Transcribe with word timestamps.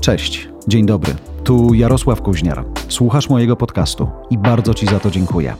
Cześć, 0.00 0.48
dzień 0.68 0.86
dobry. 0.86 1.14
Tu 1.44 1.74
Jarosław 1.74 2.22
Kuźniar. 2.22 2.64
Słuchasz 2.88 3.28
mojego 3.28 3.56
podcastu 3.56 4.08
i 4.30 4.38
bardzo 4.38 4.74
Ci 4.74 4.86
za 4.86 4.98
to 4.98 5.10
dziękuję. 5.10 5.54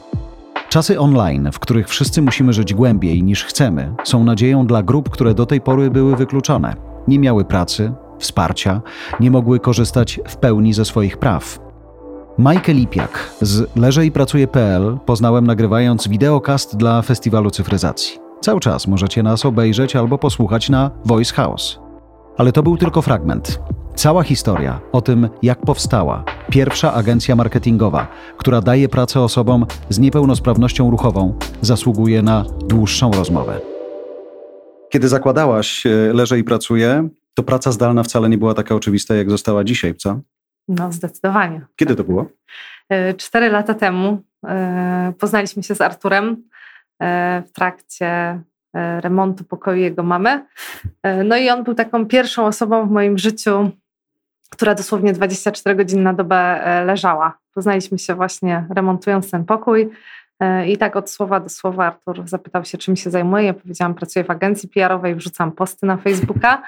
Czasy 0.68 1.00
online, 1.00 1.48
w 1.52 1.58
których 1.58 1.88
wszyscy 1.88 2.22
musimy 2.22 2.53
żyć 2.53 2.74
głębiej 2.74 3.22
niż 3.22 3.45
chcemy, 3.45 3.95
są 4.04 4.24
nadzieją 4.24 4.66
dla 4.66 4.82
grup, 4.82 5.11
które 5.11 5.34
do 5.34 5.46
tej 5.46 5.61
pory 5.61 5.90
były 5.90 6.16
wykluczone. 6.16 6.76
Nie 7.08 7.18
miały 7.18 7.45
pracy, 7.45 7.92
wsparcia, 8.18 8.80
nie 9.21 9.30
mogły 9.30 9.60
korzystać 9.60 10.21
w 10.28 10.37
pełni 10.37 10.72
ze 10.72 10.84
swoich 10.84 11.16
praw. 11.16 11.58
Majkę 12.38 12.72
Lipiak 12.74 13.30
z 13.40 13.76
leżejpracuje.pl 13.76 14.98
poznałem 15.06 15.46
nagrywając 15.46 16.09
wideokast 16.09 16.77
dla 16.77 17.02
Festiwalu 17.02 17.50
Cyfryzacji. 17.50 18.18
Cały 18.41 18.60
czas 18.60 18.86
możecie 18.86 19.22
nas 19.22 19.46
obejrzeć 19.46 19.96
albo 19.96 20.18
posłuchać 20.18 20.68
na 20.68 20.91
Voice 21.04 21.34
House. 21.34 21.80
Ale 22.36 22.52
to 22.52 22.62
był 22.62 22.77
tylko 22.77 23.02
fragment. 23.02 23.60
Cała 23.95 24.22
historia 24.22 24.80
o 24.92 25.00
tym, 25.00 25.28
jak 25.42 25.60
powstała 25.60 26.24
pierwsza 26.50 26.94
agencja 26.94 27.36
marketingowa, 27.36 28.08
która 28.36 28.60
daje 28.60 28.88
pracę 28.88 29.20
osobom 29.20 29.66
z 29.88 29.98
niepełnosprawnością 29.98 30.90
ruchową, 30.90 31.38
zasługuje 31.60 32.22
na 32.22 32.45
dłuższą 32.68 33.10
rozmowę. 33.10 33.60
Kiedy 34.90 35.08
zakładałaś 35.08 35.86
e, 35.86 35.90
Leżę 36.12 36.38
i 36.38 36.45
Pracuję, 36.45 37.08
to 37.34 37.42
praca 37.42 37.72
zdalna 37.72 38.02
wcale 38.02 38.28
nie 38.28 38.38
była 38.38 38.54
taka 38.54 38.74
oczywista, 38.74 39.14
jak 39.14 39.30
została 39.30 39.64
dzisiaj, 39.64 39.95
co? 39.95 40.20
No, 40.68 40.92
zdecydowanie. 40.92 41.66
Kiedy 41.76 41.96
to 41.96 42.04
było? 42.04 42.26
E, 42.88 43.14
cztery 43.14 43.48
lata 43.48 43.74
temu 43.74 44.22
e, 44.46 45.12
poznaliśmy 45.18 45.62
się 45.62 45.74
z 45.74 45.80
Arturem 45.80 46.50
w 47.46 47.52
trakcie 47.52 48.40
remontu 48.74 49.45
pokoju 49.45 49.79
jego 49.79 50.02
mamy. 50.02 50.47
No 51.24 51.37
i 51.37 51.51
on 51.51 51.65
był 51.65 51.74
taką 51.74 52.06
pierwszą 52.06 52.47
osobą 52.47 52.87
w 52.87 52.91
moim 52.91 53.19
życiu, 53.19 53.70
która 54.51 54.74
dosłownie 54.74 55.12
24 55.12 55.77
godziny 55.77 56.02
na 56.02 56.12
dobę 56.12 56.37
e, 56.37 56.85
leżała. 56.85 57.38
Poznaliśmy 57.54 57.99
się 57.99 58.15
właśnie 58.15 58.66
remontując 58.71 59.30
ten 59.30 59.45
pokój. 59.45 59.90
E, 60.40 60.68
I 60.68 60.77
tak 60.77 60.96
od 60.96 61.10
słowa 61.10 61.40
do 61.40 61.49
słowa 61.49 61.87
Artur 61.87 62.29
zapytał 62.29 62.65
się, 62.65 62.79
czym 62.79 62.96
się 62.96 63.10
zajmuję. 63.10 63.45
Ja 63.45 63.54
powiedziałam, 63.54 63.95
pracuję 63.95 64.25
w 64.25 64.31
agencji 64.31 64.69
PR-owej, 64.69 65.15
wrzucam 65.15 65.53
posty 65.53 65.87
na 65.87 65.97
Facebooka. 65.97 66.62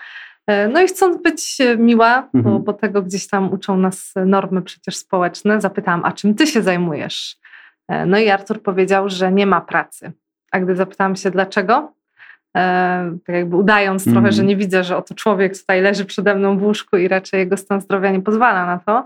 E, 0.47 0.69
no 0.69 0.83
i 0.83 0.87
chcąc 0.87 1.23
być 1.23 1.59
miła, 1.79 2.29
bo, 2.35 2.39
mhm. 2.39 2.65
bo 2.65 2.73
tego 2.73 3.03
gdzieś 3.03 3.29
tam 3.29 3.53
uczą 3.53 3.77
nas 3.77 4.15
normy 4.27 4.63
przecież 4.63 4.97
społeczne, 4.97 5.61
zapytałam, 5.61 6.05
a 6.05 6.13
czym 6.13 6.35
ty 6.35 6.47
się 6.47 6.63
zajmujesz? 6.63 7.37
No 8.07 8.19
i 8.19 8.29
Artur 8.29 8.63
powiedział, 8.63 9.09
że 9.09 9.33
nie 9.33 9.47
ma 9.47 9.61
pracy. 9.61 10.13
A 10.53 10.61
gdy 10.61 10.77
zapytałam 10.77 11.17
się 11.17 11.31
dlaczego, 11.31 11.93
E, 12.57 13.19
tak 13.27 13.37
jakby 13.37 13.57
udając 13.57 14.07
mm. 14.07 14.15
trochę, 14.15 14.33
że 14.33 14.43
mhm. 14.43 14.49
nie 14.49 14.57
widzę, 14.57 14.85
że 14.85 14.97
oto 14.97 15.15
człowiek 15.15 15.59
tutaj 15.59 15.83
leży 15.83 16.05
przede 16.05 16.35
mną 16.35 16.59
w 16.59 16.63
łóżku 16.63 16.97
i 16.97 17.09
raczej 17.09 17.41
jego 17.41 17.57
stan 17.57 17.81
zdrowia 17.81 18.11
nie 18.11 18.21
pozwala 18.21 18.67
na 18.67 18.79
to, 18.79 19.05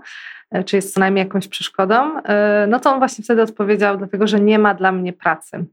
e, 0.51 0.63
czy 0.63 0.75
jest 0.75 0.93
co 0.93 0.99
najmniej 0.99 1.25
jakąś 1.25 1.47
przeszkodą, 1.47 2.17
e, 2.23 2.67
no 2.69 2.79
to 2.79 2.91
on 2.91 2.99
właśnie 2.99 3.23
wtedy 3.23 3.41
odpowiedział, 3.41 3.97
dlatego 3.97 4.27
że 4.27 4.39
nie 4.39 4.59
ma 4.59 4.73
dla 4.73 4.91
mnie 4.91 5.13
pracy. 5.13 5.65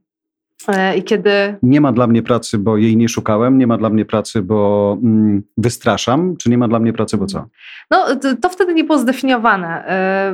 I 0.96 1.02
kiedy. 1.02 1.30
Nie 1.62 1.80
ma 1.80 1.92
dla 1.92 2.06
mnie 2.06 2.22
pracy, 2.22 2.58
bo 2.58 2.76
jej 2.76 2.96
nie 2.96 3.08
szukałem, 3.08 3.58
nie 3.58 3.66
ma 3.66 3.78
dla 3.78 3.90
mnie 3.90 4.04
pracy, 4.04 4.42
bo 4.42 4.98
mm, 5.02 5.42
wystraszam, 5.56 6.36
czy 6.36 6.50
nie 6.50 6.58
ma 6.58 6.68
dla 6.68 6.78
mnie 6.78 6.92
pracy, 6.92 7.16
bo 7.16 7.26
co? 7.26 7.46
No, 7.90 8.16
to, 8.16 8.36
to 8.36 8.48
wtedy 8.48 8.74
nie 8.74 8.84
było 8.84 8.98
zdefiniowane. 8.98 9.84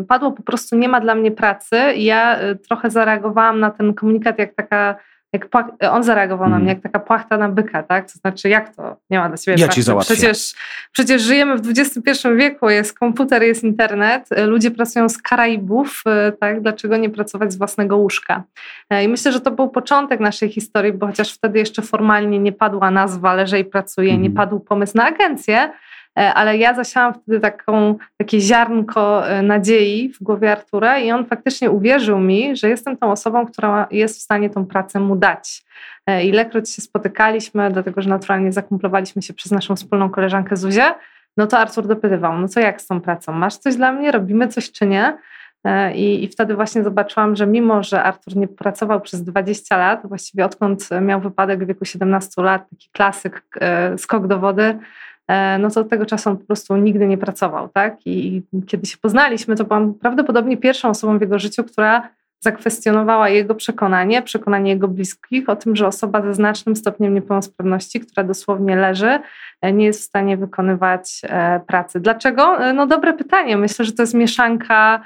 Padło 0.09 0.33
po 0.33 0.43
prostu 0.43 0.77
nie 0.77 0.89
ma 0.89 1.01
dla 1.01 1.15
mnie 1.15 1.31
pracy. 1.31 1.77
I 1.97 2.05
ja 2.05 2.39
trochę 2.69 2.91
zareagowałam 2.91 3.61
na 3.61 3.71
ten 3.71 3.95
komunikat 3.95 4.39
jak 4.39 4.55
taka 4.55 4.97
jak 5.33 5.49
on 5.91 6.03
zareagował 6.03 6.47
mm. 6.47 6.59
na 6.59 6.65
mnie 6.65 6.73
jak 6.73 6.83
taka 6.83 6.99
płachta 6.99 7.37
na 7.37 7.49
byka, 7.49 7.83
tak? 7.83 8.13
To 8.13 8.19
znaczy, 8.19 8.49
jak 8.49 8.77
to 8.77 8.97
nie 9.11 9.19
ma 9.19 9.29
dla 9.29 9.39
ciebie 9.39 9.63
ja? 9.63 9.69
Ci 9.69 9.83
załatwię. 9.83 10.15
Przecież, 10.15 10.55
przecież 10.93 11.23
żyjemy 11.23 11.57
w 11.57 11.69
XXI 11.69 12.29
wieku, 12.37 12.71
jest 12.71 12.99
komputer, 12.99 13.43
jest 13.43 13.65
internet, 13.65 14.29
ludzie 14.47 14.71
pracują 14.71 15.09
z 15.09 15.19
Karaibów, 15.19 16.03
e, 16.07 16.33
tak? 16.33 16.63
Dlaczego 16.63 16.97
nie 16.97 17.11
pracować 17.11 17.53
z 17.53 17.57
własnego 17.57 17.97
łóżka? 17.97 18.43
E, 18.91 19.05
I 19.05 19.09
myślę, 19.09 19.33
że 19.33 19.41
to 19.41 19.51
był 19.51 19.69
początek 19.69 20.21
naszej 20.21 20.49
historii, 20.49 20.93
bo 20.93 21.07
chociaż 21.07 21.33
wtedy 21.33 21.59
jeszcze 21.59 21.83
formalnie 21.83 22.39
nie 22.39 22.53
padła 22.53 22.91
nazwa 22.91 23.35
Leżej 23.35 23.65
pracuje, 23.65 24.11
mm. 24.11 24.23
nie 24.23 24.31
padł 24.31 24.61
pomysł 24.61 24.97
na 24.97 25.07
agencję, 25.07 25.73
ale 26.15 26.57
ja 26.57 26.75
zasiałam 26.75 27.15
wtedy 27.15 27.41
taką, 27.41 27.95
takie 28.17 28.41
ziarnko 28.41 29.29
e, 29.29 29.43
nadziei 29.43 30.13
w 30.13 30.23
głowie 30.23 30.53
Artura 30.53 30.99
i 30.99 31.11
on 31.13 31.27
faktycznie 31.27 31.71
uwierzył 31.71 32.19
mi, 32.19 32.57
że 32.57 32.69
jestem 32.69 32.97
tą 32.97 33.13
osobą, 33.13 33.47
która 33.47 33.87
jest 33.91 34.19
w 34.19 34.23
stanie 34.23 34.51
tą 34.51 34.67
pracę 34.67 35.01
mu 35.01 35.17
dać. 35.17 35.63
E, 36.07 36.25
Ilekroć 36.25 36.71
się 36.71 36.83
spotykaliśmy, 36.83 37.71
dlatego 37.71 38.03
że 38.03 38.11
naturalnie 38.11 38.53
zakumplowaliśmy 38.53 39.23
się 39.23 39.35
przez 39.35 39.53
naszą 39.53 39.77
wspólną 39.77 40.11
koleżankę 40.11 40.57
Zuzię, 40.57 40.95
no 41.37 41.47
to 41.47 41.59
Artur 41.59 41.87
dopytywał, 41.87 42.39
no 42.39 42.49
co 42.49 42.61
jak 42.61 42.81
z 42.81 42.87
tą 42.87 43.01
pracą? 43.01 43.33
Masz 43.33 43.57
coś 43.57 43.77
dla 43.77 43.93
mnie? 43.93 44.13
Robimy 44.13 44.49
coś 44.49 44.73
czy 44.73 44.87
nie? 44.87 45.19
I, 45.95 46.25
I, 46.25 46.29
wtedy 46.29 46.55
właśnie 46.55 46.83
zobaczyłam, 46.85 47.37
że 47.37 47.47
mimo, 47.47 47.83
że 47.83 48.03
Artur 48.03 48.37
nie 48.37 48.49
pracował 48.49 49.01
przez 49.01 49.25
20 49.25 49.77
lat, 49.77 50.01
właściwie 50.05 50.45
odkąd 50.45 50.89
miał 51.01 51.21
wypadek 51.21 51.65
w 51.65 51.67
wieku 51.67 51.85
17 51.85 52.43
lat, 52.43 52.71
taki 52.71 52.89
klasyk, 52.93 53.43
skok 53.97 54.27
do 54.27 54.39
wody, 54.39 54.63
E, 54.65 54.79
no 55.59 55.71
to 55.71 55.81
od 55.81 55.89
tego 55.89 56.07
czasu 56.07 56.31
on 56.31 56.37
po 56.37 56.45
prostu 56.45 56.77
nigdy 56.77 57.07
nie 57.07 57.19
pracował, 57.19 57.69
tak? 57.69 57.97
I 58.07 58.43
kiedy 58.67 58.87
się 58.87 58.97
poznaliśmy, 58.99 59.57
to 59.57 59.65
byłam 59.65 59.95
prawdopodobnie 59.95 60.57
pierwszą 60.57 60.89
osobą 60.89 61.19
w 61.19 61.21
jego 61.21 61.39
życiu, 61.39 61.65
która 61.65 62.09
zakwestionowała 62.41 63.29
jego 63.29 63.55
przekonanie, 63.55 64.23
przekonanie 64.23 64.71
jego 64.71 64.89
bliskich 64.89 65.49
o 65.49 65.57
tym, 65.57 65.77
że 65.77 65.87
osoba 65.87 66.23
ze 66.23 66.35
znacznym 66.35 66.77
stopniem 66.77 67.15
niepełnosprawności, 67.15 68.01
która 68.01 68.25
dosłownie 68.25 68.77
leży, 68.77 69.19
e, 69.63 69.73
nie 69.73 69.85
jest 69.85 70.01
w 70.01 70.05
stanie 70.05 70.37
wykonywać 70.37 71.21
e, 71.23 71.61
pracy. 71.67 72.01
Dlaczego? 72.01 72.65
E, 72.65 72.73
no 72.73 72.87
dobre 72.87 73.13
pytanie. 73.13 73.57
Myślę, 73.57 73.85
że 73.85 73.93
to 73.93 74.03
jest 74.03 74.15
mieszanka, 74.15 75.05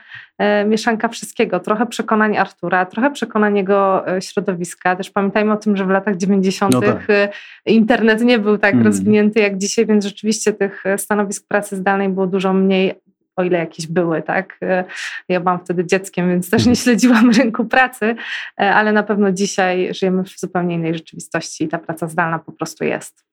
mieszanka 0.66 1.08
wszystkiego. 1.08 1.60
Trochę 1.60 1.86
przekonań 1.86 2.36
Artura, 2.36 2.86
trochę 2.86 3.10
przekonań 3.10 3.56
jego 3.56 4.04
środowiska. 4.20 4.96
Też 4.96 5.10
pamiętajmy 5.10 5.52
o 5.52 5.56
tym, 5.56 5.76
że 5.76 5.84
w 5.84 5.90
latach 5.90 6.16
90. 6.16 6.74
No 6.74 6.80
tak. 6.80 7.06
internet 7.66 8.20
nie 8.20 8.38
był 8.38 8.58
tak 8.58 8.70
hmm. 8.70 8.86
rozwinięty 8.86 9.40
jak 9.40 9.58
dzisiaj, 9.58 9.86
więc 9.86 10.04
rzeczywiście 10.04 10.52
tych 10.52 10.84
stanowisk 10.96 11.48
pracy 11.48 11.76
zdalnej 11.76 12.08
było 12.08 12.26
dużo 12.26 12.52
mniej, 12.52 12.94
o 13.36 13.42
ile 13.42 13.58
jakieś 13.58 13.86
były, 13.86 14.22
tak? 14.22 14.58
E, 14.62 14.84
ja 15.28 15.40
byłam 15.40 15.58
wtedy 15.64 15.86
dzieckiem, 15.86 16.28
więc 16.28 16.50
też 16.50 16.66
nie 16.66 16.72
mhm. 16.72 16.76
śledziłam 16.76 17.30
rynku 17.38 17.64
pracy, 17.64 18.16
e, 18.60 18.74
ale 18.74 18.92
na 18.92 19.02
pewno 19.02 19.32
dzisiaj 19.32 19.94
żyjemy 19.94 20.24
w 20.24 20.40
zupełnie 20.40 20.74
innej 20.74 20.94
rzeczywistości 20.94 21.64
i 21.64 21.68
ta 21.68 21.78
praca 21.78 22.08
zdalna 22.08 22.38
po 22.38 22.52
prostu 22.52 22.84
jest. 22.84 23.24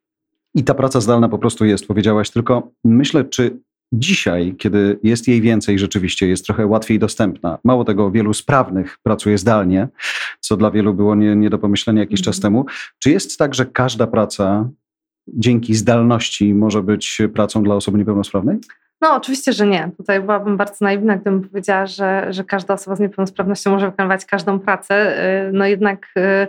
I 0.55 0.63
ta 0.63 0.73
praca 0.73 1.01
zdalna 1.01 1.29
po 1.29 1.37
prostu 1.37 1.65
jest, 1.65 1.87
powiedziałaś, 1.87 2.29
tylko 2.29 2.71
myślę, 2.83 3.23
czy 3.23 3.57
dzisiaj, 3.93 4.55
kiedy 4.57 4.99
jest 5.03 5.27
jej 5.27 5.41
więcej, 5.41 5.79
rzeczywiście 5.79 6.27
jest 6.27 6.45
trochę 6.45 6.67
łatwiej 6.67 6.99
dostępna. 6.99 7.57
Mało 7.63 7.85
tego, 7.85 8.11
wielu 8.11 8.33
sprawnych 8.33 8.97
pracuje 9.03 9.37
zdalnie, 9.37 9.87
co 10.39 10.57
dla 10.57 10.71
wielu 10.71 10.93
było 10.93 11.15
nie, 11.15 11.35
nie 11.35 11.49
do 11.49 11.57
pomyślenia 11.57 11.99
jakiś 11.99 12.21
czas 12.21 12.35
mhm. 12.35 12.41
temu. 12.41 12.65
Czy 12.99 13.11
jest 13.11 13.37
tak, 13.37 13.55
że 13.55 13.65
każda 13.65 14.07
praca 14.07 14.69
dzięki 15.27 15.75
zdalności 15.75 16.53
może 16.53 16.83
być 16.83 17.21
pracą 17.33 17.63
dla 17.63 17.75
osoby 17.75 17.97
niepełnosprawnej? 17.97 18.57
No, 19.01 19.15
oczywiście, 19.15 19.53
że 19.53 19.67
nie. 19.67 19.91
Tutaj 19.97 20.21
byłabym 20.21 20.57
bardzo 20.57 20.85
naiwna, 20.85 21.15
gdybym 21.15 21.49
powiedziała, 21.49 21.85
że, 21.85 22.27
że 22.29 22.43
każda 22.43 22.73
osoba 22.73 22.95
z 22.95 22.99
niepełnosprawnością 22.99 23.71
może 23.71 23.91
wykonywać 23.91 24.25
każdą 24.25 24.59
pracę. 24.59 25.17
Y, 25.47 25.51
no 25.53 25.65
jednak 25.65 26.07
y, 26.17 26.47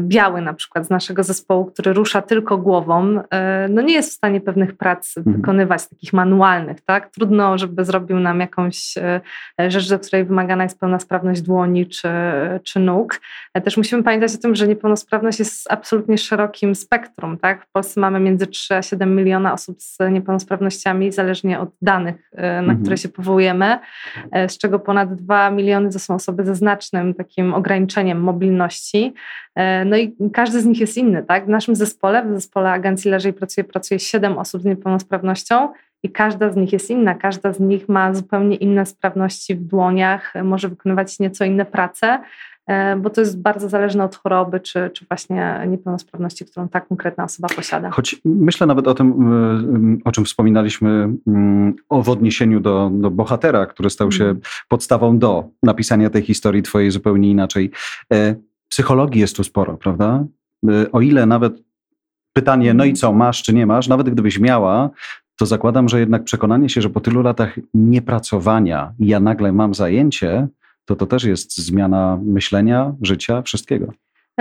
biały 0.00 0.40
na 0.40 0.54
przykład 0.54 0.86
z 0.86 0.90
naszego 0.90 1.22
zespołu, 1.22 1.64
który 1.64 1.92
rusza 1.92 2.22
tylko 2.22 2.58
głową, 2.58 3.22
e, 3.30 3.68
no 3.70 3.82
nie 3.82 3.94
jest 3.94 4.10
w 4.10 4.14
stanie 4.14 4.40
pewnych 4.40 4.76
prac 4.76 5.16
mhm. 5.16 5.36
wykonywać, 5.36 5.88
takich 5.88 6.12
manualnych, 6.12 6.80
tak? 6.80 7.10
Trudno, 7.10 7.58
żeby 7.58 7.84
zrobił 7.84 8.20
nam 8.20 8.40
jakąś 8.40 8.94
e, 8.98 9.20
rzecz, 9.68 9.88
do 9.88 9.98
której 9.98 10.24
wymagana 10.24 10.62
jest 10.62 10.80
pełna 10.80 10.98
sprawność 10.98 11.42
dłoni 11.42 11.86
czy, 11.86 12.08
czy 12.62 12.80
nóg. 12.80 13.20
Też 13.64 13.76
musimy 13.76 14.02
pamiętać 14.02 14.34
o 14.34 14.38
tym, 14.38 14.54
że 14.54 14.68
niepełnosprawność 14.68 15.38
jest 15.38 15.72
absolutnie 15.72 16.18
szerokim 16.18 16.74
spektrum, 16.74 17.38
tak? 17.38 17.64
W 17.66 17.72
Polsce 17.72 18.00
mamy 18.00 18.20
między 18.20 18.46
3 18.46 18.74
a 18.74 18.82
7 18.82 19.16
miliona 19.16 19.52
osób 19.52 19.82
z 19.82 19.98
niepełnosprawnościami, 20.10 21.12
zależnie 21.12 21.60
od 21.60 21.68
danych, 21.82 22.30
na 22.32 22.58
mhm. 22.58 22.80
które 22.80 22.96
się 22.96 23.08
powołujemy, 23.08 23.78
z 24.48 24.58
czego 24.58 24.78
ponad 24.78 25.14
2 25.14 25.50
miliony 25.50 25.90
to 25.90 25.98
są 25.98 26.14
osoby 26.14 26.44
ze 26.44 26.54
znacznym 26.54 27.14
takim 27.14 27.54
ograniczeniem 27.54 28.20
mobilności. 28.20 29.14
E, 29.64 29.84
no 29.84 29.96
i 29.96 30.16
każdy 30.32 30.60
z 30.60 30.66
nich 30.66 30.80
jest 30.80 30.96
inny, 30.96 31.22
tak? 31.22 31.46
W 31.46 31.48
naszym 31.48 31.76
zespole, 31.76 32.24
w 32.24 32.34
zespole 32.34 32.70
agencji 32.70 33.10
Leżej 33.10 33.32
pracuje, 33.32 33.64
pracuje 33.64 34.00
7 34.00 34.38
osób 34.38 34.62
z 34.62 34.64
niepełnosprawnością 34.64 35.68
i 36.02 36.10
każda 36.10 36.52
z 36.52 36.56
nich 36.56 36.72
jest 36.72 36.90
inna. 36.90 37.14
Każda 37.14 37.52
z 37.52 37.60
nich 37.60 37.88
ma 37.88 38.14
zupełnie 38.14 38.56
inne 38.56 38.86
sprawności 38.86 39.54
w 39.54 39.64
dłoniach, 39.64 40.32
może 40.44 40.68
wykonywać 40.68 41.18
nieco 41.18 41.44
inne 41.44 41.64
prace, 41.64 42.20
e, 42.66 42.96
bo 42.96 43.10
to 43.10 43.20
jest 43.20 43.42
bardzo 43.42 43.68
zależne 43.68 44.04
od 44.04 44.16
choroby, 44.16 44.60
czy, 44.60 44.90
czy 44.94 45.04
właśnie 45.08 45.60
niepełnosprawności, 45.68 46.44
którą 46.44 46.68
ta 46.68 46.80
konkretna 46.80 47.24
osoba 47.24 47.48
posiada. 47.56 47.90
Choć 47.90 48.16
myślę 48.24 48.66
nawet 48.66 48.88
o 48.88 48.94
tym, 48.94 50.00
o 50.04 50.12
czym 50.12 50.24
wspominaliśmy, 50.24 51.08
mm, 51.26 51.74
o 51.88 52.02
w 52.02 52.08
odniesieniu 52.08 52.60
do, 52.60 52.90
do 52.92 53.10
bohatera, 53.10 53.66
który 53.66 53.90
stał 53.90 54.12
się 54.12 54.24
mm. 54.24 54.40
podstawą 54.68 55.18
do 55.18 55.44
napisania 55.62 56.10
tej 56.10 56.22
historii 56.22 56.62
twojej 56.62 56.90
zupełnie 56.90 57.30
inaczej. 57.30 57.70
Psychologii 58.74 59.20
jest 59.20 59.36
tu 59.36 59.44
sporo, 59.44 59.76
prawda? 59.76 60.24
Y, 60.70 60.92
o 60.92 61.00
ile 61.00 61.26
nawet 61.26 61.62
pytanie, 62.32 62.74
no 62.74 62.84
i 62.84 62.92
co, 62.92 63.12
masz 63.12 63.42
czy 63.42 63.54
nie 63.54 63.66
masz, 63.66 63.88
nawet 63.88 64.10
gdybyś 64.10 64.38
miała, 64.38 64.90
to 65.36 65.46
zakładam, 65.46 65.88
że 65.88 66.00
jednak 66.00 66.24
przekonanie 66.24 66.68
się, 66.68 66.80
że 66.80 66.90
po 66.90 67.00
tylu 67.00 67.22
latach 67.22 67.58
niepracowania 67.74 68.94
ja 68.98 69.20
nagle 69.20 69.52
mam 69.52 69.74
zajęcie, 69.74 70.48
to 70.84 70.96
to 70.96 71.06
też 71.06 71.24
jest 71.24 71.56
zmiana 71.56 72.18
myślenia, 72.24 72.94
życia, 73.02 73.42
wszystkiego. 73.42 73.92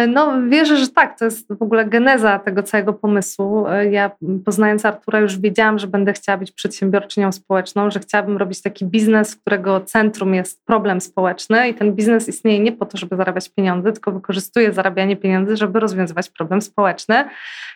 No, 0.08 0.42
wierzę, 0.50 0.78
że 0.78 0.88
tak. 0.88 1.20
To 1.20 1.26
jest 1.26 1.54
w 1.54 1.62
ogóle 1.62 1.86
geneza 1.86 2.40
tego 2.40 2.64
całego 2.64 2.94
pomysłu. 2.94 3.66
Ja 3.92 4.12
poznając 4.46 4.86
Artura 4.86 5.20
już 5.20 5.40
wiedziałam, 5.40 5.80
że 5.80 5.88
będę 5.88 6.14
chciała 6.14 6.38
być 6.38 6.52
przedsiębiorczynią 6.52 7.32
społeczną, 7.32 7.92
że 7.92 8.00
chciałabym 8.00 8.38
robić 8.38 8.62
taki 8.62 8.86
biznes, 8.86 9.36
którego 9.36 9.82
centrum 9.82 10.34
jest 10.34 10.66
problem 10.66 11.02
społeczny 11.02 11.70
i 11.70 11.74
ten 11.74 11.94
biznes 11.96 12.28
istnieje 12.28 12.60
nie 12.60 12.72
po 12.72 12.86
to, 12.86 12.98
żeby 12.98 13.16
zarabiać 13.16 13.50
pieniądze, 13.50 13.92
tylko 13.92 14.12
wykorzystuje 14.12 14.74
zarabianie 14.74 15.18
pieniędzy, 15.18 15.58
żeby 15.58 15.80
rozwiązywać 15.80 16.30
problem 16.30 16.62
społeczny. 16.62 17.26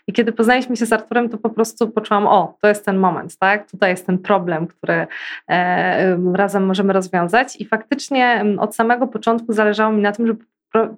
I 0.08 0.14
kiedy 0.14 0.32
poznaliśmy 0.32 0.78
się 0.78 0.86
z 0.86 0.94
Arturem, 0.94 1.30
to 1.30 1.38
po 1.38 1.50
prostu 1.50 1.90
poczułam, 1.90 2.28
o, 2.28 2.58
to 2.62 2.68
jest 2.68 2.86
ten 2.86 2.98
moment, 2.98 3.38
tak? 3.38 3.72
Tutaj 3.72 3.90
jest 3.90 4.06
ten 4.06 4.18
problem, 4.18 4.68
który 4.68 5.08
e, 5.50 6.18
razem 6.34 6.66
możemy 6.66 6.94
rozwiązać. 6.94 7.62
I 7.62 7.66
faktycznie 7.66 8.46
od 8.60 8.76
samego 8.76 9.08
początku 9.08 9.54
zależało 9.54 9.94
mi 9.94 10.02
na 10.02 10.12
tym, 10.12 10.28
żeby 10.28 10.46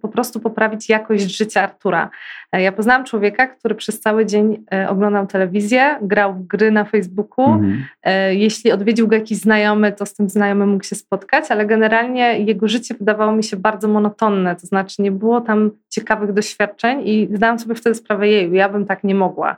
po 0.01 0.07
prostu 0.07 0.39
poprawić 0.39 0.89
jakość 0.89 1.37
życia 1.37 1.61
Artura. 1.61 2.09
E, 2.51 2.61
ja 2.61 2.71
poznałam 2.71 3.05
człowieka, 3.05 3.47
który 3.47 3.75
przez 3.75 3.99
cały 3.99 4.25
dzień 4.25 4.65
e, 4.73 4.89
oglądał 4.89 5.27
telewizję, 5.27 5.97
grał 6.01 6.33
w 6.33 6.47
gry 6.47 6.71
na 6.71 6.85
Facebooku. 6.85 7.45
Mhm. 7.45 7.85
E, 8.03 8.35
jeśli 8.35 8.71
odwiedził 8.71 9.07
go 9.07 9.15
jakiś 9.15 9.37
znajomy, 9.37 9.91
to 9.91 10.05
z 10.05 10.13
tym 10.13 10.29
znajomym 10.29 10.69
mógł 10.69 10.83
się 10.83 10.95
spotkać, 10.95 11.51
ale 11.51 11.65
generalnie 11.65 12.39
jego 12.39 12.67
życie 12.67 12.95
wydawało 12.99 13.31
mi 13.31 13.43
się 13.43 13.57
bardzo 13.57 13.87
monotonne, 13.87 14.55
to 14.55 14.67
znaczy 14.67 15.01
nie 15.01 15.11
było 15.11 15.41
tam 15.41 15.71
ciekawych 15.89 16.33
doświadczeń 16.33 17.01
i 17.05 17.29
zdałam 17.33 17.59
sobie 17.59 17.75
wtedy 17.75 17.95
sprawę, 17.95 18.27
jej, 18.27 18.51
ja 18.51 18.69
bym 18.69 18.85
tak 18.85 19.03
nie 19.03 19.15
mogła. 19.15 19.57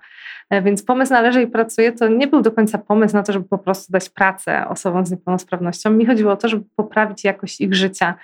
Więc 0.63 0.83
pomysł 0.83 1.13
należy 1.13 1.41
i 1.41 1.47
pracuje 1.47 1.91
to 1.91 2.07
nie 2.07 2.27
był 2.27 2.41
do 2.41 2.51
końca 2.51 2.77
pomysł 2.77 3.15
na 3.15 3.23
to, 3.23 3.33
żeby 3.33 3.47
po 3.47 3.57
prostu 3.57 3.93
dać 3.93 4.09
pracę 4.09 4.67
osobom 4.67 5.05
z 5.05 5.11
niepełnosprawnością. 5.11 5.91
Mi 5.91 6.05
chodziło 6.05 6.31
o 6.31 6.37
to, 6.37 6.47
żeby 6.47 6.63
poprawić 6.75 7.23
jakość 7.23 7.61
ich 7.61 7.75
życia. 7.75 8.15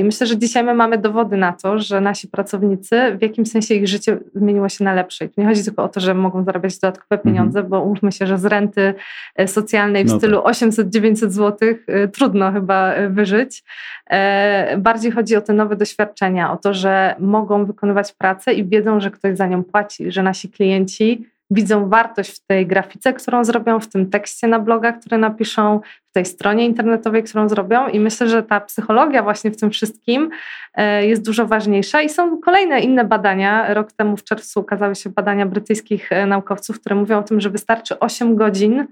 I 0.00 0.04
myślę, 0.04 0.26
że 0.26 0.38
dzisiaj 0.38 0.64
my 0.64 0.74
mamy 0.74 0.98
dowody 0.98 1.36
na 1.36 1.52
to, 1.52 1.78
że 1.78 2.00
nasi 2.00 2.28
pracownicy 2.28 3.16
w 3.18 3.22
jakimś 3.22 3.50
sensie 3.50 3.74
ich 3.74 3.88
życie 3.88 4.07
zmieniło 4.34 4.68
się 4.68 4.84
na 4.84 4.94
lepsze. 4.94 5.24
I 5.24 5.28
tu 5.28 5.40
nie 5.40 5.46
chodzi 5.46 5.64
tylko 5.64 5.84
o 5.84 5.88
to, 5.88 6.00
że 6.00 6.14
mogą 6.14 6.44
zarabiać 6.44 6.78
dodatkowe 6.78 7.16
mhm. 7.16 7.22
pieniądze, 7.22 7.58
mhm. 7.58 7.70
bo 7.70 7.82
umówmy 7.82 8.12
się, 8.12 8.26
że 8.26 8.38
z 8.38 8.44
renty 8.44 8.94
e, 9.36 9.48
socjalnej 9.48 10.04
w 10.04 10.08
no 10.08 10.18
stylu 10.18 10.42
tak. 10.42 10.54
800-900 10.54 11.30
zł 11.30 11.68
trudno 12.12 12.52
chyba 12.52 12.94
wyżyć. 13.10 13.64
Bardziej 14.78 15.12
chodzi 15.12 15.36
o 15.36 15.40
te 15.40 15.52
nowe 15.52 15.76
doświadczenia, 15.76 16.52
o 16.52 16.56
to, 16.56 16.74
że 16.74 17.14
mogą 17.18 17.64
wykonywać 17.64 18.12
pracę 18.12 18.54
i 18.54 18.68
wiedzą, 18.68 19.00
że 19.00 19.10
ktoś 19.10 19.36
za 19.36 19.46
nią 19.46 19.64
płaci, 19.64 20.12
że 20.12 20.22
nasi 20.22 20.48
klienci 20.48 21.26
widzą 21.50 21.88
wartość 21.88 22.30
w 22.30 22.46
tej 22.46 22.66
grafice, 22.66 23.12
którą 23.12 23.44
zrobią, 23.44 23.80
w 23.80 23.88
tym 23.88 24.10
tekście 24.10 24.48
na 24.48 24.58
bloga, 24.58 24.92
który 24.92 25.18
napiszą, 25.18 25.80
w 26.10 26.12
tej 26.12 26.24
stronie 26.24 26.66
internetowej, 26.66 27.22
którą 27.22 27.48
zrobią. 27.48 27.88
I 27.88 28.00
myślę, 28.00 28.28
że 28.28 28.42
ta 28.42 28.60
psychologia 28.60 29.22
właśnie 29.22 29.50
w 29.50 29.56
tym 29.56 29.70
wszystkim 29.70 30.30
e, 30.74 31.06
jest 31.06 31.24
dużo 31.24 31.46
ważniejsza. 31.46 32.02
I 32.02 32.08
są 32.08 32.40
kolejne 32.40 32.80
inne 32.80 33.04
badania. 33.04 33.74
Rok 33.74 33.92
temu 33.92 34.16
w 34.16 34.24
czerwcu 34.24 34.60
ukazały 34.60 34.94
się 34.94 35.10
badania 35.10 35.46
brytyjskich 35.46 36.12
e, 36.12 36.26
naukowców, 36.26 36.80
które 36.80 36.96
mówią 36.96 37.18
o 37.18 37.22
tym, 37.22 37.40
że 37.40 37.50
wystarczy 37.50 37.98
8 37.98 38.36
godzin 38.36 38.86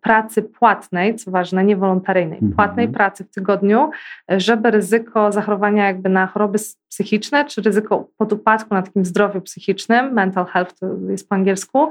pracy 0.00 0.42
płatnej, 0.42 1.16
co 1.16 1.30
ważne, 1.30 1.64
nie 1.64 1.76
wolontaryjnej, 1.76 2.38
mhm. 2.38 2.52
płatnej 2.52 2.88
pracy 2.88 3.24
w 3.24 3.30
tygodniu, 3.30 3.90
żeby 4.28 4.70
ryzyko 4.70 5.32
zachorowania 5.32 5.86
jakby 5.86 6.08
na 6.08 6.26
choroby 6.26 6.58
psychiczne, 6.88 7.44
czy 7.44 7.62
ryzyko 7.62 8.08
podupadku 8.16 8.74
na 8.74 8.82
takim 8.82 9.04
zdrowiu 9.04 9.40
psychicznym, 9.40 10.12
mental 10.12 10.46
health 10.46 10.78
to 10.78 10.86
jest 11.08 11.28
po 11.28 11.34
angielsku, 11.34 11.88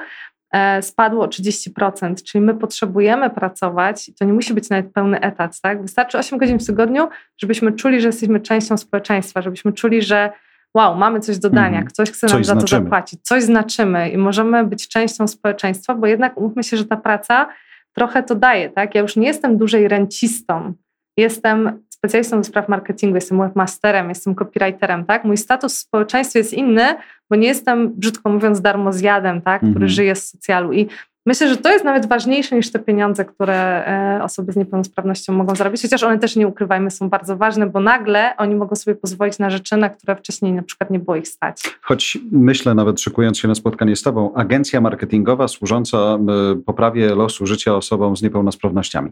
e, 0.52 0.82
spadło 0.82 1.24
o 1.24 1.28
30%, 1.28 2.24
czyli 2.24 2.46
my 2.46 2.54
potrzebujemy 2.54 3.30
pracować, 3.30 4.12
to 4.20 4.26
nie 4.26 4.34
musi 4.34 4.54
być 4.54 4.70
nawet 4.70 4.94
pełny 4.94 5.20
etat, 5.20 5.62
tak? 5.62 5.82
Wystarczy 5.82 6.18
8 6.18 6.40
godzin 6.40 6.60
w 6.60 6.66
tygodniu, 6.66 7.08
żebyśmy 7.38 7.72
czuli, 7.72 8.02
że 8.02 8.08
jesteśmy 8.08 8.40
częścią 8.40 8.78
społeczeństwa, 8.78 9.42
żebyśmy 9.42 9.74
czuli, 9.74 10.02
że 10.02 10.32
wow, 10.76 10.96
mamy 10.96 11.20
coś 11.20 11.38
do 11.38 11.50
dania, 11.50 11.78
mm, 11.78 11.86
ktoś 11.86 12.12
chce 12.12 12.28
nam 12.28 12.44
za 12.44 12.56
to 12.56 12.68
zapłacić, 12.68 13.20
coś 13.24 13.44
znaczymy 13.44 14.10
i 14.10 14.18
możemy 14.18 14.64
być 14.64 14.88
częścią 14.88 15.28
społeczeństwa, 15.28 15.96
bo 15.96 16.08
jednak 16.08 16.38
umówmy 16.38 16.64
się, 16.64 16.78
że 16.78 16.86
ta 16.86 16.98
praca 16.98 17.48
trochę 17.94 18.24
to 18.24 18.36
daje, 18.36 18.70
tak? 18.70 18.96
Ja 18.96 19.02
już 19.02 19.16
nie 19.16 19.28
jestem 19.28 19.58
dłużej 19.58 19.88
rencistą, 19.88 20.74
jestem 21.18 21.84
specjalistą 21.90 22.38
do 22.38 22.44
spraw 22.44 22.70
marketingu, 22.70 23.16
jestem 23.16 23.40
webmasterem, 23.40 24.10
jestem 24.10 24.36
copywriterem, 24.36 25.06
tak? 25.06 25.24
Mój 25.24 25.38
status 25.38 25.76
w 25.76 25.78
społeczeństwie 25.78 26.40
jest 26.40 26.54
inny, 26.54 26.96
bo 27.30 27.36
nie 27.36 27.48
jestem, 27.48 27.94
brzydko 27.94 28.30
mówiąc, 28.30 28.62
darmozjadem, 28.62 29.42
tak? 29.42 29.60
Który 29.60 29.76
mm 29.76 29.88
-hmm. 29.88 29.92
żyje 29.92 30.16
z 30.16 30.30
socjalu 30.30 30.74
i 30.74 30.88
Myślę, 31.30 31.50
że 31.50 31.58
to 31.58 31.70
jest 31.70 31.86
nawet 31.86 32.06
ważniejsze 32.06 32.56
niż 32.56 32.72
te 32.72 32.80
pieniądze, 32.80 33.26
które 33.26 33.86
e, 34.18 34.24
osoby 34.24 34.52
z 34.52 34.56
niepełnosprawnością 34.56 35.34
mogą 35.34 35.56
zarobić, 35.56 35.82
chociaż 35.82 36.04
one 36.04 36.20
też 36.20 36.36
nie 36.36 36.48
ukrywajmy, 36.48 36.92
są 36.92 37.10
bardzo 37.10 37.38
ważne, 37.38 37.68
bo 37.68 37.80
nagle 37.80 38.38
oni 38.38 38.56
mogą 38.56 38.76
sobie 38.76 38.96
pozwolić 38.96 39.40
na 39.40 39.50
rzeczy, 39.50 39.78
na 39.78 39.90
które 39.90 40.16
wcześniej 40.16 40.54
na 40.54 40.64
przykład 40.64 40.90
nie 40.90 41.00
było 41.00 41.16
ich 41.16 41.28
stać. 41.28 41.62
Choć 41.82 42.18
myślę, 42.32 42.76
nawet 42.76 43.02
szykując 43.02 43.40
się 43.40 43.48
na 43.48 43.56
spotkanie 43.56 43.96
z 43.96 44.02
Tobą, 44.02 44.34
agencja 44.34 44.82
marketingowa 44.82 45.48
służąca 45.48 45.98
e, 45.98 46.20
poprawie 46.66 47.16
losu 47.16 47.46
życia 47.46 47.76
osobom 47.76 48.18
z 48.18 48.22
niepełnosprawnościami. 48.22 49.12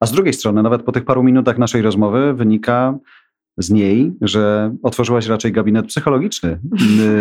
A 0.00 0.06
z 0.06 0.12
drugiej 0.12 0.32
strony, 0.32 0.62
nawet 0.62 0.82
po 0.82 0.92
tych 0.92 1.04
paru 1.04 1.22
minutach 1.22 1.58
naszej 1.58 1.82
rozmowy 1.82 2.34
wynika, 2.34 2.94
z 3.58 3.70
niej, 3.70 4.12
że 4.20 4.74
otworzyłaś 4.82 5.26
raczej 5.26 5.52
gabinet 5.52 5.86
psychologiczny, 5.86 6.50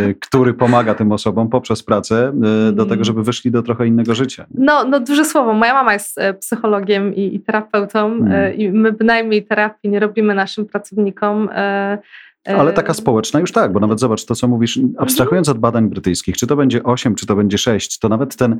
y, 0.09 0.15
który 0.21 0.53
pomaga 0.53 0.95
tym 0.95 1.11
osobom 1.11 1.49
poprzez 1.49 1.83
pracę 1.83 2.33
y, 2.69 2.71
do 2.71 2.83
tego, 2.83 2.93
mm. 2.93 3.03
żeby 3.03 3.23
wyszli 3.23 3.51
do 3.51 3.63
trochę 3.63 3.87
innego 3.87 4.15
życia. 4.15 4.45
No, 4.53 4.83
no 4.83 4.99
duże 4.99 5.25
słowo. 5.25 5.53
Moja 5.53 5.73
mama 5.73 5.93
jest 5.93 6.17
e, 6.17 6.33
psychologiem 6.33 7.15
i, 7.15 7.35
i 7.35 7.39
terapeutą 7.39 7.99
e, 7.99 8.13
mm. 8.13 8.53
i 8.53 8.71
my 8.71 8.91
bynajmniej 8.91 9.45
terapii 9.45 9.89
nie 9.89 9.99
robimy 9.99 10.35
naszym 10.35 10.65
pracownikom. 10.65 11.49
E, 11.51 11.97
Ale 12.45 12.73
taka 12.73 12.93
społeczna 12.93 13.39
już 13.39 13.51
tak, 13.51 13.73
bo 13.73 13.79
nawet 13.79 13.99
zobacz 13.99 14.25
to, 14.25 14.35
co 14.35 14.47
mówisz, 14.47 14.79
abstrahując 14.97 15.49
od 15.49 15.57
badań 15.57 15.89
brytyjskich, 15.89 16.37
czy 16.37 16.47
to 16.47 16.55
będzie 16.55 16.83
8, 16.83 17.15
czy 17.15 17.25
to 17.25 17.35
będzie 17.35 17.57
6, 17.57 17.99
to 17.99 18.09
nawet 18.09 18.35
ten 18.35 18.59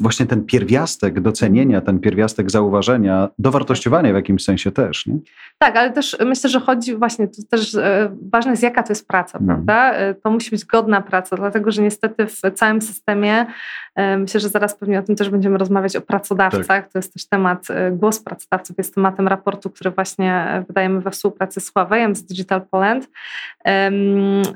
właśnie 0.00 0.26
ten 0.26 0.44
pierwiastek 0.44 1.20
docenienia, 1.20 1.80
ten 1.80 2.00
pierwiastek 2.00 2.50
zauważenia, 2.50 3.28
dowartościowania 3.38 4.12
w 4.12 4.16
jakimś 4.16 4.44
sensie 4.44 4.72
też. 4.72 5.06
Nie? 5.06 5.18
Tak, 5.58 5.76
ale 5.76 5.90
też 5.90 6.16
myślę, 6.26 6.50
że 6.50 6.60
chodzi 6.60 6.96
właśnie, 6.96 7.28
to 7.28 7.42
też 7.50 7.74
e, 7.74 8.16
ważne 8.32 8.50
jest 8.50 8.62
jaka 8.62 8.82
to 8.82 8.92
jest 8.92 9.08
praca, 9.08 9.38
mm. 9.38 9.46
prawda? 9.46 9.92
E, 9.92 10.14
to 10.14 10.30
musi 10.30 10.50
być 10.50 10.64
godna 10.64 11.00
praca, 11.00 11.36
dlatego 11.36 11.70
że 11.70 11.82
niestety 11.82 12.26
w 12.26 12.40
całym 12.54 12.82
systemie, 12.82 13.46
e, 13.94 14.18
myślę, 14.18 14.40
że 14.40 14.48
zaraz 14.48 14.74
pewnie 14.74 14.98
o 14.98 15.02
tym 15.02 15.16
też 15.16 15.30
będziemy 15.30 15.58
rozmawiać, 15.58 15.96
o 15.96 16.00
pracodawcach, 16.00 16.66
tak. 16.66 16.92
to 16.92 16.98
jest 16.98 17.12
też 17.12 17.28
temat, 17.28 17.66
głos 17.92 18.20
pracodawców 18.20 18.78
jest 18.78 18.94
tematem 18.94 19.28
raportu, 19.28 19.70
który 19.70 19.90
właśnie 19.90 20.62
wydajemy 20.68 21.00
we 21.00 21.10
współpracy 21.10 21.60
z 21.60 21.72
Huawei'em, 21.72 22.14
z 22.14 22.22
Digital 22.22 22.62
Poland, 22.70 23.08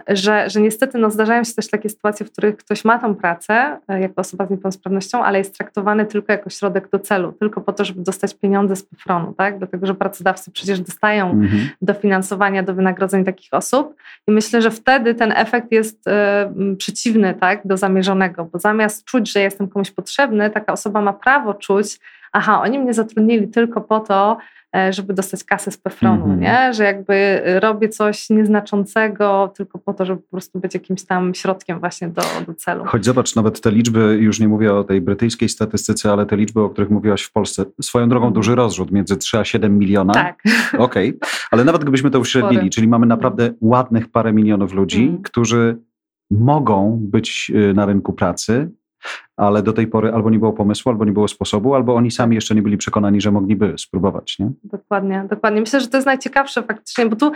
że, 0.09 0.50
że 0.50 0.61
niestety 0.61 0.99
no, 0.99 1.11
zdarzają 1.11 1.45
się 1.45 1.54
też 1.54 1.71
takie 1.71 1.88
sytuacje, 1.88 2.26
w 2.26 2.33
których 2.33 2.57
ktoś 2.57 2.85
ma 2.85 2.99
tą 2.99 3.14
pracę 3.14 3.78
jako 3.88 4.14
osoba 4.16 4.47
z 4.47 4.50
niepełnosprawnością, 4.50 5.25
ale 5.25 5.34
jest 5.38 5.59
traktowany 5.59 6.07
tylko 6.07 6.33
jako 6.33 6.50
środek 6.50 6.91
do 6.91 6.99
celu, 6.99 7.33
tylko 7.33 7.61
po 7.61 7.73
to, 7.73 7.85
żeby 7.85 8.00
dostać 8.00 8.35
pieniądze 8.35 8.76
z 8.76 8.83
PFRON-u, 8.83 9.33
tak? 9.33 9.59
Dlatego, 9.59 9.87
że 9.87 9.95
pracodawcy 9.95 10.50
przecież 10.50 10.81
dostają 10.81 11.31
mhm. 11.31 11.69
dofinansowania 11.83 12.62
do 12.62 12.75
wynagrodzeń 12.75 13.25
takich 13.25 13.49
osób 13.53 13.95
i 14.26 14.33
myślę, 14.33 14.62
że 14.62 14.71
wtedy 14.71 15.14
ten 15.14 15.33
efekt 15.33 15.73
jest 15.73 16.07
y, 16.07 16.76
przeciwny, 16.76 17.35
tak? 17.35 17.61
Do 17.67 17.76
zamierzonego, 17.76 18.45
bo 18.45 18.59
zamiast 18.59 19.05
czuć, 19.05 19.33
że 19.33 19.41
jestem 19.41 19.69
komuś 19.69 19.91
potrzebny, 19.91 20.50
taka 20.50 20.73
osoba 20.73 21.00
ma 21.00 21.12
prawo 21.12 21.55
czuć, 21.55 21.99
aha, 22.35 22.61
oni 22.62 22.79
mnie 22.79 22.95
zatrudnili 22.95 23.49
tylko 23.49 23.81
po 23.81 24.00
to, 24.00 24.37
E, 24.75 24.93
żeby 24.93 25.14
dostać 25.14 25.45
kasę 25.45 25.71
z 25.71 25.79
PFRON-u, 25.79 26.25
mm 26.25 26.37
-hmm. 26.37 26.41
nie? 26.41 26.75
że 26.75 26.85
jakby 26.85 27.43
robię 27.61 27.88
coś 27.88 28.31
nieznaczącego 28.31 29.53
tylko 29.57 29.79
po 29.79 29.95
to, 29.95 30.05
żeby 30.05 30.23
po 30.23 30.31
prostu 30.31 30.61
być 30.61 30.75
jakimś 30.75 31.05
tam 31.05 31.35
środkiem 31.35 31.81
właśnie 31.81 32.09
do, 32.09 32.23
do 32.47 32.55
celu. 32.55 32.85
Choć 32.85 33.05
zobacz, 33.05 33.37
nawet 33.37 33.61
te 33.61 33.71
liczby, 33.71 34.19
już 34.21 34.41
nie 34.41 34.49
mówię 34.49 34.75
o 34.75 34.85
tej 34.85 35.00
brytyjskiej 35.00 35.49
statystyce, 35.49 36.12
ale 36.12 36.26
te 36.26 36.37
liczby, 36.37 36.61
o 36.61 36.71
których 36.71 36.91
mówiłaś 36.91 37.23
w 37.23 37.33
Polsce, 37.33 37.64
swoją 37.81 38.09
drogą 38.09 38.33
duży 38.33 38.55
rozrzut 38.55 38.91
między 38.91 39.17
3 39.17 39.38
a 39.38 39.45
7 39.45 39.79
miliona. 39.79 40.14
Tak. 40.14 40.43
Okej, 40.79 41.17
okay. 41.17 41.31
ale 41.50 41.64
nawet 41.64 41.83
gdybyśmy 41.83 42.11
to 42.11 42.21
uśrednili, 42.21 42.71
czyli 42.71 42.88
mamy 42.88 43.07
naprawdę 43.07 43.50
ładnych 43.61 44.09
parę 44.09 44.33
milionów 44.33 44.73
ludzi, 44.73 45.03
mm. 45.03 45.23
którzy 45.23 45.76
mogą 46.31 46.99
być 47.03 47.53
y, 47.55 47.75
na 47.75 47.87
rynku 47.87 48.12
pracy, 48.12 48.71
ale 49.37 49.62
do 49.62 49.73
tej 49.73 49.87
pory 49.87 50.12
albo 50.12 50.30
nie 50.30 50.38
było 50.38 50.52
pomysłu, 50.52 50.90
albo 50.90 51.04
nie 51.04 51.12
było 51.12 51.28
sposobu, 51.28 51.75
albo 51.75 51.94
oni 51.94 52.11
sami 52.11 52.34
jeszcze 52.34 52.54
nie 52.54 52.62
byli 52.62 52.76
przekonani, 52.76 53.20
że 53.20 53.30
mogliby 53.30 53.75
spróbować. 53.78 54.38
Nie? 54.38 54.50
Dokładnie, 54.64 55.26
dokładnie. 55.30 55.61
Myślę, 55.61 55.80
że 55.80 55.88
to 55.88 55.96
jest 55.96 56.06
najciekawsze 56.06 56.62
faktycznie, 56.62 57.06
bo 57.06 57.16
tu 57.16 57.32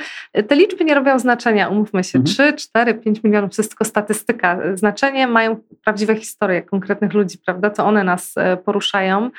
te 0.48 0.56
liczby 0.56 0.84
nie 0.84 0.94
robią 0.94 1.18
znaczenia, 1.18 1.68
umówmy 1.68 2.04
się. 2.04 2.18
Mhm. 2.18 2.54
3, 2.56 2.68
4, 2.68 2.94
5 2.94 3.22
milionów 3.22 3.56
to 3.56 3.62
jest 3.62 3.70
tylko 3.70 3.84
statystyka. 3.84 4.58
Znaczenie 4.74 5.26
mają 5.26 5.56
prawdziwe 5.84 6.16
historie 6.16 6.62
konkretnych 6.62 7.14
ludzi, 7.14 7.38
prawda? 7.46 7.70
To 7.70 7.84
one 7.84 8.04
nas 8.04 8.32
e, 8.36 8.56
poruszają. 8.56 9.30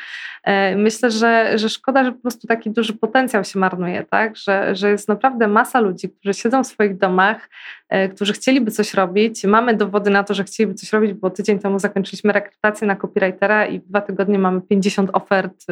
E, 0.43 0.75
myślę, 0.75 1.11
że, 1.11 1.57
że 1.57 1.69
szkoda, 1.69 2.03
że 2.03 2.11
po 2.11 2.21
prostu 2.21 2.47
taki 2.47 2.71
duży 2.71 2.93
potencjał 2.93 3.43
się 3.43 3.59
marnuje, 3.59 4.05
tak? 4.09 4.35
Że, 4.35 4.75
że 4.75 4.89
jest 4.89 5.07
naprawdę 5.07 5.47
masa 5.47 5.79
ludzi, 5.79 6.09
którzy 6.09 6.33
siedzą 6.33 6.63
w 6.63 6.67
swoich 6.67 6.97
domach, 6.97 7.49
e, 7.89 8.09
którzy 8.09 8.33
chcieliby 8.33 8.71
coś 8.71 8.93
robić. 8.93 9.43
Mamy 9.43 9.73
dowody 9.73 10.09
na 10.09 10.23
to, 10.23 10.33
że 10.33 10.43
chcieliby 10.43 10.73
coś 10.73 10.93
robić, 10.93 11.13
bo 11.13 11.29
tydzień 11.29 11.59
temu 11.59 11.79
zakończyliśmy 11.79 12.18
zaczęliśmy 12.19 12.33
rekrutację 12.33 12.87
na 12.87 12.95
copywritera 12.95 13.65
i 13.65 13.79
dwa 13.79 14.01
tygodnie 14.01 14.39
mamy 14.39 14.61
50 14.61 15.09
ofert 15.13 15.65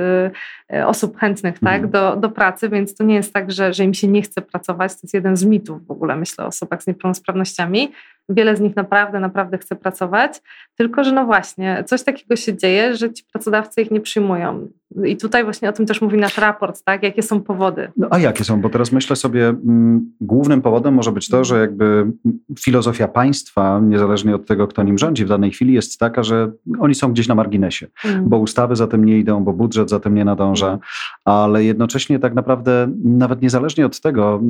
osób 0.85 1.17
chętnych 1.17 1.59
tak, 1.59 1.83
mhm. 1.83 1.91
do, 1.91 2.15
do 2.15 2.29
pracy, 2.29 2.69
więc 2.69 2.95
to 2.95 3.03
nie 3.03 3.15
jest 3.15 3.33
tak, 3.33 3.51
że, 3.51 3.73
że 3.73 3.83
im 3.83 3.93
się 3.93 4.07
nie 4.07 4.21
chce 4.21 4.41
pracować. 4.41 4.91
To 4.91 4.99
jest 5.03 5.13
jeden 5.13 5.37
z 5.37 5.45
mitów 5.45 5.87
w 5.87 5.91
ogóle, 5.91 6.15
myślę, 6.15 6.43
o 6.43 6.47
osobach 6.47 6.83
z 6.83 6.87
niepełnosprawnościami. 6.87 7.91
Wiele 8.29 8.55
z 8.55 8.59
nich 8.59 8.75
naprawdę, 8.75 9.19
naprawdę 9.19 9.57
chce 9.57 9.75
pracować, 9.75 10.41
tylko 10.75 11.03
że 11.03 11.11
no 11.11 11.25
właśnie, 11.25 11.83
coś 11.87 12.03
takiego 12.03 12.35
się 12.35 12.57
dzieje, 12.57 12.95
że 12.95 13.13
ci 13.13 13.23
pracodawcy 13.33 13.81
ich 13.81 13.91
nie 13.91 14.01
przyjmują. 14.01 14.67
I 15.05 15.17
tutaj 15.17 15.43
właśnie 15.43 15.69
o 15.69 15.73
tym 15.73 15.85
też 15.85 16.01
mówi 16.01 16.17
nasz 16.17 16.37
raport, 16.37 16.83
tak? 16.83 17.03
Jakie 17.03 17.23
są 17.23 17.41
powody? 17.41 17.91
No 17.97 18.07
a 18.11 18.19
jakie 18.19 18.43
są? 18.43 18.61
Bo 18.61 18.69
teraz 18.69 18.91
myślę 18.91 19.15
sobie, 19.15 19.47
mm, 19.47 20.11
głównym 20.21 20.61
powodem 20.61 20.93
może 20.93 21.11
być 21.11 21.29
to, 21.29 21.43
że 21.43 21.59
jakby 21.59 22.11
filozofia 22.59 23.07
państwa, 23.07 23.79
niezależnie 23.83 24.35
od 24.35 24.47
tego, 24.47 24.67
kto 24.67 24.83
nim 24.83 24.97
rządzi 24.97 25.25
w 25.25 25.29
danej 25.29 25.51
chwili, 25.51 25.73
jest 25.73 25.99
taka, 25.99 26.23
że 26.23 26.51
oni 26.79 26.95
są 26.95 27.11
gdzieś 27.11 27.27
na 27.27 27.35
marginesie, 27.35 27.87
mm. 28.05 28.29
bo 28.29 28.37
ustawy 28.37 28.75
za 28.75 28.87
tym 28.87 29.05
nie 29.05 29.17
idą, 29.17 29.43
bo 29.43 29.53
budżet 29.53 29.89
za 29.89 29.99
tym 29.99 30.15
nie 30.15 30.25
nadąża, 30.25 30.79
ale 31.25 31.63
jednocześnie 31.63 32.19
tak 32.19 32.33
naprawdę 32.33 32.91
nawet 33.03 33.41
niezależnie 33.41 33.85
od 33.85 34.01
tego, 34.01 34.41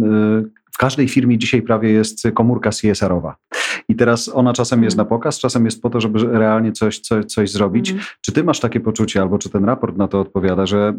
y, 0.43 0.67
w 0.71 0.77
każdej 0.77 1.07
firmie 1.07 1.37
dzisiaj 1.37 1.61
prawie 1.61 1.91
jest 1.91 2.27
komórka 2.33 2.69
CSR-owa. 2.69 3.35
I 3.97 3.99
teraz 3.99 4.31
ona 4.33 4.53
czasem 4.53 4.83
jest 4.83 4.95
mhm. 4.95 5.05
na 5.05 5.09
pokaz, 5.09 5.39
czasem 5.39 5.65
jest 5.65 5.81
po 5.81 5.89
to, 5.89 6.01
żeby 6.01 6.19
realnie 6.39 6.71
coś, 6.71 6.99
coś, 6.99 7.25
coś 7.25 7.51
zrobić. 7.51 7.89
Mm. 7.89 8.03
Czy 8.21 8.31
ty 8.31 8.43
masz 8.43 8.59
takie 8.59 8.79
poczucie, 8.79 9.21
albo 9.21 9.37
czy 9.37 9.49
ten 9.49 9.65
raport 9.65 9.97
na 9.97 10.07
to 10.07 10.19
odpowiada, 10.19 10.65
że 10.65 10.93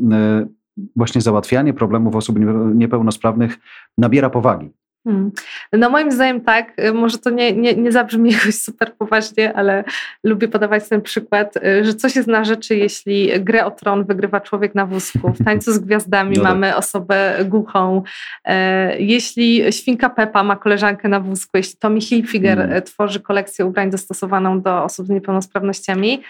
y, 0.78 0.84
właśnie 0.96 1.20
załatwianie 1.20 1.74
problemów 1.74 2.16
osób 2.16 2.38
niepełnosprawnych 2.74 3.58
nabiera 3.98 4.30
powagi? 4.30 4.70
Hmm. 5.08 5.30
No 5.72 5.90
moim 5.90 6.12
zdaniem 6.12 6.40
tak, 6.40 6.72
y, 6.78 6.92
może 6.92 7.18
to 7.18 7.30
nie, 7.30 7.52
nie, 7.52 7.74
nie 7.74 7.92
zabrzmi 7.92 8.32
jakoś 8.38 8.54
super 8.54 8.92
poważnie, 8.92 9.56
ale 9.56 9.84
lubię 10.24 10.48
podawać 10.48 10.88
ten 10.88 11.02
przykład, 11.02 11.56
y, 11.56 11.84
że 11.84 11.94
coś 11.94 12.16
jest 12.16 12.28
na 12.28 12.44
rzeczy, 12.44 12.76
jeśli 12.76 13.40
grę 13.40 13.64
o 13.64 13.70
tron 13.70 14.04
wygrywa 14.04 14.40
człowiek 14.40 14.74
na 14.74 14.86
wózku. 14.86 15.32
W 15.32 15.44
Tańcu 15.44 15.72
z 15.72 15.78
Gwiazdami 15.78 16.36
no 16.36 16.42
tak. 16.42 16.52
mamy 16.52 16.76
osobę 16.76 17.36
głuchą. 17.44 18.02
E, 18.44 19.00
jeśli 19.00 19.72
Świnka 19.72 20.10
Pepa 20.10 20.42
ma 20.42 20.56
koleżankę 20.56 21.08
na 21.08 21.20
wózku, 21.20 21.56
jeśli 21.56 21.78
Tommy 21.78 22.00
Hilfiger 22.00 22.58
hmm. 22.58 22.82
tworzy 22.82 23.20
kolekcję 23.20 23.66
ubrań 23.66 23.90
dostosowaną 23.90 24.60
do 24.60 24.84
osób 24.84 25.06
z 25.06 25.10
niepełnosprawnościami, 25.10 26.22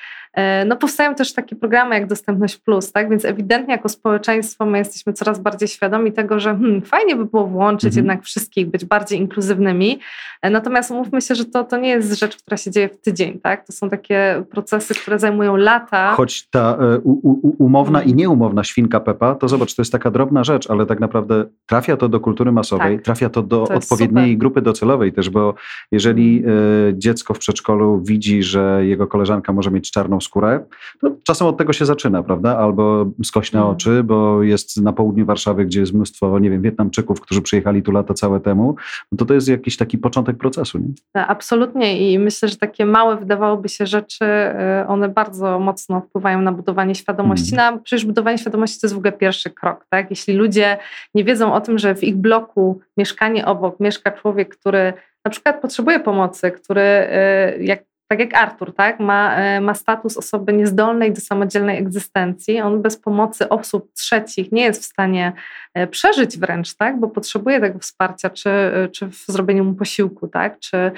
no 0.67 0.77
powstają 0.77 1.15
też 1.15 1.33
takie 1.33 1.57
programy 1.57 1.95
jak 1.95 2.07
Dostępność 2.07 2.57
Plus, 2.57 2.93
tak? 2.93 3.11
Więc 3.11 3.25
ewidentnie 3.25 3.75
jako 3.75 3.89
społeczeństwo 3.89 4.67
my 4.67 4.79
jesteśmy 4.79 5.13
coraz 5.13 5.39
bardziej 5.39 5.69
świadomi 5.69 6.13
tego, 6.13 6.41
że 6.41 6.51
hmm, 6.51 6.83
fajnie 6.83 7.17
by 7.17 7.25
było 7.25 7.47
włączyć 7.47 7.87
mhm. 7.87 8.05
jednak 8.05 8.25
wszystkich, 8.25 8.68
być 8.69 8.85
bardziej 8.85 9.19
inkluzywnymi. 9.19 9.99
E, 10.43 10.51
natomiast 10.51 10.91
umówmy 10.91 11.21
się, 11.21 11.35
że 11.35 11.45
to, 11.45 11.65
to 11.65 11.77
nie 11.77 11.89
jest 11.89 12.19
rzecz, 12.19 12.37
która 12.37 12.57
się 12.57 12.71
dzieje 12.71 12.89
w 12.89 13.01
tydzień, 13.01 13.41
tak? 13.41 13.67
To 13.67 13.73
są 13.73 13.89
takie 13.89 14.45
procesy, 14.51 14.95
które 14.95 15.19
zajmują 15.19 15.57
lata. 15.57 16.13
Choć 16.13 16.49
ta 16.49 16.77
e, 16.81 16.99
u, 16.99 17.13
u, 17.13 17.65
umowna 17.65 18.03
i 18.03 18.15
nieumowna 18.15 18.65
świnka 18.65 19.01
Pepa, 19.01 19.35
to 19.35 19.49
zobacz, 19.49 19.75
to 19.75 19.83
jest 19.83 19.93
taka 19.93 20.11
drobna 20.11 20.45
rzecz, 20.45 20.71
ale 20.71 20.87
tak 20.87 21.01
naprawdę 21.01 21.45
trafia 21.67 21.97
to 21.97 22.09
do 22.09 22.21
kultury 22.21 22.53
masowej, 22.53 22.97
tak. 22.97 23.05
trafia 23.05 23.31
to 23.31 23.43
do 23.43 23.67
to 23.67 23.75
odpowiedniej 23.75 24.25
super. 24.25 24.39
grupy 24.39 24.63
docelowej 24.63 25.13
też, 25.13 25.31
bo 25.31 25.55
jeżeli 25.93 26.43
y, 26.91 26.95
dziecko 26.95 27.35
w 27.35 27.39
przedszkolu 27.39 28.03
widzi, 28.05 28.43
że 28.43 28.87
jego 28.87 29.07
koleżanka 29.07 29.53
może 29.53 29.71
mieć 29.71 29.91
czarną 29.91 30.21
skórę, 30.21 30.65
to 31.01 31.11
czasem 31.25 31.47
od 31.47 31.57
tego 31.57 31.73
się 31.73 31.85
zaczyna, 31.87 32.23
prawda? 32.23 32.59
Albo 32.59 33.07
skośne 33.25 33.61
mm. 33.61 33.73
oczy, 33.73 34.03
bo 34.03 34.43
jest 34.43 34.77
na 34.77 34.93
południu 34.93 35.27
Warszawy, 35.27 35.65
gdzie 35.65 35.81
jest 35.81 35.95
mnóstwo, 35.95 36.39
nie 36.39 36.51
wiem, 36.51 36.63
Wietnamczyków, 36.63 37.21
którzy 37.21 37.43
przyjechali 37.43 37.83
tu 37.83 37.93
lata 37.93 38.15
całe 38.15 38.41
temu, 38.49 38.77
no 39.13 39.19
to 39.19 39.25
to 39.25 39.35
jest 39.35 39.49
jakiś 39.49 39.77
taki 39.77 39.99
początek 39.99 40.37
procesu. 40.37 40.79
Nie? 40.79 40.89
Tak, 41.13 41.31
absolutnie 41.31 42.13
i 42.13 42.19
myślę, 42.19 42.49
że 42.49 42.57
takie 42.57 42.87
małe 42.87 43.17
wydawałoby 43.17 43.69
się 43.69 43.87
rzeczy, 43.87 44.25
y, 44.25 44.87
one 44.87 45.09
bardzo 45.09 45.59
mocno 45.59 46.01
wpływają 46.01 46.41
na 46.41 46.53
budowanie 46.53 46.95
świadomości. 46.95 47.55
Mm. 47.55 47.75
Na, 47.75 47.81
przecież 47.81 48.07
budowanie 48.07 48.39
świadomości 48.39 48.81
to 48.81 48.87
jest 48.87 48.95
w 48.95 48.99
ogóle 48.99 49.13
pierwszy 49.13 49.51
krok, 49.51 49.87
tak? 49.91 50.11
Jeśli 50.11 50.35
ludzie 50.35 50.79
nie 51.15 51.25
wiedzą 51.25 51.55
o 51.55 51.61
tym, 51.61 51.79
że 51.79 51.95
w 51.95 52.05
ich 52.05 52.17
bloku 52.17 52.81
mieszkanie 52.97 53.47
obok 53.47 53.81
mieszka 53.81 54.11
człowiek, 54.11 54.57
który 54.57 54.93
na 55.25 55.31
przykład 55.31 55.61
potrzebuje 55.61 56.01
pomocy, 56.01 56.51
który 56.51 56.81
y, 56.81 57.65
jak 57.65 57.88
tak 58.09 58.21
jak 58.21 58.35
Artur, 58.35 58.75
tak, 58.75 59.01
ma, 59.01 59.37
e, 59.37 59.61
ma 59.61 59.75
status 59.75 60.17
osoby 60.17 60.53
niezdolnej 60.53 61.13
do 61.13 61.21
samodzielnej 61.21 61.79
egzystencji. 61.79 62.61
On 62.61 62.83
bez 62.83 62.97
pomocy 62.97 63.49
osób 63.49 63.93
trzecich 63.93 64.53
nie 64.53 64.63
jest 64.63 64.83
w 64.83 64.85
stanie 64.85 65.33
e, 65.75 65.87
przeżyć 65.87 66.39
wręcz, 66.39 66.75
tak, 66.75 67.01
bo 67.01 67.09
potrzebuje 67.09 67.61
tego 67.61 67.79
wsparcia, 67.79 68.31
czy, 68.31 68.51
e, 68.51 68.89
czy 68.89 69.07
w 69.07 69.25
zrobieniu 69.27 69.65
mu 69.65 69.75
posiłku, 69.75 70.29
tak, 70.29 70.59
czy, 70.59 70.93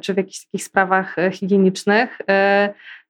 czy 0.00 0.14
w 0.14 0.16
jakichś 0.16 0.44
takich 0.44 0.64
sprawach 0.64 1.16
higienicznych. 1.32 2.18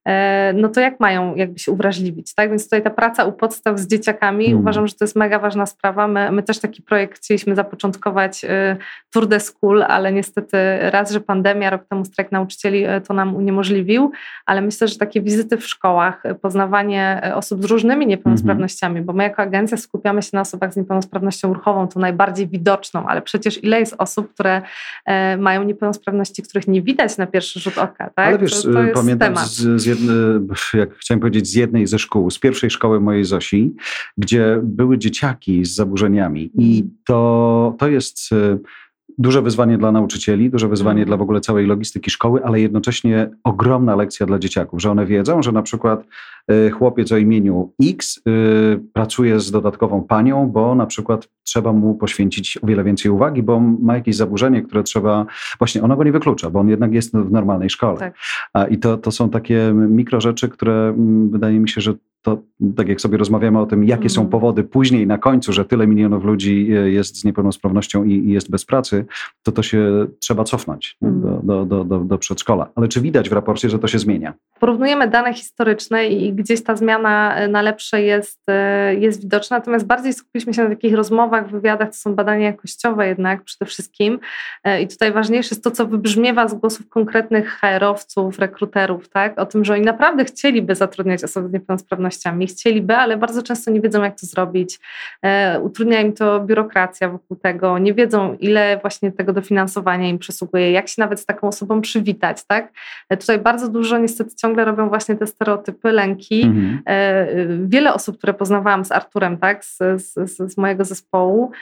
E, 0.08 0.52
no 0.56 0.68
to 0.68 0.80
jak 0.80 1.00
mają 1.00 1.34
jakby 1.34 1.58
się 1.58 1.72
uwrażliwić, 1.72 2.34
tak? 2.34 2.50
Więc 2.50 2.64
tutaj 2.64 2.82
ta 2.82 2.90
praca 2.90 3.24
u 3.24 3.32
podstaw 3.32 3.78
z 3.78 3.86
dzieciakami, 3.86 4.44
hmm. 4.44 4.60
uważam, 4.60 4.86
że 4.86 4.94
to 4.94 5.04
jest 5.04 5.16
mega 5.16 5.38
ważna 5.38 5.66
sprawa. 5.66 6.08
My, 6.08 6.32
my 6.32 6.42
też 6.42 6.58
taki 6.58 6.82
projekt 6.82 7.18
chcieliśmy 7.18 7.54
zapoczątkować 7.54 8.44
y, 8.44 8.48
Tour 9.10 9.26
de 9.26 9.40
School, 9.40 9.82
ale 9.82 10.12
niestety 10.12 10.56
raz, 10.80 11.10
że 11.10 11.20
pandemia, 11.20 11.70
rok 11.70 11.84
temu 11.88 12.04
strajk 12.04 12.32
nauczycieli 12.32 12.86
y, 12.86 13.00
to 13.00 13.14
nam 13.14 13.36
uniemożliwił, 13.36 14.12
ale 14.46 14.60
myślę, 14.60 14.88
że 14.88 14.98
takie 14.98 15.22
wizyty 15.22 15.56
w 15.56 15.66
szkołach, 15.66 16.26
y, 16.26 16.34
poznawanie 16.34 17.32
osób 17.34 17.62
z 17.62 17.64
różnymi 17.64 18.06
niepełnosprawnościami, 18.06 18.94
hmm. 18.94 19.06
bo 19.06 19.12
my 19.12 19.22
jako 19.22 19.42
agencja 19.42 19.76
skupiamy 19.76 20.22
się 20.22 20.30
na 20.32 20.40
osobach 20.40 20.72
z 20.72 20.76
niepełnosprawnością 20.76 21.54
ruchową, 21.54 21.88
to 21.88 22.00
najbardziej 22.00 22.48
widoczną, 22.48 23.06
ale 23.06 23.22
przecież 23.22 23.64
ile 23.64 23.80
jest 23.80 23.94
osób, 23.98 24.34
które 24.34 24.62
mają 25.38 25.62
niepełnosprawności, 25.62 26.42
których 26.42 26.68
nie 26.68 26.82
widać 26.82 27.16
na 27.16 27.26
pierwszy 27.26 27.60
rzut 27.60 27.78
oka, 27.78 28.10
tak? 28.10 28.26
Ale 28.28 28.38
wiesz, 28.38 28.62
to, 28.62 28.72
to 28.72 28.78
pamiętam 28.94 29.36
z, 29.36 29.82
z 29.82 29.93
jak 30.74 30.94
chciałem 30.96 31.20
powiedzieć, 31.20 31.46
z 31.46 31.54
jednej 31.54 31.86
ze 31.86 31.98
szkół, 31.98 32.30
z 32.30 32.38
pierwszej 32.38 32.70
szkoły 32.70 33.00
mojej 33.00 33.24
Zosi, 33.24 33.74
gdzie 34.18 34.60
były 34.62 34.98
dzieciaki 34.98 35.64
z 35.64 35.74
zaburzeniami. 35.74 36.50
I 36.58 36.84
to, 37.04 37.76
to 37.78 37.88
jest 37.88 38.30
duże 39.18 39.42
wyzwanie 39.42 39.78
dla 39.78 39.92
nauczycieli, 39.92 40.50
duże 40.50 40.68
wyzwanie 40.68 40.98
mm. 40.98 41.06
dla 41.06 41.16
w 41.16 41.22
ogóle 41.22 41.40
całej 41.40 41.66
logistyki 41.66 42.10
szkoły, 42.10 42.44
ale 42.44 42.60
jednocześnie 42.60 43.30
ogromna 43.44 43.96
lekcja 43.96 44.26
dla 44.26 44.38
dzieciaków, 44.38 44.82
że 44.82 44.90
one 44.90 45.06
wiedzą, 45.06 45.42
że 45.42 45.52
na 45.52 45.62
przykład 45.62 46.06
e, 46.48 46.70
chłopiec 46.70 47.12
o 47.12 47.16
imieniu 47.16 47.72
X 47.82 48.18
e, 48.18 48.30
pracuje 48.92 49.40
z 49.40 49.50
dodatkową 49.50 50.02
panią, 50.02 50.46
bo 50.46 50.74
na 50.74 50.86
przykład 50.86 51.28
trzeba 51.42 51.72
mu 51.72 51.94
poświęcić 51.94 52.58
o 52.62 52.66
wiele 52.66 52.84
więcej 52.84 53.10
uwagi, 53.10 53.42
bo 53.42 53.60
ma 53.60 53.94
jakieś 53.94 54.16
zaburzenie, 54.16 54.62
które 54.62 54.82
trzeba, 54.82 55.26
właśnie 55.58 55.82
ono 55.82 55.96
go 55.96 56.04
nie 56.04 56.12
wyklucza, 56.12 56.50
bo 56.50 56.60
on 56.60 56.68
jednak 56.68 56.94
jest 56.94 57.12
w 57.16 57.30
normalnej 57.30 57.70
szkole. 57.70 57.98
Tak. 58.52 58.70
I 58.70 58.78
to, 58.78 58.96
to 58.96 59.10
są 59.10 59.30
takie 59.30 59.72
mikro 59.74 60.20
rzeczy, 60.20 60.48
które 60.48 60.88
mm, 60.88 61.30
wydaje 61.30 61.60
mi 61.60 61.68
się, 61.68 61.80
że 61.80 61.94
to 62.24 62.38
tak 62.76 62.88
jak 62.88 63.00
sobie 63.00 63.18
rozmawiamy 63.18 63.60
o 63.60 63.66
tym, 63.66 63.84
jakie 63.84 64.08
są 64.08 64.20
mhm. 64.20 64.30
powody 64.30 64.64
później 64.64 65.06
na 65.06 65.18
końcu, 65.18 65.52
że 65.52 65.64
tyle 65.64 65.86
milionów 65.86 66.24
ludzi 66.24 66.68
e, 66.72 66.90
jest 66.90 67.20
z 67.20 67.24
niepełnosprawnością 67.24 68.04
i, 68.04 68.12
i 68.12 68.30
jest 68.30 68.50
bez 68.50 68.64
pracy, 68.64 69.06
to 69.42 69.52
to 69.52 69.62
się 69.62 70.06
trzeba 70.20 70.44
cofnąć 70.44 70.96
mm. 71.02 71.20
do, 71.20 71.64
do, 71.64 71.84
do, 71.84 71.98
do, 71.98 72.18
przedszkola. 72.18 72.70
Ale 72.74 72.88
czy 72.88 73.00
widać 73.00 73.28
w 73.28 73.32
raporcie, 73.32 73.70
że 73.70 73.78
to 73.78 73.88
się 73.88 73.98
zmienia? 73.98 74.34
Porównujemy 74.60 75.08
dane 75.08 75.34
historyczne 75.34 76.08
i 76.08 76.32
gdzieś 76.32 76.62
ta 76.62 76.76
zmiana 76.76 77.36
e, 77.36 77.48
na 77.48 77.62
lepsze 77.62 78.02
jest, 78.02 78.40
e, 78.48 78.94
jest 78.94 79.22
widoczna, 79.22 79.58
natomiast 79.58 79.86
bardziej 79.86 80.12
skupiliśmy 80.12 80.54
się 80.54 80.62
na 80.62 80.68
takich 80.68 80.94
rozmowach, 80.94 81.50
wywiadach, 81.50 81.88
to 81.88 81.96
są 81.96 82.14
badania 82.14 82.46
jakościowe 82.46 83.08
jednak 83.08 83.42
przede 83.42 83.66
wszystkim 83.66 84.18
i 84.82 84.88
tutaj 84.88 85.12
ważniejsze 85.12 85.48
jest 85.54 85.64
to, 85.64 85.70
co 85.70 85.86
wybrzmiewa 85.86 86.48
z 86.48 86.54
głosów 86.54 86.88
konkretnych 86.88 87.60
HR-owców, 87.60 88.38
rekruterów, 88.38 89.08
tak? 89.08 89.40
o 89.40 89.46
tym, 89.46 89.64
że 89.64 89.74
oni 89.74 89.82
naprawdę 89.82 90.24
chcieliby 90.24 90.74
zatrudniać 90.74 91.24
osoby 91.24 91.48
z 91.48 91.52
niepełnosprawnością, 91.52 92.13
umiejętnościami. 92.14 92.46
Chcieliby, 92.46 92.96
ale 92.96 93.16
bardzo 93.16 93.42
często 93.42 93.70
nie 93.70 93.80
wiedzą, 93.80 94.02
jak 94.02 94.20
to 94.20 94.26
zrobić. 94.26 94.80
E, 95.22 95.60
utrudnia 95.60 96.00
im 96.00 96.12
to 96.12 96.40
biurokracja 96.40 97.08
wokół 97.08 97.36
tego, 97.36 97.78
nie 97.78 97.94
wiedzą, 97.94 98.36
ile 98.40 98.78
właśnie 98.78 99.12
tego 99.12 99.32
dofinansowania 99.32 100.08
im 100.08 100.18
przysługuje, 100.18 100.72
jak 100.72 100.88
się 100.88 100.94
nawet 100.98 101.20
z 101.20 101.26
taką 101.26 101.48
osobą 101.48 101.80
przywitać. 101.80 102.44
Tak? 102.46 102.72
E, 103.08 103.16
tutaj 103.16 103.38
bardzo 103.38 103.68
dużo 103.68 103.98
niestety 103.98 104.34
ciągle 104.36 104.64
robią 104.64 104.88
właśnie 104.88 105.16
te 105.16 105.26
stereotypy, 105.26 105.92
lęki. 105.92 106.42
Mhm. 106.42 106.82
E, 106.86 107.26
wiele 107.66 107.94
osób, 107.94 108.18
które 108.18 108.34
poznawałam 108.34 108.84
z 108.84 108.92
Arturem, 108.92 109.36
tak, 109.36 109.64
z, 109.64 109.78
z, 110.02 110.52
z 110.52 110.56
mojego 110.56 110.84
zespołu, 110.84 111.52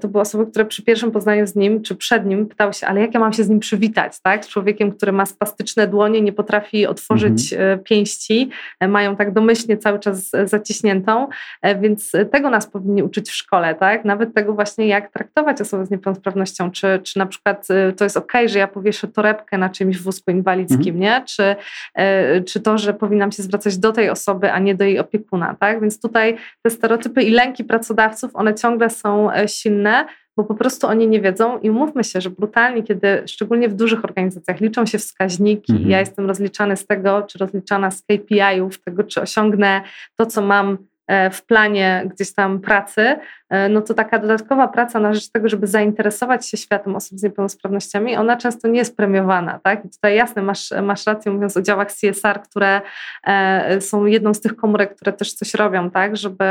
to 0.00 0.08
były 0.08 0.22
osoby, 0.22 0.46
które 0.46 0.64
przy 0.64 0.82
pierwszym 0.82 1.10
poznaniu 1.10 1.46
z 1.46 1.56
nim, 1.56 1.82
czy 1.82 1.96
przed 1.96 2.26
nim 2.26 2.46
pytały 2.46 2.72
się, 2.72 2.86
ale 2.86 3.00
jak 3.00 3.14
ja 3.14 3.20
mam 3.20 3.32
się 3.32 3.44
z 3.44 3.48
nim 3.48 3.60
przywitać, 3.60 4.20
tak? 4.22 4.44
Z 4.44 4.48
człowiekiem, 4.48 4.92
który 4.92 5.12
ma 5.12 5.26
spastyczne 5.26 5.86
dłonie, 5.86 6.20
nie 6.20 6.32
potrafi 6.32 6.86
otworzyć 6.86 7.52
mhm. 7.52 7.78
pięści, 7.78 8.50
mają 8.88 9.16
tak 9.16 9.32
domyślnie 9.32 9.76
cały 9.76 9.98
czas 9.98 10.30
zaciśniętą, 10.44 11.28
e, 11.62 11.80
więc 11.80 12.12
tego 12.32 12.50
nas 12.50 12.66
powinni 12.66 13.02
uczyć 13.02 13.30
w 13.30 13.34
szkole, 13.34 13.74
tak? 13.74 14.04
Nawet 14.04 14.34
tego 14.34 14.54
właśnie, 14.54 14.86
jak 14.86 15.12
traktować 15.12 15.60
osobę 15.60 15.86
z 15.86 15.90
niepełnosprawnością, 15.90 16.70
czy, 16.70 17.00
czy 17.02 17.18
na 17.18 17.26
przykład 17.26 17.66
e, 17.70 17.92
to 17.92 18.04
jest 18.04 18.16
ok, 18.16 18.32
że 18.46 18.58
ja 18.58 18.68
powieszę 18.68 19.08
torebkę 19.08 19.58
na 19.58 19.68
czymś 19.68 19.98
wózku 19.98 20.30
inwalidzkim, 20.30 20.94
mhm. 20.94 21.00
nie? 21.00 21.24
Czy, 21.26 21.56
e, 21.94 22.40
czy 22.40 22.60
to, 22.60 22.78
że 22.78 22.94
powinnam 22.94 23.32
się 23.32 23.42
zwracać 23.42 23.78
do 23.78 23.92
tej 23.92 24.10
osoby, 24.10 24.52
a 24.52 24.58
nie 24.58 24.74
do 24.74 24.84
jej 24.84 24.98
opiekuna, 24.98 25.56
tak? 25.60 25.80
Więc 25.80 26.00
tutaj 26.00 26.36
te 26.62 26.70
stereotypy 26.70 27.22
i 27.22 27.30
lęki 27.30 27.64
pracodawców, 27.64 28.30
one 28.36 28.54
ciągle 28.54 28.90
są 28.90 29.30
silne, 29.48 30.06
bo 30.36 30.44
po 30.44 30.54
prostu 30.54 30.86
oni 30.86 31.08
nie 31.08 31.20
wiedzą 31.20 31.58
i 31.58 31.70
umówmy 31.70 32.04
się, 32.04 32.20
że 32.20 32.30
brutalnie, 32.30 32.82
kiedy 32.82 33.22
szczególnie 33.26 33.68
w 33.68 33.74
dużych 33.74 34.04
organizacjach 34.04 34.60
liczą 34.60 34.86
się 34.86 34.98
wskaźniki, 34.98 35.72
mhm. 35.72 35.90
ja 35.90 36.00
jestem 36.00 36.26
rozliczany 36.26 36.76
z 36.76 36.86
tego, 36.86 37.22
czy 37.22 37.38
rozliczana 37.38 37.90
z 37.90 38.02
KPI-ów, 38.02 38.82
tego, 38.82 39.04
czy 39.04 39.20
osiągnę 39.20 39.82
to, 40.16 40.26
co 40.26 40.42
mam 40.42 40.78
E, 40.78 40.99
w 41.32 41.46
planie 41.46 42.02
gdzieś 42.14 42.34
tam 42.34 42.60
pracy, 42.60 43.16
e, 43.48 43.68
no 43.68 43.80
to 43.80 43.94
taka 43.94 44.18
dodatkowa 44.18 44.68
praca 44.68 45.00
na 45.00 45.14
rzecz 45.14 45.30
tego, 45.30 45.48
żeby 45.48 45.66
zainteresować 45.66 46.48
się 46.48 46.56
światem 46.56 46.96
osób 46.96 47.18
z 47.18 47.22
niepełnosprawnościami, 47.22 48.16
ona 48.16 48.36
często 48.36 48.68
nie 48.68 48.78
jest 48.78 48.96
premiowana. 48.96 49.60
Tak? 49.62 49.84
I 49.84 49.88
tutaj 49.90 50.16
jasne, 50.16 50.42
masz, 50.42 50.70
masz 50.82 51.06
rację 51.06 51.32
mówiąc 51.32 51.56
o 51.56 51.62
działach 51.62 51.88
CSR, 51.92 52.42
które 52.42 52.80
e, 53.24 53.80
są 53.80 54.06
jedną 54.06 54.34
z 54.34 54.40
tych 54.40 54.56
komórek, 54.56 54.94
które 54.94 55.12
też 55.12 55.32
coś 55.32 55.54
robią, 55.54 55.90
tak? 55.90 56.16
żeby, 56.16 56.44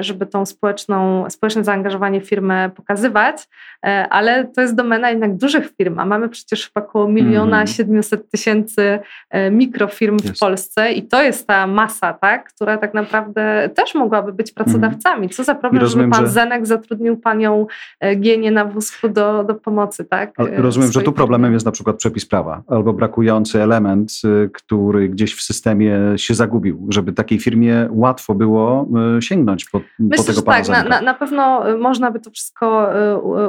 żeby 0.00 0.26
tą 0.26 0.46
społeczną, 0.46 1.30
społeczne 1.30 1.64
zaangażowanie 1.64 2.20
firmy 2.20 2.70
pokazywać, 2.76 3.36
ale 4.10 4.44
to 4.44 4.60
jest 4.60 4.74
domena 4.74 5.10
jednak 5.10 5.36
dużych 5.36 5.70
firm, 5.76 5.98
a 5.98 6.06
mamy 6.06 6.28
przecież 6.28 6.70
około 6.74 7.08
miliona 7.08 7.56
mm. 7.56 7.66
700 7.66 8.30
tysięcy 8.30 8.98
mikrofirm 9.50 10.18
w 10.18 10.38
Polsce 10.38 10.92
i 10.92 11.08
to 11.08 11.22
jest 11.22 11.46
ta 11.46 11.66
masa, 11.66 12.12
tak? 12.12 12.52
która 12.52 12.78
tak 12.78 12.94
naprawdę 12.94 13.63
też 13.68 13.94
mogłaby 13.94 14.32
być 14.32 14.52
pracodawcami. 14.52 15.28
Co 15.28 15.44
za 15.44 15.54
problem, 15.54 15.82
rozumiem, 15.82 16.06
żeby 16.06 16.16
pan 16.16 16.26
że... 16.26 16.32
Zenek 16.32 16.66
zatrudnił 16.66 17.16
panią 17.16 17.66
e, 18.00 18.16
Gienię 18.16 18.50
na 18.50 18.64
wózku 18.64 19.08
do, 19.08 19.44
do 19.44 19.54
pomocy, 19.54 20.04
tak? 20.04 20.40
E, 20.40 20.62
rozumiem, 20.62 20.92
że 20.92 21.02
tu 21.02 21.12
problemem 21.12 21.52
jest 21.52 21.66
na 21.66 21.72
przykład 21.72 21.96
przepis 21.96 22.26
prawa 22.26 22.62
albo 22.68 22.92
brakujący 22.92 23.62
element, 23.62 24.12
e, 24.24 24.48
który 24.48 25.08
gdzieś 25.08 25.34
w 25.34 25.42
systemie 25.42 25.98
się 26.16 26.34
zagubił, 26.34 26.86
żeby 26.88 27.12
takiej 27.12 27.38
firmie 27.38 27.88
łatwo 27.90 28.34
było 28.34 28.88
sięgnąć 29.20 29.64
po, 29.64 29.80
Myślę, 29.98 30.24
po 30.24 30.30
tego 30.30 30.42
pana 30.42 30.64
tak, 30.64 30.68
na, 30.68 30.84
na, 30.84 31.00
na, 31.00 31.14
pewno 31.14 31.64
można 31.78 32.10
by 32.10 32.20
to 32.20 32.30
wszystko 32.30 32.88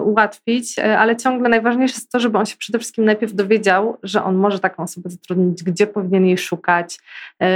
ułatwić, 0.03 0.79
ale 0.79 1.15
ciągle 1.15 1.49
najważniejsze 1.49 1.93
jest 1.95 2.11
to, 2.11 2.19
żeby 2.19 2.37
on 2.37 2.45
się 2.45 2.57
przede 2.57 2.79
wszystkim 2.79 3.05
najpierw 3.05 3.33
dowiedział, 3.33 3.97
że 4.03 4.23
on 4.23 4.35
może 4.35 4.59
taką 4.59 4.83
osobę 4.83 5.09
zatrudnić, 5.09 5.63
gdzie 5.63 5.87
powinien 5.87 6.25
jej 6.25 6.37
szukać, 6.37 6.99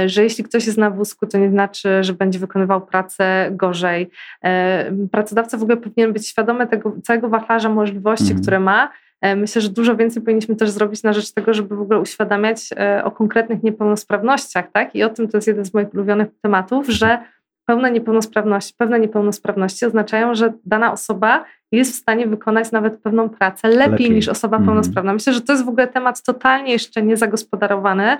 że 0.06 0.22
jeśli 0.22 0.44
ktoś 0.44 0.66
jest 0.66 0.78
na 0.78 0.90
wózku, 0.90 1.26
to 1.26 1.38
nie 1.38 1.50
znaczy, 1.50 2.04
że 2.04 2.12
będzie 2.12 2.38
wykonywał 2.38 2.49
pracę 2.90 3.50
gorzej. 3.52 4.10
E, 4.44 4.92
pracodawca 5.12 5.58
w 5.58 5.62
ogóle 5.62 5.76
powinien 5.76 6.12
być 6.12 6.28
świadomy 6.28 6.66
tego 6.66 6.96
całego 7.02 7.28
wachlarza 7.28 7.68
możliwości, 7.68 8.24
mhm. 8.24 8.42
które 8.42 8.60
ma. 8.60 8.90
E, 9.20 9.36
myślę, 9.36 9.62
że 9.62 9.68
dużo 9.68 9.96
więcej 9.96 10.22
powinniśmy 10.22 10.56
też 10.56 10.70
zrobić 10.70 11.02
na 11.02 11.12
rzecz 11.12 11.32
tego, 11.32 11.54
żeby 11.54 11.76
w 11.76 11.80
ogóle 11.80 12.00
uświadamiać 12.00 12.70
e, 12.76 13.04
o 13.04 13.10
konkretnych 13.10 13.62
niepełnosprawnościach, 13.62 14.70
tak? 14.72 14.94
I 14.94 15.02
o 15.02 15.08
tym 15.08 15.28
to 15.28 15.36
jest 15.36 15.48
jeden 15.48 15.64
z 15.64 15.74
moich 15.74 15.94
ulubionych 15.94 16.28
tematów, 16.42 16.88
że 16.88 17.18
pełne 17.70 17.90
niepełnosprawności, 17.90 18.74
pewne 18.78 19.00
niepełnosprawności 19.00 19.86
oznaczają, 19.86 20.34
że 20.34 20.52
dana 20.64 20.92
osoba 20.92 21.44
jest 21.72 21.92
w 21.92 21.94
stanie 21.94 22.26
wykonać 22.26 22.72
nawet 22.72 23.02
pewną 23.02 23.28
pracę 23.28 23.68
lepiej, 23.68 23.90
lepiej. 23.90 24.10
niż 24.10 24.28
osoba 24.28 24.56
mm. 24.56 24.66
pełnosprawna. 24.66 25.12
Myślę, 25.12 25.32
że 25.32 25.40
to 25.40 25.52
jest 25.52 25.64
w 25.64 25.68
ogóle 25.68 25.86
temat 25.86 26.22
totalnie 26.22 26.72
jeszcze 26.72 27.02
niezagospodarowany, 27.02 28.16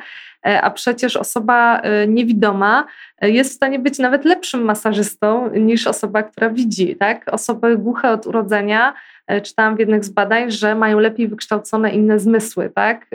e, 0.46 0.62
a 0.62 0.70
przecież 0.70 1.16
osoba 1.16 1.80
e, 1.80 2.06
niewidoma 2.08 2.86
e, 3.20 3.30
jest 3.30 3.50
w 3.50 3.54
stanie 3.54 3.78
być 3.78 3.98
nawet 3.98 4.24
lepszym 4.24 4.62
masażystą 4.62 5.50
niż 5.50 5.86
osoba, 5.86 6.22
która 6.22 6.50
widzi. 6.50 6.96
Tak? 6.96 7.28
Osoby 7.32 7.76
głuche 7.76 8.10
od 8.10 8.26
urodzenia 8.26 8.94
czytałam 9.42 9.76
w 9.76 9.78
jednych 9.78 10.04
z 10.04 10.08
badań, 10.08 10.50
że 10.50 10.74
mają 10.74 10.98
lepiej 10.98 11.28
wykształcone 11.28 11.90
inne 11.90 12.18
zmysły, 12.18 12.70
tak? 12.74 13.06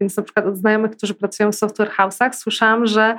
Więc 0.00 0.16
na 0.16 0.22
przykład 0.22 0.46
od 0.46 0.56
znajomych, 0.56 0.90
którzy 0.90 1.14
pracują 1.14 1.52
w 1.52 1.54
software 1.54 1.90
house'ach, 1.90 2.32
słyszałam, 2.32 2.86
że 2.86 3.16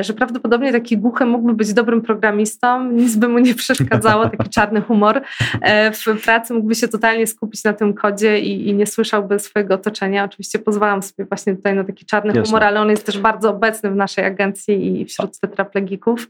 że 0.00 0.12
prawdopodobnie 0.12 0.72
taki 0.72 0.98
głuchy 0.98 1.26
mógłby 1.26 1.54
być 1.54 1.72
dobrym 1.72 2.02
programistą, 2.02 2.90
nic 2.92 3.16
by 3.16 3.28
mu 3.28 3.38
nie 3.38 3.54
przeszkadzało, 3.54 4.28
taki 4.28 4.50
czarny 4.56 4.80
humor. 4.80 5.22
E, 5.60 5.92
w 5.92 6.04
pracy 6.24 6.54
mógłby 6.54 6.74
się 6.74 6.88
totalnie 6.88 7.26
skupić 7.26 7.64
na 7.64 7.72
tym 7.72 7.94
kodzie 7.94 8.40
i, 8.40 8.68
i 8.68 8.74
nie 8.74 8.86
słyszałby 8.86 9.38
swojego 9.38 9.74
otoczenia. 9.74 10.24
Oczywiście 10.24 10.58
pozwalam 10.58 11.02
sobie 11.02 11.24
właśnie 11.24 11.56
tutaj 11.56 11.74
na 11.74 11.84
taki 11.84 12.06
czarny 12.06 12.28
Jasne. 12.28 12.44
humor, 12.44 12.64
ale 12.64 12.80
on 12.80 12.90
jest 12.90 13.06
też 13.06 13.18
bardzo 13.18 13.50
obecny 13.50 13.90
w 13.90 13.96
naszej 13.96 14.24
agencji 14.24 15.00
i 15.00 15.04
wśród 15.04 15.40
tetraplegików. 15.40 16.28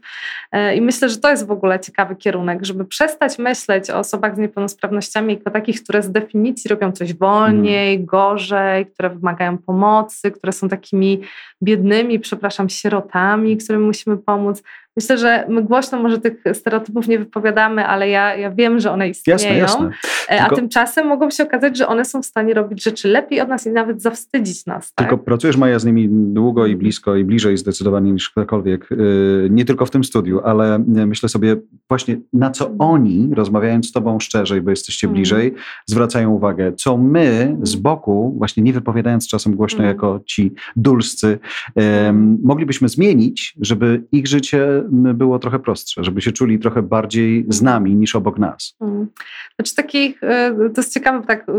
E, 0.51 0.75
I 0.75 0.81
myślę, 0.81 1.09
że 1.09 1.17
to 1.17 1.29
jest 1.29 1.47
w 1.47 1.51
ogóle 1.51 1.79
ciekawy 1.79 2.15
kierunek, 2.15 2.65
żeby 2.65 2.85
przestać 2.85 3.39
myśleć 3.39 3.89
o 3.89 3.99
osobach 3.99 4.35
z 4.35 4.37
niepełnosprawnościami 4.37 5.33
jako 5.33 5.51
takich, 5.51 5.83
które 5.83 6.01
z 6.01 6.11
definicji 6.11 6.69
robią 6.69 6.91
coś 6.91 7.13
wolniej, 7.13 7.95
mm. 7.95 8.05
gorzej, 8.05 8.85
które 8.85 9.09
wymagają 9.09 9.57
pomocy, 9.57 10.31
które 10.31 10.53
są 10.53 10.69
takimi 10.69 11.21
biednymi, 11.63 12.19
przepraszam, 12.19 12.69
sierotami 12.69 13.30
którym 13.57 13.83
musimy 13.85 14.17
pomóc. 14.17 14.63
Myślę, 14.97 15.17
że 15.17 15.45
my 15.49 15.63
głośno 15.63 15.99
może 15.99 16.19
tych 16.19 16.43
stereotypów 16.53 17.07
nie 17.07 17.19
wypowiadamy, 17.19 17.85
ale 17.85 18.09
ja, 18.09 18.35
ja 18.35 18.51
wiem, 18.51 18.79
że 18.79 18.91
one 18.91 19.09
istnieją. 19.09 19.39
Jasne, 19.39 19.57
jasne. 19.57 19.89
E, 20.27 20.37
Tylko... 20.39 20.53
A 20.53 20.55
tymczasem 20.55 21.07
mogą 21.07 21.29
się 21.29 21.43
okazać, 21.43 21.77
że 21.77 21.87
one 21.87 22.05
są 22.05 22.21
w 22.21 22.25
stanie 22.25 22.53
robić 22.53 22.83
rzeczy 22.83 23.07
lepiej 23.07 23.41
od 23.41 23.49
nas 23.49 23.67
i 23.67 23.69
nawet 23.69 24.01
zawstydzić 24.01 24.65
nas. 24.65 24.93
Tak? 24.93 25.07
Tylko 25.07 25.23
pracujesz, 25.23 25.57
Maja, 25.57 25.79
z 25.79 25.85
nimi 25.85 26.09
długo 26.09 26.65
i 26.65 26.75
blisko 26.75 27.15
i 27.15 27.23
bliżej 27.23 27.57
zdecydowanie 27.57 28.11
niż 28.11 28.29
ktokolwiek. 28.29 28.91
Y, 28.91 29.47
nie 29.51 29.65
tylko 29.65 29.85
w 29.85 29.91
tym 29.91 30.03
studiu, 30.03 30.41
ale 30.43 30.79
myślę 30.87 31.29
sobie 31.29 31.55
właśnie 31.89 32.17
na 32.33 32.51
co 32.51 32.69
mhm. 32.69 32.91
oni, 32.91 33.29
rozmawiając 33.33 33.89
z 33.89 33.91
tobą 33.91 34.19
szczerzej, 34.19 34.61
bo 34.61 34.69
jesteście 34.69 35.07
mhm. 35.07 35.15
bliżej, 35.15 35.53
zwracają 35.85 36.31
uwagę, 36.31 36.73
co 36.73 36.97
my 36.97 37.57
z 37.61 37.75
boku, 37.75 38.35
właśnie 38.37 38.63
nie 38.63 38.73
wypowiadając 38.73 39.27
czasem 39.27 39.55
głośno 39.55 39.79
mm. 39.79 39.89
jako 39.89 40.19
ci 40.25 40.53
dulscy, 40.75 41.39
um, 41.75 42.37
moglibyśmy 42.43 42.89
zmienić, 42.89 43.55
żeby 43.61 44.03
ich 44.11 44.27
życie 44.27 44.80
było 44.89 45.39
trochę 45.39 45.59
prostsze, 45.59 46.03
żeby 46.03 46.21
się 46.21 46.31
czuli 46.31 46.59
trochę 46.59 46.81
bardziej 46.81 47.45
z 47.49 47.61
nami 47.61 47.95
niż 47.95 48.15
obok 48.15 48.39
nas. 48.39 48.75
Hmm. 48.79 49.07
Znaczy 49.55 49.75
takich, 49.75 50.23
e, 50.23 50.51
to 50.75 50.81
jest 50.81 50.93
ciekawe, 50.93 51.27
tak 51.27 51.49
e, 51.49 51.53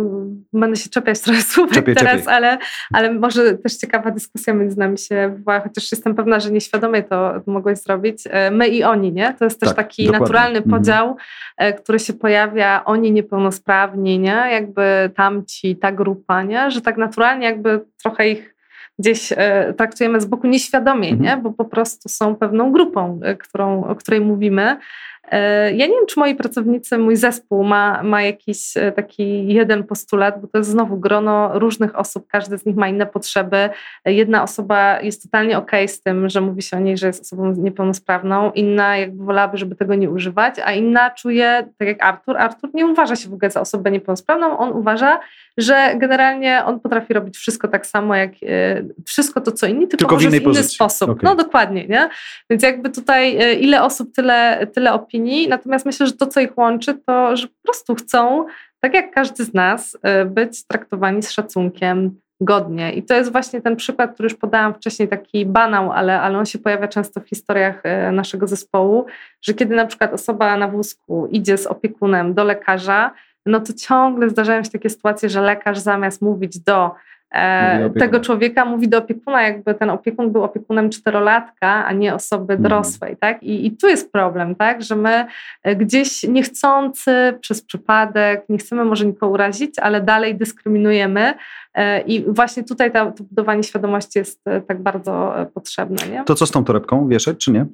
będę 0.52 0.76
się 0.76 0.90
czepiać 0.90 1.20
trochę 1.20 1.42
słów 1.52 1.70
teraz, 1.70 1.98
czepiej. 1.98 2.22
Ale, 2.26 2.58
ale 2.92 3.12
może 3.12 3.54
też 3.54 3.76
ciekawa 3.76 4.11
dyskusja 4.11 4.54
między 4.54 4.78
nami 4.78 4.98
się 4.98 5.32
wywoła, 5.37 5.61
chociaż 5.61 5.92
jestem 5.92 6.14
pewna, 6.14 6.40
że 6.40 6.50
nieświadomie 6.50 7.02
to 7.02 7.42
mogłeś 7.46 7.78
zrobić. 7.78 8.22
E, 8.30 8.50
my 8.50 8.68
i 8.68 8.82
oni, 8.85 9.12
nie? 9.12 9.35
To 9.38 9.44
jest 9.44 9.61
też 9.61 9.68
tak, 9.68 9.76
taki 9.76 10.04
dokładnie. 10.04 10.20
naturalny 10.20 10.58
mhm. 10.58 10.78
podział, 10.78 11.16
który 11.78 11.98
się 11.98 12.12
pojawia, 12.12 12.85
oni 12.85 13.12
niepełnosprawni, 13.12 14.18
nie? 14.18 14.48
Jakby 14.52 15.11
tamci, 15.16 15.76
ta 15.76 15.92
grupa, 15.92 16.42
nie? 16.42 16.70
Że 16.70 16.80
tak 16.80 16.96
naturalnie 16.96 17.46
jakby 17.46 17.80
trochę 18.02 18.28
ich 18.28 18.52
gdzieś 18.98 19.33
e, 19.37 19.74
traktujemy 19.76 20.20
z 20.20 20.24
boku 20.24 20.46
nieświadomie, 20.46 21.09
mhm. 21.09 21.22
nie? 21.22 21.42
bo 21.42 21.52
po 21.52 21.64
prostu 21.64 22.09
są 22.09 22.37
pewną 22.37 22.72
grupą, 22.72 23.20
e, 23.22 23.37
którą, 23.37 23.85
o 23.85 23.94
której 23.94 24.20
mówimy. 24.20 24.76
E, 25.30 25.72
ja 25.72 25.87
nie 25.87 25.92
wiem, 25.92 26.06
czy 26.08 26.20
moi 26.20 26.35
pracownicy, 26.35 26.98
mój 26.98 27.16
zespół 27.16 27.64
ma, 27.64 28.02
ma 28.02 28.22
jakiś 28.22 28.74
taki 28.96 29.46
jeden 29.46 29.85
postulat, 29.85 30.40
bo 30.40 30.46
to 30.46 30.58
jest 30.58 30.70
znowu 30.70 30.96
grono 30.96 31.58
różnych 31.58 31.98
osób, 31.98 32.26
każdy 32.28 32.58
z 32.58 32.66
nich 32.66 32.76
ma 32.76 32.88
inne 32.88 33.06
potrzeby. 33.06 33.70
Jedna 34.04 34.42
osoba 34.42 35.00
jest 35.00 35.22
totalnie 35.22 35.58
okej 35.58 35.85
okay 35.85 35.88
z 35.88 36.02
tym, 36.02 36.28
że 36.28 36.40
mówi 36.40 36.62
się 36.62 36.76
o 36.76 36.80
niej, 36.80 36.98
że 36.98 37.06
jest 37.06 37.22
osobą 37.22 37.54
niepełnosprawną, 37.56 38.52
inna 38.52 38.96
jakby 38.96 39.24
wolałaby, 39.24 39.58
żeby 39.58 39.76
tego 39.76 39.94
nie 39.94 40.11
używać, 40.11 40.54
a 40.64 40.72
inna 40.72 41.11
czuje, 41.11 41.68
tak 41.78 41.88
jak 41.88 42.04
Artur, 42.04 42.37
Artur 42.37 42.70
nie 42.74 42.87
uważa 42.87 43.16
się 43.16 43.28
w 43.28 43.35
ogóle 43.35 43.50
za 43.50 43.61
osobę 43.61 43.90
niepełnosprawną, 43.90 44.58
on 44.58 44.72
uważa, 44.72 45.20
że 45.58 45.94
generalnie 45.96 46.62
on 46.64 46.80
potrafi 46.80 47.14
robić 47.14 47.37
wszystko 47.37 47.68
tak 47.68 47.87
samo, 47.87 48.16
jak 48.16 48.30
e, 48.42 48.82
wszystko 49.06 49.40
to, 49.40 49.52
co 49.52 49.66
inni, 49.66 49.88
tylko, 49.88 49.96
tylko 49.96 50.16
w, 50.16 50.20
w 50.20 50.22
inny 50.22 50.40
pozycji. 50.40 50.74
sposób. 50.74 51.11
Okay. 51.11 51.20
No 51.22 51.35
dokładnie, 51.35 51.87
nie? 51.87 52.08
Więc 52.50 52.62
jakby 52.62 52.90
tutaj 52.90 53.37
e, 53.37 53.54
ile 53.54 53.82
osób, 53.82 54.14
tyle, 54.14 54.66
tyle 54.74 54.92
opinii, 54.92 55.12
natomiast 55.48 55.87
myślę, 55.87 56.07
że 56.07 56.12
to, 56.12 56.27
co 56.27 56.40
ich 56.40 56.59
łączy, 56.59 56.94
to, 56.94 57.37
że 57.37 57.46
po 57.46 57.62
prostu 57.62 57.94
chcą, 57.94 58.46
tak 58.81 58.94
jak 58.94 59.11
każdy 59.11 59.44
z 59.44 59.55
nas, 59.55 59.98
e, 60.03 60.25
być 60.25 60.66
traktowani 60.66 61.22
z 61.22 61.31
szacunkiem, 61.31 62.20
godnie. 62.40 62.92
I 62.92 63.03
to 63.03 63.14
jest 63.14 63.33
właśnie 63.33 63.61
ten 63.61 63.77
przykład, 63.77 64.14
który 64.14 64.27
już 64.27 64.38
podałam 64.38 64.75
wcześniej, 64.75 65.09
taki 65.09 65.46
banał, 65.46 65.92
ale, 65.92 66.20
ale 66.20 66.38
on 66.38 66.46
się 66.46 66.59
pojawia 66.59 66.88
często 66.88 67.20
w 67.20 67.29
historiach 67.29 67.83
naszego 68.12 68.46
zespołu, 68.46 69.07
że 69.42 69.55
kiedy 69.55 69.75
na 69.75 69.87
przykład 69.87 70.12
osoba 70.12 70.57
na 70.57 70.68
wózku 70.68 71.27
idzie 71.31 71.59
z 71.59 71.66
opiekunem 71.66 72.35
do 72.35 72.44
lekarza, 72.44 73.11
no 73.46 73.61
to 73.61 73.72
ciągle 73.72 74.31
zdarzają 74.31 74.64
się 74.64 74.70
takie 74.70 74.90
sytuacje, 74.90 75.29
że 75.29 75.40
lekarz 75.40 75.79
zamiast 75.79 76.22
mówić 76.22 76.59
do 76.59 76.90
tego 77.99 78.21
człowieka 78.21 78.64
mówi 78.64 78.88
do 78.88 78.99
opiekuna, 78.99 79.42
jakby 79.42 79.75
ten 79.75 79.90
opiekun 79.90 80.33
był 80.33 80.45
opiekunem 80.45 80.90
czterolatka, 80.90 81.85
a 81.87 81.92
nie 81.92 82.14
osoby 82.14 82.53
mhm. 82.53 82.62
dorosłej, 82.62 83.16
tak? 83.16 83.42
I, 83.42 83.66
I 83.66 83.77
tu 83.77 83.88
jest 83.88 84.12
problem, 84.12 84.55
tak? 84.55 84.83
Że 84.83 84.97
my 84.97 85.27
e, 85.62 85.77
gdzieś 85.77 86.23
niechcący, 86.23 87.38
przez 87.40 87.62
przypadek, 87.62 88.45
nie 88.49 88.59
chcemy 88.59 88.85
może 88.85 89.07
nikogo 89.07 89.33
urazić, 89.33 89.79
ale 89.79 90.01
dalej 90.01 90.35
dyskryminujemy 90.35 91.35
e, 91.75 92.01
i 92.01 92.25
właśnie 92.33 92.64
tutaj 92.64 92.92
to 92.92 93.12
budowanie 93.31 93.62
świadomości 93.62 94.18
jest 94.18 94.45
tak 94.68 94.83
bardzo 94.83 95.35
potrzebne, 95.55 95.97
nie? 96.11 96.25
To 96.25 96.35
co 96.35 96.47
z 96.47 96.51
tą 96.51 96.64
torebką? 96.64 97.09
Wieszać 97.09 97.37
czy 97.45 97.53
nie? 97.53 97.66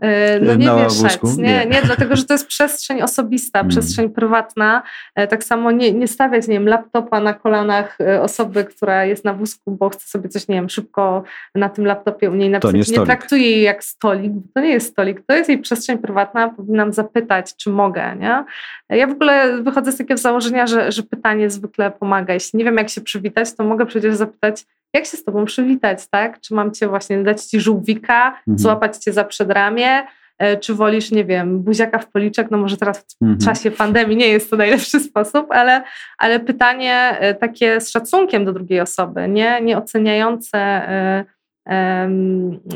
E, 0.00 0.40
no 0.40 0.54
nie 0.54 0.84
wieszać, 0.84 1.18
nie, 1.22 1.42
nie, 1.42 1.66
nie, 1.66 1.82
dlatego 1.82 2.16
że 2.16 2.24
to 2.24 2.34
jest 2.34 2.46
przestrzeń 2.46 3.02
osobista, 3.02 3.60
mm. 3.60 3.70
przestrzeń 3.70 4.10
prywatna. 4.10 4.82
E, 5.14 5.26
tak 5.26 5.44
samo 5.44 5.70
nie, 5.70 5.92
nie 5.92 6.08
stawiać, 6.08 6.48
nie 6.48 6.54
wiem, 6.54 6.68
laptopa 6.68 7.20
na 7.20 7.34
kolanach 7.34 8.00
e, 8.00 8.22
osoby, 8.22 8.64
która 8.64 9.04
jest 9.04 9.24
na 9.24 9.34
wózku, 9.34 9.70
bo 9.70 9.88
chce 9.90 10.08
sobie 10.08 10.28
coś, 10.28 10.48
nie 10.48 10.54
wiem, 10.54 10.68
szybko 10.68 11.22
na 11.54 11.68
tym 11.68 11.86
laptopie 11.86 12.30
u 12.30 12.34
niej 12.34 12.50
napisać. 12.50 12.88
Nie, 12.88 12.98
nie 12.98 13.06
traktuje 13.06 13.50
jej 13.50 13.62
jak 13.62 13.84
stolik, 13.84 14.32
bo 14.32 14.48
to 14.54 14.60
nie 14.60 14.70
jest 14.70 14.92
stolik, 14.92 15.22
to 15.26 15.34
jest 15.34 15.48
jej 15.48 15.58
przestrzeń 15.58 15.98
prywatna, 15.98 16.48
powinnam 16.48 16.92
zapytać, 16.92 17.56
czy 17.56 17.70
mogę, 17.70 18.16
nie? 18.16 18.44
Ja 18.88 19.06
w 19.06 19.12
ogóle 19.12 19.62
wychodzę 19.62 19.92
z 19.92 19.96
takiego 19.96 20.18
założenia, 20.18 20.66
że, 20.66 20.92
że 20.92 21.02
pytanie 21.02 21.50
zwykle 21.50 21.90
pomaga. 21.90 22.34
Jeśli 22.34 22.58
nie 22.58 22.64
wiem, 22.64 22.76
jak 22.76 22.88
się 22.88 23.00
przywitać, 23.00 23.56
to 23.56 23.64
mogę 23.64 23.86
przecież 23.86 24.16
zapytać, 24.16 24.66
jak 24.94 25.06
się 25.06 25.16
z 25.16 25.24
tobą 25.24 25.44
przywitać, 25.44 26.08
tak? 26.10 26.40
Czy 26.40 26.54
mam 26.54 26.72
cię 26.72 26.88
właśnie 26.88 27.22
dać 27.22 27.44
ci 27.44 27.60
żółwika, 27.60 28.28
mhm. 28.28 28.58
złapać 28.58 28.96
cię 28.96 29.12
za 29.12 29.24
przedramię, 29.24 30.06
e, 30.38 30.56
czy 30.56 30.74
wolisz, 30.74 31.10
nie 31.10 31.24
wiem, 31.24 31.62
buziaka 31.62 31.98
w 31.98 32.10
policzek, 32.10 32.50
no 32.50 32.58
może 32.58 32.76
teraz 32.76 32.98
w 32.98 33.22
mhm. 33.22 33.38
czasie 33.40 33.70
pandemii 33.70 34.16
nie 34.16 34.28
jest 34.28 34.50
to 34.50 34.56
najlepszy 34.56 35.00
sposób, 35.10 35.46
ale, 35.50 35.82
ale 36.18 36.40
pytanie 36.40 37.16
e, 37.20 37.34
takie 37.34 37.80
z 37.80 37.90
szacunkiem 37.90 38.44
do 38.44 38.52
drugiej 38.52 38.80
osoby, 38.80 39.28
nie, 39.28 39.60
nie 39.60 39.78
oceniające, 39.78 40.58
e, 40.58 41.24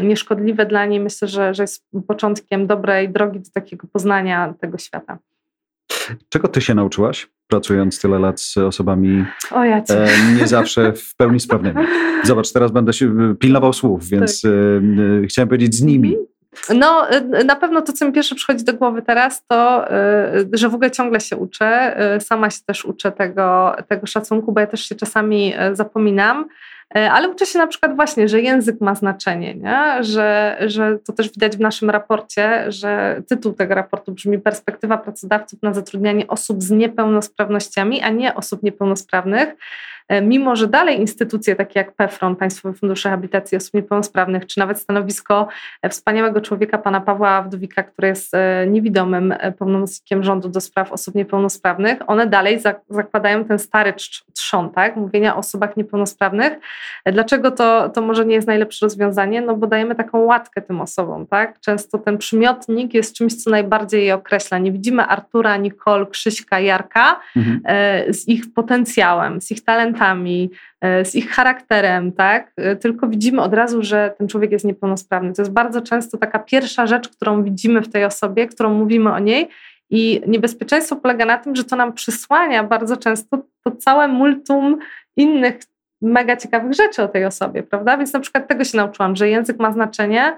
nieszkodliwe 0.03 0.67
dla 0.67 0.87
niej, 0.87 1.01
myślę, 1.01 1.29
że, 1.29 1.55
że 1.55 1.63
jest 1.63 1.85
początkiem 2.07 2.67
dobrej 2.67 3.09
drogi 3.09 3.41
do 3.41 3.51
takiego 3.55 3.87
poznania 3.93 4.55
tego 4.61 4.79
świata. 4.79 5.19
Czego 6.29 6.49
ty 6.49 6.61
się 6.61 6.75
nauczyłaś, 6.75 7.29
pracując 7.49 8.01
tyle 8.01 8.19
lat 8.19 8.41
z 8.41 8.57
osobami 8.57 9.25
e, 9.53 9.83
nie 10.41 10.47
zawsze 10.47 10.93
w 10.93 11.17
pełni 11.17 11.41
sprawnymi? 11.41 11.87
Zobacz, 12.25 12.53
teraz 12.53 12.71
będę 12.71 12.93
się 12.93 13.07
e, 13.07 13.35
pilnował 13.35 13.73
słów, 13.73 14.09
więc 14.09 14.43
tak. 14.43 14.51
e, 15.23 15.27
chciałem 15.27 15.49
powiedzieć 15.49 15.75
z 15.75 15.83
nimi. 15.83 16.17
Mhm. 16.55 16.79
No, 16.79 17.11
e, 17.11 17.45
na 17.45 17.57
pewno 17.57 17.83
to, 17.83 17.93
co 17.93 18.07
mi 18.07 18.13
pierwsze 18.13 18.35
przychodzi 18.35 18.65
do 18.65 18.75
głowy 18.75 19.03
teraz, 19.03 19.47
to, 19.47 19.91
e, 19.91 20.45
że 20.53 20.69
w 20.69 20.75
ogóle 20.75 20.91
ciągle 20.91 21.21
się 21.21 21.37
uczę. 21.37 21.97
Sama 22.21 22.51
się 22.51 22.61
też 22.67 22.85
uczę 22.85 23.13
tego, 23.13 23.77
tego 23.89 24.07
szacunku, 24.07 24.53
bo 24.53 24.61
ja 24.61 24.67
też 24.67 24.89
się 24.89 24.95
czasami 24.95 25.55
zapominam. 25.73 26.49
E, 26.97 27.13
ale 27.13 27.29
uczę 27.29 27.47
się 27.47 27.59
na 27.59 27.67
przykład 27.67 27.97
właśnie, 27.97 28.29
że 28.29 28.41
język 28.41 28.81
ma 28.81 28.95
znaczenie, 28.95 29.55
nie? 29.55 30.05
Że, 30.05 30.57
że 30.67 30.99
to 30.99 31.13
też 31.13 31.31
widać 31.31 31.57
w 31.57 31.61
naszym 31.61 31.91
raporcie, 31.91 32.73
że 32.73 33.23
tytuł 33.29 33.53
tego 33.53 33.75
raportu 33.75 34.13
brzmi 34.13 34.39
Perspektywa 34.39 34.99
pracodawców 34.99 35.63
na 35.63 35.75
zatrudnianie 35.75 36.27
osób 36.27 36.63
z 36.63 36.71
niepełnosprawnościami, 36.71 38.03
a 38.03 38.11
nie 38.11 38.35
osób 38.35 38.63
niepełnosprawnych. 38.63 39.55
E, 40.09 40.23
mimo 40.23 40.57
że 40.57 40.69
dalej 40.69 41.01
instytucje 41.01 41.57
takie 41.57 41.79
jak 41.79 41.93
PEFRON, 41.93 42.37
Państwowy 42.37 42.79
Fundusz 42.79 43.05
Rehabilitacji 43.05 43.57
Osób 43.57 43.75
Niepełnosprawnych, 43.75 44.47
czy 44.47 44.61
nawet 44.61 44.79
stanowisko 44.79 45.49
e, 45.83 45.89
wspaniałego 45.89 46.41
człowieka, 46.41 46.79
pana 46.79 47.01
Pawła 47.01 47.43
Wdowika, 47.43 47.83
który 47.83 48.09
jest 48.09 48.35
e, 48.35 48.67
niewidomym 48.67 49.35
pełnomocnikiem 49.59 50.23
rządu 50.23 50.49
do 50.49 50.61
spraw 50.61 50.93
osób 50.93 51.15
niepełnosprawnych, 51.15 51.99
one 52.07 52.27
dalej 52.27 52.61
zakładają 52.89 53.45
ten 53.45 53.59
stary 53.59 53.95
trzon, 54.35 54.71
tak? 54.71 54.97
mówienia 54.97 55.37
o 55.37 55.39
osobach 55.39 55.77
niepełnosprawnych. 55.77 56.53
Dlaczego 57.07 57.51
to, 57.51 57.89
to 57.89 58.03
może 58.03 58.25
nie 58.25 58.35
jest 58.35 58.47
najlepsze 58.47 58.87
rozwiązanie? 58.87 59.41
No 59.41 59.57
bo 59.57 59.67
dajemy 59.67 59.95
taką 59.95 60.19
łatkę 60.19 60.63
tym 60.63 60.81
osobom. 60.81 61.27
Tak? 61.27 61.61
Często 61.61 61.99
ten 61.99 62.19
przymiotnik 62.19 62.95
jest 62.95 63.17
czymś, 63.17 63.35
co 63.35 63.51
najbardziej 63.51 64.07
je 64.07 64.15
określa. 64.15 64.59
Nie 64.59 64.73
widzimy 64.73 65.03
Artura, 65.03 65.57
Nicole, 65.57 66.07
Krzyśka, 66.07 66.61
Jarka 66.61 67.21
mhm. 67.37 67.61
z 68.15 68.29
ich 68.29 68.53
potencjałem, 68.55 69.41
z 69.41 69.51
ich 69.51 69.65
talentem 69.65 69.94
e, 70.81 71.05
z 71.05 71.15
ich 71.15 71.31
charakterem, 71.31 72.13
tak? 72.13 72.53
E, 72.57 72.77
tylko 72.77 73.09
widzimy 73.09 73.43
od 73.43 73.55
razu, 73.55 73.83
że 73.83 74.15
ten 74.19 74.29
człowiek 74.29 74.53
jest 74.53 74.65
niepełnosprawny. 74.65 75.33
To 75.33 75.43
jest 75.43 75.53
bardzo 75.53 75.83
często 75.83 76.19
taka 76.19 76.39
pierwsza 76.39 76.87
rzecz, 76.87 77.09
którą 77.09 77.43
widzimy 77.43 77.83
w 77.83 77.89
tej 77.93 78.05
osobie, 78.05 78.47
którą 78.47 78.75
mówimy 78.75 79.13
o 79.13 79.19
niej. 79.19 79.49
I 79.91 80.21
niebezpieczeństwo 80.27 80.97
polega 80.97 81.25
na 81.25 81.39
tym, 81.39 81.57
że 81.57 81.65
to 81.65 81.77
nam 81.77 81.93
przysłania 81.93 82.65
bardzo 82.65 82.97
często 82.97 83.39
to 83.65 83.71
całe 83.71 84.09
multum 84.09 84.79
innych 85.17 85.59
mega 86.03 86.37
ciekawych 86.37 86.73
rzeczy 86.73 87.03
o 87.03 87.09
tej 87.09 87.25
osobie, 87.25 87.63
prawda? 87.63 87.97
Więc 87.97 88.13
na 88.13 88.21
przykład 88.21 88.49
tego 88.49 88.65
się 88.65 88.77
nauczyłam, 88.77 89.17
że 89.17 89.29
język 89.29 89.59
ma 89.59 89.73
znaczenie, 89.73 90.37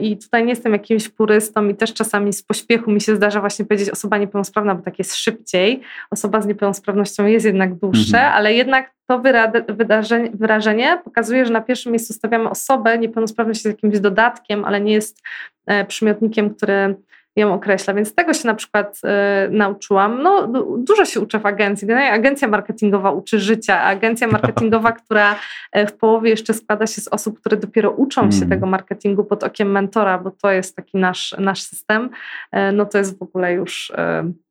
I 0.00 0.16
tutaj 0.16 0.42
nie 0.42 0.50
jestem 0.50 0.72
jakimś 0.72 1.08
purystą 1.08 1.68
i 1.68 1.74
też 1.74 1.94
czasami 1.94 2.32
z 2.32 2.42
pośpiechu 2.42 2.90
mi 2.90 3.00
się 3.00 3.16
zdarza 3.16 3.40
właśnie 3.40 3.64
powiedzieć 3.64 3.90
osoba 3.90 4.18
niepełnosprawna, 4.18 4.74
bo 4.74 4.82
tak 4.82 4.98
jest 4.98 5.16
szybciej. 5.16 5.80
Osoba 6.10 6.40
z 6.40 6.46
niepełnosprawnością 6.46 7.26
jest 7.26 7.46
jednak 7.46 7.74
dłuższe, 7.74 8.16
mhm. 8.16 8.34
ale 8.34 8.54
jednak 8.54 8.94
to 9.06 9.20
wyrażenie, 9.68 10.30
wyrażenie 10.34 11.00
pokazuje, 11.04 11.46
że 11.46 11.52
na 11.52 11.60
pierwszym 11.60 11.92
miejscu 11.92 12.12
stawiamy 12.12 12.50
osobę, 12.50 12.98
niepełnosprawność 12.98 13.64
jest 13.64 13.76
jakimś 13.76 14.00
dodatkiem, 14.00 14.64
ale 14.64 14.80
nie 14.80 14.92
jest 14.92 15.22
e, 15.66 15.84
przymiotnikiem, 15.84 16.54
który 16.54 16.96
ją 17.38 17.54
określa. 17.54 17.94
Więc 17.94 18.14
tego 18.14 18.34
się 18.34 18.46
na 18.46 18.54
przykład 18.54 19.00
y, 19.48 19.50
nauczyłam. 19.50 20.22
No, 20.22 20.48
dużo 20.78 21.04
się 21.04 21.20
uczę 21.20 21.38
w 21.40 21.46
agencji. 21.46 21.92
Agencja 21.92 22.48
marketingowa 22.48 23.10
uczy 23.10 23.40
życia. 23.40 23.82
Agencja 23.82 24.28
marketingowa, 24.38 24.92
która 24.92 25.36
e, 25.72 25.86
w 25.86 25.92
połowie 25.92 26.30
jeszcze 26.30 26.54
składa 26.54 26.86
się 26.86 27.00
z 27.00 27.08
osób, 27.08 27.40
które 27.40 27.56
dopiero 27.56 27.90
uczą 27.90 28.30
się 28.30 28.36
mm. 28.36 28.48
tego 28.48 28.66
marketingu 28.66 29.24
pod 29.24 29.44
okiem 29.44 29.70
mentora, 29.70 30.18
bo 30.18 30.30
to 30.30 30.50
jest 30.50 30.76
taki 30.76 30.98
nasz, 30.98 31.36
nasz 31.38 31.62
system, 31.62 32.10
y, 32.56 32.72
no 32.72 32.86
to 32.86 32.98
jest 32.98 33.18
w 33.18 33.22
ogóle 33.22 33.52
już. 33.52 33.90
Y, 33.90 34.48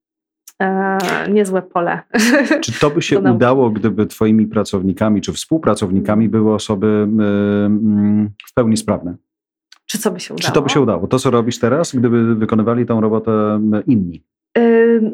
niezłe 1.30 1.62
pole. 1.62 2.00
Czy 2.63 2.80
to 2.80 2.89
by 2.89 3.02
się 3.02 3.19
udało, 3.19 3.69
gdyby 3.69 4.06
Twoimi 4.06 4.47
pracownikami 4.47 5.21
czy 5.21 5.34
współpracownikami 5.34 6.26
mm. 6.26 6.32
były 6.32 6.54
osoby 6.54 6.88
mm, 6.88 8.30
w 8.47 8.54
pełni 8.54 8.78
sprawne? 8.78 9.15
Czy 9.88 9.97
co 9.97 10.12
by 10.12 10.19
się 10.19 10.34
udało? 10.34 10.47
Czy 10.47 10.52
to 10.52 10.62
by 10.62 10.69
się 10.69 10.82
udało? 10.82 11.08
To, 11.08 11.19
co 11.19 11.32
robisz 11.32 11.60
teraz, 11.60 11.95
gdyby 11.95 12.36
wykonywali 12.36 12.86
tą 12.86 13.02
robotę 13.02 13.60
inni? 13.88 14.23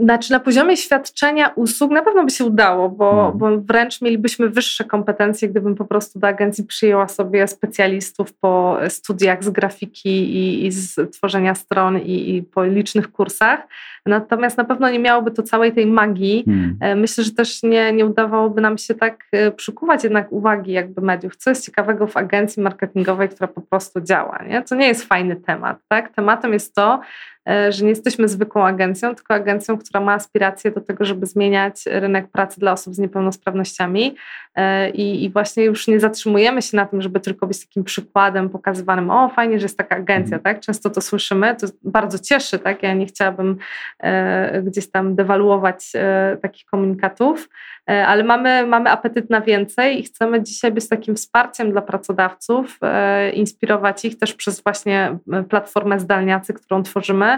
Znaczy 0.02 0.32
na 0.32 0.40
poziomie 0.40 0.78
świadczenia 0.78 1.52
usług 1.56 1.92
na 1.92 2.02
pewno 2.02 2.24
by 2.24 2.32
się 2.32 2.46
udało, 2.46 2.90
bo, 2.90 3.12
hmm. 3.12 3.38
bo 3.38 3.58
wręcz 3.58 4.02
mielibyśmy 4.02 4.50
wyższe 4.50 4.84
kompetencje, 4.84 5.50
gdybym 5.50 5.76
po 5.76 5.86
prostu 5.86 6.20
do 6.20 6.28
agencji 6.28 6.64
przyjęła 6.64 7.08
sobie 7.08 7.48
specjalistów 7.48 8.34
po 8.34 8.78
studiach 8.90 9.44
z 9.44 9.50
grafiki 9.50 10.10
i, 10.10 10.66
i 10.66 10.72
z 10.72 11.14
tworzenia 11.14 11.56
stron 11.56 11.98
i, 11.98 12.36
i, 12.36 12.44
po 12.44 12.66
licznych 12.66 13.12
kursach. 13.12 13.68
Natomiast 14.06 14.58
na 14.58 14.64
pewno 14.64 14.90
nie 14.90 15.00
miałoby 15.00 15.32
to 15.32 15.44
całej 15.44 15.74
tej 15.74 15.86
magii. 15.86 16.46
Hmm. 16.46 17.00
Myślę, 17.00 17.24
że 17.24 17.32
też 17.32 17.64
nie, 17.64 17.94
nie 17.94 18.06
udawałoby 18.06 18.62
nam 18.62 18.78
się 18.78 18.94
tak 18.96 19.24
e, 19.32 19.52
przykuwać 19.52 20.04
jednak 20.04 20.32
uwagi 20.32 20.72
jakby 20.72 21.02
mediów, 21.02 21.36
co 21.36 21.50
jest 21.50 21.66
ciekawego 21.66 22.08
w 22.08 22.18
agencji 22.18 22.64
marketingowej, 22.64 23.30
która 23.30 23.48
po 23.48 23.62
prostu 23.62 24.02
działa. 24.02 24.44
Nie? 24.48 24.62
To 24.62 24.76
nie 24.76 24.88
jest 24.88 25.04
fajny 25.04 25.36
temat. 25.36 25.78
Tak? 25.88 26.16
Tematem 26.16 26.54
jest 26.54 26.76
to, 26.76 27.00
E, 27.00 27.33
że 27.70 27.84
nie 27.84 27.90
jesteśmy 27.90 28.28
zwykłą 28.28 28.66
agencją, 28.66 29.16
tylko 29.16 29.34
agencją, 29.34 29.78
która 29.78 30.00
ma 30.00 30.14
aspiracje 30.14 30.72
do 30.72 30.82
tego, 30.82 31.06
żeby 31.06 31.26
zmieniać 31.26 31.76
rynek 31.86 32.28
pracy 32.28 32.60
dla 32.60 32.72
osób 32.72 32.96
z 32.96 33.00
niepełnosprawnościami. 33.00 34.16
E, 34.56 34.90
I, 34.90 35.24
I, 35.24 35.30
właśnie 35.30 35.64
już 35.64 35.88
nie 35.88 36.00
zatrzymujemy 36.00 36.62
się 36.62 36.78
na 36.78 36.86
tym, 36.86 37.02
żeby 37.02 37.20
tylko 37.20 37.48
być 37.48 37.66
takim 37.66 37.84
przykładem 37.84 38.50
pokazywanym, 38.50 39.10
o 39.10 39.30
fajnie, 39.30 39.60
że 39.60 39.66
jest 39.66 39.78
taka 39.78 39.96
agencja, 39.96 40.38
mhm. 40.38 40.56
tak? 40.56 40.64
Często 40.64 40.90
to 40.90 41.02
słyszymy, 41.02 41.56
to 41.56 41.68
bardzo 41.84 42.20
cieszy, 42.20 42.60
tak? 42.60 42.84
Ja 42.84 42.94
nie 42.94 43.06
chciałabym 43.06 43.58
e, 44.00 44.62
gdzieś 44.62 44.92
tam 44.92 45.16
dewaluować 45.16 45.92
e, 45.96 46.38
takich 46.42 46.66
komunikatów, 46.66 47.50
e, 47.90 48.08
ale 48.08 48.24
mamy, 48.24 48.68
mamy 48.68 48.90
apetyt 48.90 49.30
na 49.30 49.42
więcej 49.42 50.00
i 50.00 50.04
chcemy 50.04 50.44
dzisiaj 50.44 50.72
być 50.72 50.90
takim 50.90 51.16
wsparciem 51.16 51.72
dla 51.72 51.82
pracodawców, 51.82 52.78
e, 52.82 53.32
inspirować 53.32 54.06
ich 54.06 54.18
też 54.18 54.34
przez 54.34 54.62
właśnie 54.62 55.18
platformę 55.50 56.00
Zdalniacy, 56.00 56.54
którą 56.54 56.84
tworzymy, 56.84 57.33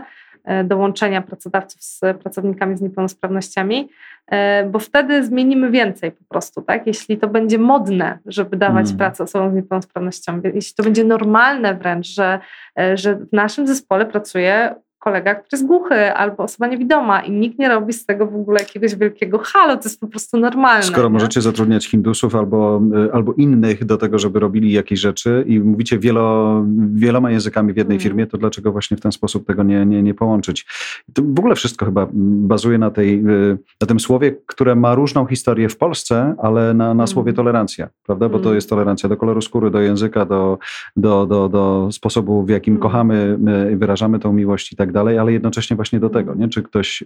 E, 0.45 0.63
dołączenia 0.63 1.21
pracodawców 1.21 1.84
z 1.84 2.01
pracownikami 2.23 2.77
z 2.77 2.81
niepełnosprawnościami, 2.81 3.89
e, 4.27 4.65
bo 4.65 4.79
wtedy 4.79 5.25
zmienimy 5.25 5.71
więcej 5.71 6.12
po 6.12 6.23
prostu, 6.29 6.62
tak? 6.62 6.88
Jeśli 6.88 7.17
to 7.17 7.27
będzie 7.27 7.58
modne, 7.58 8.19
żeby 8.25 8.58
dawać 8.58 8.86
mm. 8.86 8.97
pracę 8.97 9.23
osobom 9.23 9.51
z 9.51 9.55
niepełnosprawnościami, 9.55 10.41
jeśli 10.53 10.75
to 10.75 10.84
będzie 10.84 11.03
normalne 11.03 11.75
wręcz, 11.75 12.08
że, 12.08 12.39
e, 12.79 12.97
że 12.97 13.15
w 13.15 13.34
naszym 13.34 13.67
zespole 13.67 14.05
pracuje 14.05 14.75
kolega, 15.05 15.35
który 15.35 15.47
jest 15.51 15.65
głuchy 15.65 16.13
albo 16.13 16.43
osoba 16.43 16.67
niewidoma 16.67 17.21
i 17.21 17.31
nikt 17.31 17.59
nie 17.59 17.69
robi 17.69 17.93
z 17.93 18.05
tego 18.05 18.27
w 18.27 18.35
ogóle 18.35 18.59
jakiegoś 18.59 18.95
wielkiego 18.95 19.39
halo, 19.43 19.77
to 19.77 19.83
jest 19.83 19.99
po 19.99 20.07
prostu 20.07 20.37
normalne. 20.37 20.83
Skoro 20.83 21.07
nie? 21.07 21.13
możecie 21.13 21.41
zatrudniać 21.41 21.87
Hindusów 21.87 22.35
albo, 22.35 22.81
y, 23.07 23.13
albo 23.13 23.33
innych 23.33 23.85
do 23.85 23.97
tego, 23.97 24.19
żeby 24.19 24.39
robili 24.39 24.71
jakieś 24.71 24.99
rzeczy 24.99 25.43
i 25.47 25.59
mówicie 25.59 25.99
wielo, 25.99 26.63
wieloma 26.93 27.31
językami 27.31 27.73
w 27.73 27.77
jednej 27.77 27.97
hmm. 27.97 28.03
firmie, 28.03 28.27
to 28.27 28.37
dlaczego 28.37 28.71
właśnie 28.71 28.97
w 28.97 29.01
ten 29.01 29.11
sposób 29.11 29.47
tego 29.47 29.63
nie, 29.63 29.85
nie, 29.85 30.03
nie 30.03 30.13
połączyć? 30.13 30.65
To 31.13 31.21
w 31.25 31.39
ogóle 31.39 31.55
wszystko 31.55 31.85
chyba 31.85 32.07
bazuje 32.13 32.77
na, 32.77 32.91
tej, 32.91 33.19
y, 33.19 33.57
na 33.81 33.87
tym 33.87 33.99
słowie, 33.99 34.35
które 34.45 34.75
ma 34.75 34.95
różną 34.95 35.25
historię 35.25 35.69
w 35.69 35.77
Polsce, 35.77 36.35
ale 36.37 36.73
na, 36.73 36.93
na 36.93 37.07
słowie 37.07 37.31
hmm. 37.31 37.35
tolerancja, 37.35 37.89
prawda? 38.05 38.29
Bo 38.29 38.37
to 38.37 38.43
hmm. 38.43 38.55
jest 38.55 38.69
tolerancja 38.69 39.09
do 39.09 39.17
koloru 39.17 39.41
skóry, 39.41 39.71
do 39.71 39.79
języka, 39.79 40.25
do, 40.25 40.57
do, 40.95 41.25
do, 41.25 41.49
do 41.49 41.89
sposobu, 41.91 42.43
w 42.43 42.49
jakim 42.49 42.77
kochamy 42.77 43.39
i 43.73 43.75
wyrażamy 43.75 44.19
tą 44.19 44.33
miłość 44.33 44.73
i 44.73 44.75
tak 44.75 44.94
dalej, 44.95 45.19
ale 45.19 45.34
jednocześnie 45.34 45.75
właśnie 45.75 45.99
do 45.99 46.10
tego, 46.10 46.36
nie? 46.36 46.49
czy 46.49 46.63
ktoś 46.63 47.01
y, 47.01 47.05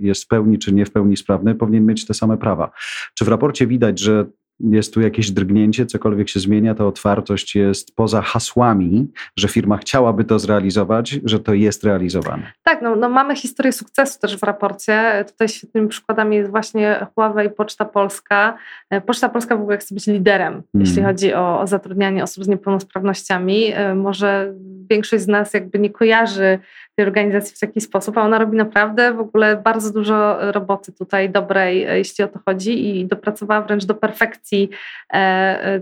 jest 0.00 0.24
w 0.24 0.26
pełni, 0.26 0.58
czy 0.58 0.72
nie 0.72 0.86
w 0.86 0.90
pełni 0.90 1.16
sprawny, 1.16 1.54
powinien 1.54 1.86
mieć 1.86 2.06
te 2.06 2.14
same 2.14 2.36
prawa. 2.36 2.70
Czy 3.14 3.24
w 3.24 3.28
raporcie 3.28 3.66
widać, 3.66 3.98
że 3.98 4.26
jest 4.60 4.94
tu 4.94 5.00
jakieś 5.00 5.30
drgnięcie, 5.30 5.86
cokolwiek 5.86 6.28
się 6.28 6.40
zmienia, 6.40 6.74
to 6.74 6.88
otwartość 6.88 7.54
jest 7.54 7.96
poza 7.96 8.22
hasłami, 8.22 9.08
że 9.36 9.48
firma 9.48 9.76
chciałaby 9.76 10.24
to 10.24 10.38
zrealizować, 10.38 11.20
że 11.24 11.40
to 11.40 11.54
jest 11.54 11.84
realizowane. 11.84 12.52
Tak, 12.62 12.82
no, 12.82 12.96
no 12.96 13.08
mamy 13.08 13.36
historię 13.36 13.72
sukcesu 13.72 14.20
też 14.20 14.36
w 14.36 14.42
raporcie. 14.42 15.24
Tutaj 15.28 15.48
świetnymi 15.48 15.88
przykładami 15.88 16.36
jest 16.36 16.50
właśnie 16.50 17.06
Huawei 17.14 17.50
Poczta 17.50 17.84
Polska. 17.84 18.58
E, 18.90 19.00
Poczta 19.00 19.28
Polska 19.28 19.56
w 19.56 19.60
ogóle 19.60 19.78
chce 19.78 19.94
być 19.94 20.06
liderem, 20.06 20.52
mm. 20.52 20.64
jeśli 20.74 21.02
chodzi 21.02 21.34
o, 21.34 21.60
o 21.60 21.66
zatrudnianie 21.66 22.22
osób 22.22 22.44
z 22.44 22.48
niepełnosprawnościami. 22.48 23.72
E, 23.74 23.94
może 23.94 24.54
większość 24.90 25.22
z 25.22 25.28
nas 25.28 25.54
jakby 25.54 25.78
nie 25.78 25.90
kojarzy 25.90 26.58
tej 27.00 27.06
organizacji 27.06 27.56
w 27.56 27.58
taki 27.58 27.80
sposób, 27.80 28.18
a 28.18 28.22
ona 28.22 28.38
robi 28.38 28.56
naprawdę 28.56 29.14
w 29.14 29.20
ogóle 29.20 29.56
bardzo 29.56 29.92
dużo 29.92 30.36
roboty 30.52 30.92
tutaj 30.92 31.30
dobrej, 31.30 31.84
e, 31.84 31.98
jeśli 31.98 32.24
o 32.24 32.28
to 32.28 32.38
chodzi 32.44 33.00
i 33.00 33.06
dopracowała 33.06 33.62
wręcz 33.62 33.84
do 33.84 33.94
perfekcji 33.94 34.70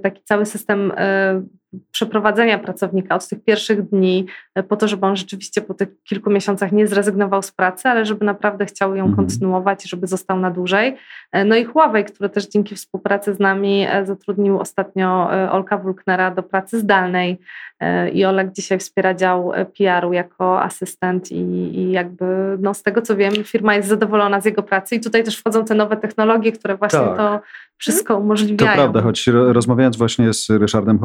taki 0.02 0.22
cały 0.24 0.46
system 0.46 0.92
przeprowadzenia 1.90 2.58
pracownika 2.58 3.14
od 3.14 3.28
tych 3.28 3.44
pierwszych 3.44 3.82
dni, 3.82 4.26
e, 4.54 4.62
po 4.62 4.76
to, 4.76 4.88
żeby 4.88 5.06
on 5.06 5.16
rzeczywiście 5.16 5.60
po 5.60 5.74
tych 5.74 5.88
kilku 6.04 6.30
miesiącach 6.30 6.72
nie 6.72 6.86
zrezygnował 6.86 7.42
z 7.42 7.52
pracy, 7.52 7.88
ale 7.88 8.06
żeby 8.06 8.24
naprawdę 8.24 8.66
chciał 8.66 8.96
ją 8.96 9.04
mhm. 9.04 9.16
kontynuować 9.16 9.84
i 9.84 9.88
żeby 9.88 10.06
został 10.06 10.40
na 10.40 10.50
dłużej. 10.50 10.96
E, 11.32 11.44
no 11.44 11.56
i 11.56 11.64
Huawei, 11.64 12.04
który 12.04 12.28
też 12.28 12.48
dzięki 12.48 12.74
współpracy 12.74 13.34
z 13.34 13.38
nami 13.38 13.86
e, 13.90 14.06
zatrudnił 14.06 14.60
ostatnio 14.60 15.30
Olka 15.50 15.78
Wulknera 15.78 16.30
do 16.30 16.42
pracy 16.42 16.78
zdalnej 16.78 17.38
i 18.12 18.24
Olek 18.24 18.52
dzisiaj 18.52 18.78
wspiera 18.78 19.14
dział 19.14 19.52
PR-u 19.78 20.12
jako 20.12 20.62
asystent 20.62 21.32
i, 21.32 21.36
i 21.78 21.90
jakby 21.90 22.56
no, 22.60 22.74
z 22.74 22.82
tego 22.82 23.02
co 23.02 23.16
wiem 23.16 23.32
firma 23.44 23.74
jest 23.74 23.88
zadowolona 23.88 24.40
z 24.40 24.44
jego 24.44 24.62
pracy 24.62 24.94
i 24.94 25.00
tutaj 25.00 25.24
też 25.24 25.38
wchodzą 25.38 25.64
te 25.64 25.74
nowe 25.74 25.96
technologie, 25.96 26.52
które 26.52 26.76
właśnie 26.76 26.98
tak. 26.98 27.16
to 27.16 27.40
wszystko 27.78 28.18
umożliwiają. 28.18 28.70
To 28.70 28.76
prawda, 28.76 29.02
choć 29.02 29.26
rozmawiając 29.26 29.96
właśnie 29.96 30.32
z 30.32 30.50
Ryszardem 30.50 30.98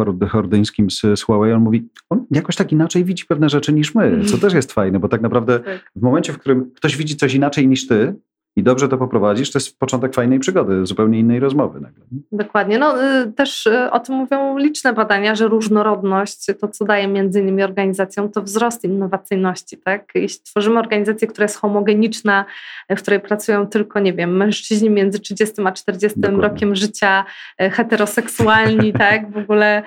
Hordyńskim 0.53 0.91
z, 0.91 1.01
z 1.19 1.21
Huawei, 1.21 1.51
on 1.51 1.61
mówi, 1.61 1.89
on 2.09 2.25
jakoś 2.31 2.55
tak 2.55 2.71
inaczej 2.71 3.05
widzi 3.05 3.25
pewne 3.25 3.49
rzeczy 3.49 3.73
niż 3.73 3.95
my, 3.95 4.25
co 4.25 4.37
też 4.37 4.53
jest 4.53 4.71
fajne, 4.71 4.99
bo 4.99 5.09
tak 5.09 5.21
naprawdę 5.21 5.59
tak. 5.59 5.91
w 5.95 6.01
momencie, 6.01 6.33
w 6.33 6.37
którym 6.37 6.71
ktoś 6.75 6.97
widzi 6.97 7.15
coś 7.15 7.33
inaczej 7.33 7.67
niż 7.67 7.87
ty, 7.87 8.15
i 8.55 8.63
dobrze 8.63 8.89
to 8.89 8.97
poprowadzisz, 8.97 9.51
to 9.51 9.59
jest 9.59 9.79
początek 9.79 10.13
fajnej 10.13 10.39
przygody, 10.39 10.85
zupełnie 10.85 11.19
innej 11.19 11.39
rozmowy 11.39 11.79
nagle. 11.79 12.03
Dokładnie. 12.31 12.79
No, 12.79 13.03
y, 13.03 13.31
też 13.31 13.65
y, 13.65 13.91
o 13.91 13.99
tym 13.99 14.15
mówią 14.15 14.57
liczne 14.57 14.93
badania, 14.93 15.35
że 15.35 15.47
różnorodność, 15.47 16.45
to 16.61 16.67
co 16.67 16.85
daje 16.85 17.07
między 17.07 17.39
innymi 17.39 17.63
organizacjom, 17.63 18.29
to 18.29 18.41
wzrost 18.41 18.83
innowacyjności. 18.83 19.77
Tak? 19.77 20.11
Jeśli 20.15 20.43
tworzymy 20.43 20.79
organizację, 20.79 21.27
która 21.27 21.43
jest 21.43 21.57
homogeniczna, 21.57 22.45
w 22.89 23.01
której 23.01 23.19
pracują 23.19 23.67
tylko, 23.67 23.99
nie 23.99 24.13
wiem, 24.13 24.37
mężczyźni 24.37 24.89
między 24.89 25.19
30 25.19 25.55
a 25.65 25.71
40 25.71 26.19
Dokładnie. 26.19 26.43
rokiem 26.43 26.75
życia, 26.75 27.25
y, 27.61 27.69
heteroseksualni, 27.69 28.93
tak? 29.03 29.31
w 29.31 29.37
ogóle 29.37 29.83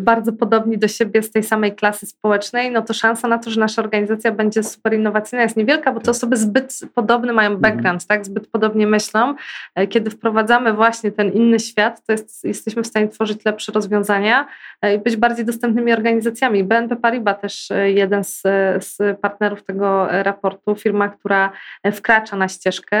bardzo 0.00 0.32
podobni 0.32 0.78
do 0.78 0.88
siebie 0.88 1.22
z 1.22 1.30
tej 1.30 1.42
samej 1.42 1.74
klasy 1.74 2.06
społecznej, 2.06 2.70
no 2.70 2.82
to 2.82 2.94
szansa 2.94 3.28
na 3.28 3.38
to, 3.38 3.50
że 3.50 3.60
nasza 3.60 3.82
organizacja 3.82 4.32
będzie 4.32 4.62
super 4.62 4.94
innowacyjna 4.94 5.42
jest 5.42 5.56
niewielka, 5.56 5.92
bo 5.92 6.00
te 6.00 6.04
tak. 6.04 6.10
osoby 6.10 6.36
zbyt 6.36 6.80
podobne 6.94 7.32
mają 7.32 7.56
background, 7.56 7.69
tak? 8.08 8.26
Zbyt 8.26 8.46
podobnie 8.46 8.86
myślą. 8.86 9.34
E, 9.74 9.86
kiedy 9.86 10.10
wprowadzamy 10.10 10.72
właśnie 10.72 11.12
ten 11.12 11.32
inny 11.32 11.60
świat, 11.60 12.06
to 12.06 12.12
jest, 12.12 12.44
jesteśmy 12.44 12.82
w 12.82 12.86
stanie 12.86 13.08
tworzyć 13.08 13.44
lepsze 13.44 13.72
rozwiązania 13.72 14.46
e, 14.82 14.94
i 14.94 14.98
być 14.98 15.16
bardziej 15.16 15.44
dostępnymi 15.44 15.92
organizacjami. 15.92 16.64
BNP 16.64 16.96
Paribas 16.96 17.40
też 17.40 17.70
e, 17.70 17.90
jeden 17.90 18.24
z, 18.24 18.42
z 18.84 19.20
partnerów 19.20 19.62
tego 19.62 20.08
raportu, 20.10 20.74
firma, 20.74 21.08
która 21.08 21.52
wkracza 21.92 22.36
na 22.36 22.48
ścieżkę 22.48 23.00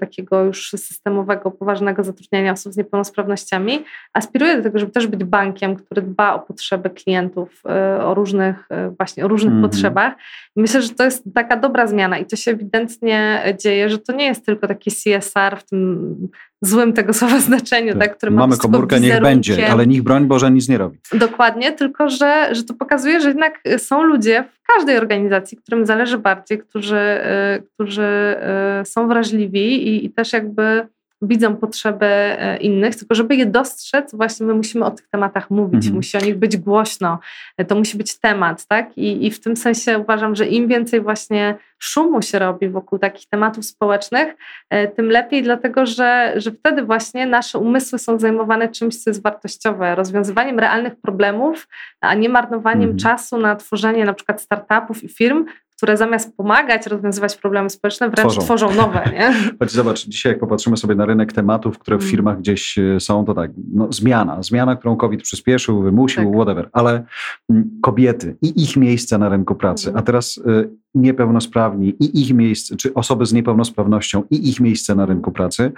takiego 0.00 0.44
już 0.44 0.70
systemowego, 0.70 1.50
poważnego 1.50 2.04
zatrudniania 2.04 2.52
osób 2.52 2.72
z 2.72 2.76
niepełnosprawnościami, 2.76 3.84
aspiruje 4.12 4.56
do 4.56 4.62
tego, 4.62 4.78
żeby 4.78 4.92
też 4.92 5.06
być 5.06 5.24
bankiem, 5.24 5.76
który 5.76 6.02
dba 6.02 6.34
o 6.34 6.38
potrzeby 6.38 6.90
klientów, 6.90 7.62
o 8.04 8.14
różnych 8.14 8.68
właśnie 8.96 9.24
o 9.24 9.28
różnych 9.28 9.52
mm 9.52 9.64
-hmm. 9.64 9.70
potrzebach. 9.70 10.14
I 10.56 10.60
myślę, 10.60 10.82
że 10.82 10.88
to 10.88 11.04
jest 11.04 11.24
taka 11.34 11.56
dobra 11.56 11.86
zmiana 11.86 12.18
i 12.18 12.26
to 12.26 12.36
się 12.36 12.50
ewidentnie 12.50 13.42
dzieje, 13.58 13.90
że 13.90 13.97
że 13.98 14.04
to 14.04 14.12
nie 14.12 14.24
jest 14.24 14.46
tylko 14.46 14.68
taki 14.68 14.90
CSR 14.90 15.56
w 15.58 15.64
tym 15.64 16.14
złym 16.62 16.92
tego 16.92 17.12
słowa 17.12 17.40
znaczeniu, 17.50 17.92
tak, 17.92 18.02
tak 18.02 18.16
który 18.16 18.32
Mamy 18.32 18.56
komórkę, 18.56 19.00
niech 19.00 19.20
będzie, 19.20 19.70
ale 19.70 19.86
niech 19.86 20.02
broń 20.02 20.26
Boże 20.26 20.50
nic 20.50 20.68
nie 20.68 20.78
robi. 20.78 20.98
Dokładnie, 21.12 21.72
tylko 21.72 22.08
że, 22.08 22.48
że 22.52 22.64
to 22.64 22.74
pokazuje, 22.74 23.20
że 23.20 23.28
jednak 23.28 23.60
są 23.78 24.02
ludzie 24.02 24.44
w 24.52 24.66
każdej 24.66 24.96
organizacji, 24.96 25.58
którym 25.58 25.86
zależy 25.86 26.18
bardziej, 26.18 26.58
którzy, 26.58 26.96
y, 26.96 27.62
którzy 27.74 28.36
y, 28.82 28.84
są 28.84 29.08
wrażliwi 29.08 29.88
i, 29.88 30.04
i 30.04 30.10
też 30.10 30.32
jakby 30.32 30.86
widzą 31.22 31.56
potrzeby 31.56 32.06
e, 32.06 32.56
innych, 32.56 32.96
tylko 32.96 33.14
żeby 33.14 33.36
je 33.36 33.46
dostrzec, 33.46 34.14
właśnie 34.14 34.46
my 34.46 34.54
musimy 34.54 34.84
o 34.84 34.90
tych 34.90 35.08
tematach 35.08 35.50
mówić, 35.50 35.74
mhm. 35.74 35.94
musi 35.94 36.18
o 36.18 36.20
nich 36.20 36.38
być 36.38 36.56
głośno, 36.56 37.18
e, 37.56 37.64
to 37.64 37.74
musi 37.74 37.98
być 37.98 38.18
temat, 38.18 38.66
tak? 38.66 38.98
I, 38.98 39.26
I 39.26 39.30
w 39.30 39.40
tym 39.40 39.56
sensie 39.56 39.98
uważam, 39.98 40.36
że 40.36 40.46
im 40.46 40.68
więcej 40.68 41.00
właśnie 41.00 41.54
szumu 41.78 42.22
się 42.22 42.38
robi 42.38 42.68
wokół 42.68 42.98
takich 42.98 43.28
tematów 43.28 43.64
społecznych, 43.64 44.36
e, 44.70 44.88
tym 44.88 45.10
lepiej, 45.10 45.42
dlatego 45.42 45.86
że, 45.86 46.32
że 46.36 46.50
wtedy 46.50 46.82
właśnie 46.82 47.26
nasze 47.26 47.58
umysły 47.58 47.98
są 47.98 48.18
zajmowane 48.18 48.68
czymś, 48.68 48.96
co 48.96 49.10
jest 49.10 49.22
wartościowe, 49.22 49.94
rozwiązywaniem 49.94 50.58
realnych 50.58 50.96
problemów, 50.96 51.68
a 52.00 52.14
nie 52.14 52.28
marnowaniem 52.28 52.90
mhm. 52.90 52.98
czasu 52.98 53.38
na 53.38 53.56
tworzenie 53.56 54.04
na 54.04 54.14
przykład 54.14 54.40
startupów 54.40 55.04
i 55.04 55.08
firm, 55.08 55.44
które 55.78 55.96
zamiast 55.96 56.36
pomagać 56.36 56.86
rozwiązywać 56.86 57.36
problemy 57.36 57.70
społeczne, 57.70 58.10
wręcz 58.10 58.32
tworzą, 58.32 58.40
tworzą 58.40 58.74
nowe. 58.74 59.10
Nie? 59.12 59.34
Choć 59.58 59.70
zobacz, 59.70 60.06
dzisiaj 60.06 60.32
jak 60.32 60.40
popatrzymy 60.40 60.76
sobie 60.76 60.94
na 60.94 61.06
rynek 61.06 61.32
tematów, 61.32 61.78
które 61.78 61.98
w 61.98 62.00
mm. 62.00 62.10
firmach 62.10 62.38
gdzieś 62.38 62.78
e, 62.78 63.00
są, 63.00 63.24
to 63.24 63.34
tak, 63.34 63.50
no, 63.74 63.92
zmiana, 63.92 64.42
zmiana, 64.42 64.76
którą 64.76 64.96
COVID 64.96 65.22
przyspieszył, 65.22 65.82
wymusił, 65.82 66.24
tak. 66.24 66.34
whatever, 66.34 66.68
ale 66.72 67.04
mm, 67.50 67.70
kobiety 67.82 68.36
i 68.42 68.62
ich 68.62 68.76
miejsce 68.76 69.18
na 69.18 69.28
rynku 69.28 69.54
pracy, 69.54 69.88
mm. 69.88 69.98
a 69.98 70.02
teraz 70.02 70.36
y, 70.36 70.70
niepełnosprawni 70.94 71.88
i 71.88 72.22
ich 72.22 72.34
miejsce, 72.34 72.76
czy 72.76 72.94
osoby 72.94 73.26
z 73.26 73.32
niepełnosprawnością 73.32 74.22
i 74.30 74.48
ich 74.48 74.60
miejsce 74.60 74.94
na 74.94 75.06
rynku 75.06 75.32
pracy, 75.32 75.72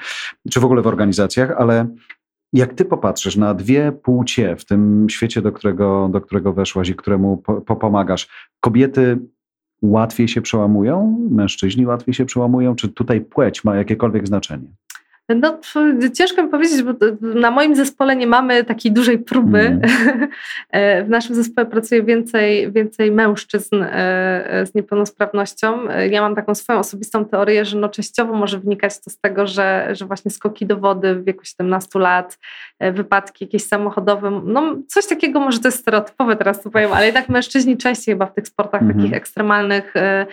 czy 0.50 0.60
w 0.60 0.64
ogóle 0.64 0.82
w 0.82 0.86
organizacjach, 0.86 1.50
ale 1.58 1.86
jak 2.52 2.74
ty 2.74 2.84
popatrzysz 2.84 3.36
na 3.36 3.54
dwie 3.54 3.92
płcie 3.92 4.56
w 4.56 4.64
tym 4.64 5.06
świecie, 5.10 5.42
do 5.42 5.52
którego, 5.52 6.08
do 6.12 6.20
którego 6.20 6.52
weszłaś 6.52 6.88
i 6.88 6.94
któremu 6.94 7.36
po, 7.36 7.76
pomagasz, 7.76 8.28
kobiety 8.60 9.18
łatwiej 9.83 10.29
się 10.29 10.43
przełamują, 10.43 11.19
mężczyźni 11.31 11.87
łatwiej 11.87 12.14
się 12.14 12.25
przełamują, 12.25 12.75
czy 12.75 12.88
tutaj 12.88 13.21
płeć 13.21 13.64
ma 13.64 13.77
jakiekolwiek 13.77 14.27
znaczenie? 14.27 14.69
No, 15.35 15.59
ciężko 16.14 16.43
mi 16.43 16.49
powiedzieć, 16.49 16.83
bo 16.83 16.93
na 17.21 17.51
moim 17.51 17.75
zespole 17.75 18.16
nie 18.16 18.27
mamy 18.27 18.64
takiej 18.64 18.93
dużej 18.93 19.19
próby. 19.19 19.59
Mm. 19.59 19.81
w 21.07 21.09
naszym 21.09 21.35
zespole 21.35 21.66
pracuje 21.66 22.03
więcej, 22.03 22.73
więcej 22.73 23.12
mężczyzn 23.12 23.83
e, 23.83 24.51
e, 24.51 24.66
z 24.66 24.75
niepełnosprawnością. 24.75 25.79
Ja 26.11 26.21
mam 26.21 26.35
taką 26.35 26.55
swoją 26.55 26.79
osobistą 26.79 27.25
teorię, 27.25 27.64
że 27.64 27.79
no 27.79 27.88
częściowo 27.88 28.35
może 28.35 28.59
wynikać 28.59 29.01
to 29.01 29.11
z 29.11 29.19
tego, 29.19 29.47
że, 29.47 29.88
że 29.93 30.07
właśnie 30.07 30.31
skoki 30.31 30.66
do 30.66 30.77
wody 30.77 31.14
w 31.14 31.25
wieku 31.25 31.45
17 31.45 31.99
lat, 31.99 32.38
wypadki 32.93 33.45
jakieś 33.45 33.64
samochodowe, 33.64 34.31
no 34.45 34.77
coś 34.88 35.07
takiego 35.07 35.40
może 35.40 35.59
to 35.59 35.69
jest 35.69 35.79
stereotypowe 35.79 36.37
teraz 36.37 36.62
to 36.62 36.71
powiem, 36.71 36.93
ale 36.93 37.07
jednak 37.07 37.29
mężczyźni 37.29 37.77
częściej 37.77 38.14
chyba 38.14 38.27
w 38.27 38.35
tych 38.35 38.49
sportach 38.49 38.83
mm 38.83 38.95
-hmm. 38.95 39.01
takich 39.01 39.16
ekstremalnych 39.16 39.97
E, 39.97 40.27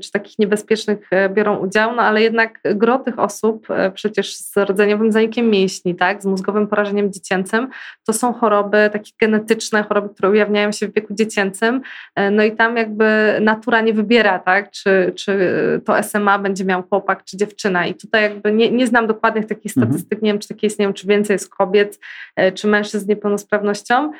czy 0.00 0.10
takich 0.12 0.38
niebezpiecznych 0.38 0.98
e, 1.10 1.28
biorą 1.28 1.56
udział, 1.56 1.94
no 1.96 2.02
ale 2.02 2.22
jednak 2.22 2.60
gro 2.64 2.98
tych 2.98 3.18
osób 3.18 3.70
e, 3.70 3.90
przecież 3.90 4.36
z 4.36 4.56
rdzeniowym 4.56 5.12
zanikiem 5.12 5.50
mięśni, 5.50 5.94
tak, 5.94 6.22
z 6.22 6.26
mózgowym 6.26 6.68
porażeniem 6.68 7.12
dziecięcym, 7.12 7.68
to 8.06 8.12
są 8.12 8.32
choroby 8.32 8.90
takie 8.92 9.10
genetyczne, 9.20 9.82
choroby, 9.82 10.08
które 10.08 10.30
ujawniają 10.30 10.72
się 10.72 10.88
w 10.88 10.94
wieku 10.94 11.14
dziecięcym, 11.14 11.80
no 12.32 12.42
i 12.42 12.56
tam 12.56 12.76
jakby 12.76 13.38
natura 13.40 13.80
nie 13.80 13.92
wybiera, 13.92 14.38
tak, 14.38 14.70
czy, 14.70 15.12
czy 15.16 15.38
to 15.84 16.02
SMA 16.02 16.38
będzie 16.38 16.64
miał 16.64 16.82
chłopak, 16.82 17.24
czy 17.24 17.36
dziewczyna 17.36 17.86
i 17.86 17.94
tutaj 17.94 18.22
jakby 18.22 18.52
nie, 18.52 18.70
nie 18.70 18.86
znam 18.86 19.06
dokładnych 19.06 19.46
takich 19.46 19.72
mhm. 19.76 19.86
statystyk, 19.86 20.12
mhm. 20.12 20.24
nie 20.24 20.32
wiem, 20.32 20.38
czy 20.38 20.48
takie 20.48 20.66
istnieją, 20.66 20.92
czy 20.92 21.06
więcej 21.06 21.34
jest 21.34 21.54
kobiet, 21.54 21.98
czy 22.54 22.66
mężczyzn 22.66 23.04
z 23.04 23.08
niepełnosprawnością, 23.08 24.12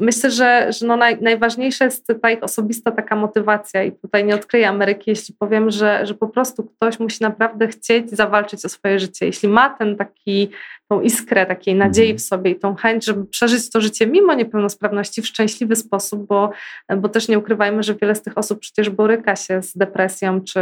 Myślę, 0.00 0.30
że, 0.30 0.72
że 0.72 0.86
no 0.86 0.96
naj, 0.96 1.20
najważniejsza 1.20 1.84
jest 1.84 2.06
ta 2.22 2.30
ich 2.30 2.42
osobista 2.42 2.90
taka 2.90 3.16
motywacja 3.16 3.82
i 3.82 3.92
tutaj 3.92 4.24
nie 4.24 4.34
odkryję 4.34 4.68
Ameryki, 4.68 5.10
jeśli 5.10 5.34
powiem, 5.38 5.70
że, 5.70 6.06
że 6.06 6.14
po 6.14 6.28
prostu 6.28 6.64
ktoś 6.64 6.98
musi 6.98 7.22
naprawdę 7.22 7.68
chcieć 7.68 8.10
zawalczyć 8.10 8.64
o 8.64 8.68
swoje 8.68 8.98
życie. 8.98 9.26
Jeśli 9.26 9.48
ma 9.48 9.70
ten 9.70 9.96
taki 9.96 10.50
tą 10.88 11.00
iskrę 11.00 11.46
takiej 11.46 11.74
nadziei 11.74 12.10
mhm. 12.10 12.18
w 12.18 12.22
sobie 12.22 12.50
i 12.50 12.58
tą 12.58 12.74
chęć, 12.74 13.04
żeby 13.04 13.26
przeżyć 13.26 13.70
to 13.70 13.80
życie 13.80 14.06
mimo 14.06 14.34
niepełnosprawności 14.34 15.22
w 15.22 15.26
szczęśliwy 15.26 15.76
sposób, 15.76 16.26
bo, 16.26 16.50
bo 16.96 17.08
też 17.08 17.28
nie 17.28 17.38
ukrywajmy, 17.38 17.82
że 17.82 17.94
wiele 17.94 18.14
z 18.14 18.22
tych 18.22 18.38
osób 18.38 18.60
przecież 18.60 18.90
boryka 18.90 19.36
się 19.36 19.62
z 19.62 19.76
depresją 19.76 20.40
czy 20.40 20.60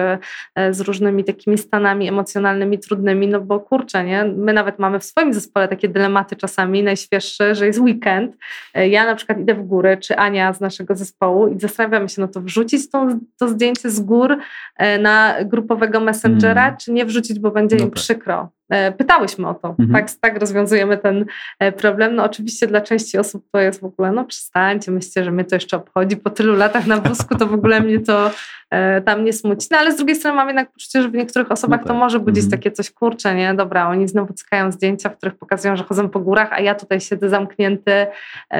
e, 0.54 0.74
z 0.74 0.80
różnymi 0.80 1.24
takimi 1.24 1.58
stanami 1.58 2.08
emocjonalnymi 2.08 2.78
trudnymi, 2.78 3.28
no 3.28 3.40
bo 3.40 3.60
kurczę, 3.60 4.04
nie? 4.04 4.24
My 4.24 4.52
nawet 4.52 4.78
mamy 4.78 5.00
w 5.00 5.04
swoim 5.04 5.32
zespole 5.34 5.68
takie 5.68 5.88
dylematy 5.88 6.36
czasami, 6.36 6.82
najświeższe, 6.82 7.54
że 7.54 7.66
jest 7.66 7.78
weekend, 7.78 8.36
e, 8.74 8.88
ja 8.88 9.06
na 9.06 9.14
przykład 9.14 9.38
idę 9.40 9.54
w 9.54 9.62
górę, 9.62 9.96
czy 9.96 10.16
Ania 10.16 10.52
z 10.52 10.60
naszego 10.60 10.94
zespołu 10.94 11.48
i 11.48 11.60
zastanawiamy 11.60 12.08
się, 12.08 12.20
no 12.20 12.28
to 12.28 12.40
wrzucić 12.40 12.90
to, 12.90 13.08
to 13.38 13.48
zdjęcie 13.48 13.90
z 13.90 14.00
gór 14.00 14.38
e, 14.76 14.98
na 14.98 15.34
grupowego 15.44 16.00
messengera, 16.00 16.64
mm. 16.64 16.76
czy 16.76 16.92
nie 16.92 17.04
wrzucić, 17.04 17.38
bo 17.38 17.50
będzie 17.50 17.76
no 17.76 17.84
im 17.84 17.90
tak. 17.90 17.94
przykro. 17.94 18.48
Pytałyśmy 18.98 19.48
o 19.48 19.54
to. 19.54 19.68
Mhm. 19.68 19.92
Tak, 19.92 20.10
tak 20.20 20.40
rozwiązujemy 20.40 20.98
ten 20.98 21.24
problem. 21.76 22.14
No 22.14 22.24
oczywiście 22.24 22.66
dla 22.66 22.80
części 22.80 23.18
osób 23.18 23.44
to 23.52 23.60
jest 23.60 23.80
w 23.80 23.84
ogóle, 23.84 24.12
no 24.12 24.24
przestańcie, 24.24 24.92
myślcie, 24.92 25.24
że 25.24 25.30
mnie 25.30 25.44
to 25.44 25.56
jeszcze 25.56 25.76
obchodzi. 25.76 26.16
Po 26.16 26.30
tylu 26.30 26.56
latach 26.56 26.86
na 26.86 26.96
wózku 26.96 27.34
to 27.34 27.46
w 27.46 27.54
ogóle 27.54 27.80
mnie 27.80 28.00
to 28.00 28.30
tam 29.04 29.24
nie 29.24 29.32
smuci. 29.32 29.68
No 29.70 29.78
ale 29.78 29.92
z 29.92 29.96
drugiej 29.96 30.16
strony 30.16 30.36
mam 30.36 30.48
jednak 30.48 30.72
poczucie, 30.72 31.02
że 31.02 31.08
w 31.08 31.14
niektórych 31.14 31.52
osobach 31.52 31.80
no 31.80 31.84
tak. 31.84 31.92
to 31.92 31.98
może 31.98 32.20
budzić 32.20 32.44
mhm. 32.44 32.60
takie 32.60 32.70
coś, 32.70 32.90
kurcze, 32.90 33.34
nie? 33.34 33.54
Dobra, 33.54 33.88
oni 33.88 34.08
znowu 34.08 34.32
cykają 34.32 34.72
zdjęcia, 34.72 35.08
w 35.08 35.16
których 35.16 35.34
pokazują, 35.34 35.76
że 35.76 35.84
chodzą 35.84 36.08
po 36.08 36.20
górach, 36.20 36.52
a 36.52 36.60
ja 36.60 36.74
tutaj 36.74 37.00
siedzę 37.00 37.28
zamknięty 37.28 37.92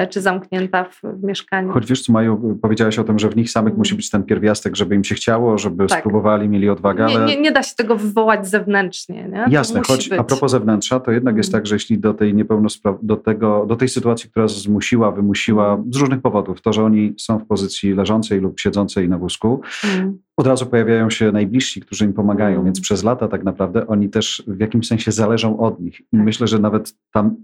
czy 0.09 0.21
zamknięta 0.21 0.83
w, 0.83 1.01
w 1.03 1.23
mieszkaniu. 1.23 1.71
Choć 1.71 1.85
wiesz 1.85 2.01
co, 2.01 2.13
Maju, 2.13 2.59
powiedziałaś 2.61 2.99
o 2.99 3.03
tym, 3.03 3.19
że 3.19 3.29
w 3.29 3.35
nich 3.35 3.51
samych 3.51 3.71
mhm. 3.71 3.79
musi 3.79 3.95
być 3.95 4.09
ten 4.09 4.23
pierwiastek, 4.23 4.75
żeby 4.75 4.95
im 4.95 5.03
się 5.03 5.15
chciało, 5.15 5.57
żeby 5.57 5.87
tak. 5.87 5.99
spróbowali, 5.99 6.49
mieli 6.49 6.69
odwagę, 6.69 7.05
ale... 7.05 7.13
Nie, 7.13 7.35
nie, 7.35 7.41
nie, 7.41 7.51
da 7.51 7.63
się 7.63 7.75
tego 7.75 7.95
wywołać 7.95 8.47
zewnętrznie. 8.47 9.23
Nie? 9.23 9.45
Jasne, 9.49 9.81
choć 9.87 10.02
a 10.11 10.23
propos 10.23 10.51
zewnętrza, 10.51 10.99
to 10.99 11.11
jednak 11.11 11.37
jest 11.37 11.49
mhm. 11.49 11.61
tak, 11.61 11.67
że 11.67 11.75
jeśli 11.75 11.99
do 11.99 12.13
tej 12.13 12.33
niepełnosprawności, 12.33 13.07
do, 13.07 13.15
tego, 13.15 13.65
do 13.65 13.75
tej 13.75 13.89
sytuacji, 13.89 14.29
która 14.29 14.47
zmusiła, 14.47 15.11
wymusiła 15.11 15.73
mhm. 15.73 15.93
z 15.93 15.97
różnych 15.97 16.21
powodów, 16.21 16.61
to, 16.61 16.73
że 16.73 16.83
oni 16.83 17.13
są 17.17 17.39
w 17.39 17.45
pozycji 17.45 17.93
leżącej 17.93 18.39
lub 18.39 18.59
siedzącej 18.59 19.09
na 19.09 19.17
wózku, 19.17 19.61
od 20.37 20.47
razu 20.47 20.65
pojawiają 20.65 21.09
się 21.09 21.31
najbliżsi, 21.31 21.81
którzy 21.81 22.05
im 22.05 22.13
pomagają, 22.13 22.53
mm. 22.53 22.65
więc 22.65 22.81
przez 22.81 23.03
lata 23.03 23.27
tak 23.27 23.43
naprawdę 23.43 23.87
oni 23.87 24.09
też 24.09 24.43
w 24.47 24.59
jakimś 24.59 24.87
sensie 24.87 25.11
zależą 25.11 25.59
od 25.59 25.79
nich. 25.79 25.99
I 25.99 26.17
tak. 26.17 26.25
myślę, 26.25 26.47
że 26.47 26.59
nawet 26.59 26.93
tam 27.11 27.35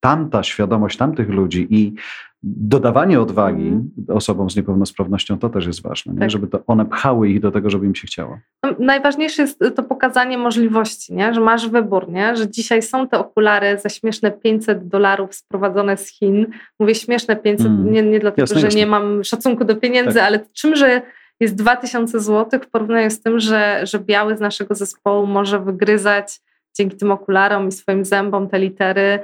tamta 0.00 0.42
świadomość 0.42 0.96
tamtych 0.96 1.28
ludzi 1.28 1.66
i 1.70 1.94
dodawanie 2.42 3.20
odwagi 3.20 3.68
mm. 3.68 3.90
osobom 4.08 4.50
z 4.50 4.56
niepełnosprawnością 4.56 5.38
to 5.38 5.48
też 5.48 5.66
jest 5.66 5.82
ważne, 5.82 6.14
tak. 6.18 6.30
żeby 6.30 6.46
to 6.46 6.62
one 6.66 6.86
pchały 6.86 7.28
ich 7.28 7.40
do 7.40 7.50
tego, 7.50 7.70
żeby 7.70 7.86
im 7.86 7.94
się 7.94 8.06
chciało. 8.06 8.38
No, 8.62 8.74
najważniejsze 8.78 9.42
jest 9.42 9.60
to 9.76 9.82
pokazanie 9.82 10.38
możliwości, 10.38 11.14
nie? 11.14 11.34
że 11.34 11.40
masz 11.40 11.68
wybór, 11.68 12.08
nie? 12.08 12.36
że 12.36 12.50
dzisiaj 12.50 12.82
są 12.82 13.08
te 13.08 13.18
okulary 13.18 13.78
za 13.78 13.88
śmieszne 13.88 14.30
500 14.30 14.88
dolarów 14.88 15.34
sprowadzone 15.34 15.96
z 15.96 16.08
Chin. 16.08 16.46
Mówię 16.78 16.94
śmieszne 16.94 17.36
500, 17.36 17.66
mm. 17.66 17.92
nie, 17.92 18.02
nie 18.02 18.20
dlatego, 18.20 18.42
jasne, 18.42 18.60
że 18.60 18.66
jasne. 18.66 18.80
nie 18.80 18.86
mam 18.86 19.24
szacunku 19.24 19.64
do 19.64 19.76
pieniędzy, 19.76 20.14
tak. 20.14 20.24
ale 20.24 20.40
czymże 20.52 21.02
jest 21.40 21.54
2000 21.54 22.20
zł 22.20 22.60
w 22.62 22.70
porównaniu 22.70 23.10
z 23.10 23.22
tym, 23.22 23.40
że, 23.40 23.80
że 23.82 23.98
biały 23.98 24.36
z 24.36 24.40
naszego 24.40 24.74
zespołu 24.74 25.26
może 25.26 25.60
wygryzać 25.60 26.40
dzięki 26.76 26.96
tym 26.96 27.12
okularom 27.12 27.68
i 27.68 27.72
swoim 27.72 28.04
zębom 28.04 28.48
te 28.48 28.58
litery 28.58 29.18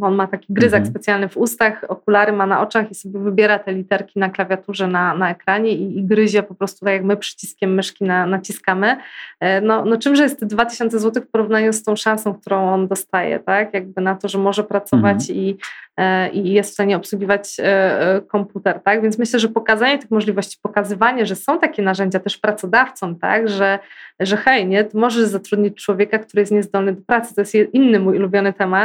on 0.00 0.14
ma 0.14 0.26
taki 0.26 0.46
gryzak 0.48 0.78
mhm. 0.78 0.90
specjalny 0.90 1.28
w 1.28 1.36
ustach, 1.36 1.84
okulary 1.88 2.32
ma 2.32 2.46
na 2.46 2.60
oczach 2.62 2.90
i 2.90 2.94
sobie 2.94 3.18
wybiera 3.18 3.58
te 3.58 3.72
literki 3.72 4.18
na 4.18 4.30
klawiaturze, 4.30 4.86
na, 4.86 5.14
na 5.14 5.30
ekranie 5.30 5.70
i, 5.72 5.98
i 5.98 6.04
gryzie 6.04 6.42
po 6.42 6.54
prostu 6.54 6.84
tak 6.84 6.94
jak 6.94 7.04
my 7.04 7.16
przyciskiem 7.16 7.74
myszki 7.74 8.04
na, 8.04 8.26
naciskamy. 8.26 8.96
E, 9.40 9.60
no, 9.60 9.84
no 9.84 9.96
czymże 9.98 10.22
jest 10.22 10.40
te 10.40 10.46
2000 10.46 10.98
zł 10.98 11.22
w 11.22 11.30
porównaniu 11.30 11.72
z 11.72 11.82
tą 11.82 11.96
szansą, 11.96 12.34
którą 12.34 12.72
on 12.72 12.88
dostaje, 12.88 13.38
tak? 13.38 13.74
Jakby 13.74 14.02
na 14.02 14.14
to, 14.14 14.28
że 14.28 14.38
może 14.38 14.64
pracować 14.64 15.30
mhm. 15.30 15.38
i, 15.38 15.56
i 16.32 16.52
jest 16.52 16.70
w 16.70 16.74
stanie 16.74 16.96
obsługiwać 16.96 17.56
komputer, 18.28 18.80
tak? 18.80 19.02
Więc 19.02 19.18
myślę, 19.18 19.38
że 19.38 19.48
pokazanie 19.48 19.98
tych 19.98 20.10
możliwości, 20.10 20.58
pokazywanie, 20.62 21.26
że 21.26 21.36
są 21.36 21.58
takie 21.58 21.82
narzędzia 21.82 22.20
też 22.20 22.38
pracodawcom, 22.38 23.18
tak? 23.18 23.48
Że, 23.48 23.78
że 24.20 24.36
hej, 24.36 24.66
nie, 24.66 24.88
możesz 24.94 25.24
zatrudnić 25.24 25.84
człowieka, 25.84 26.18
który 26.18 26.40
jest 26.40 26.52
niezdolny 26.52 26.92
do 26.92 27.02
pracy. 27.02 27.34
To 27.34 27.40
jest 27.40 27.54
inny 27.54 28.00
mój 28.00 28.16
ulubiony 28.18 28.52
temat, 28.52 28.83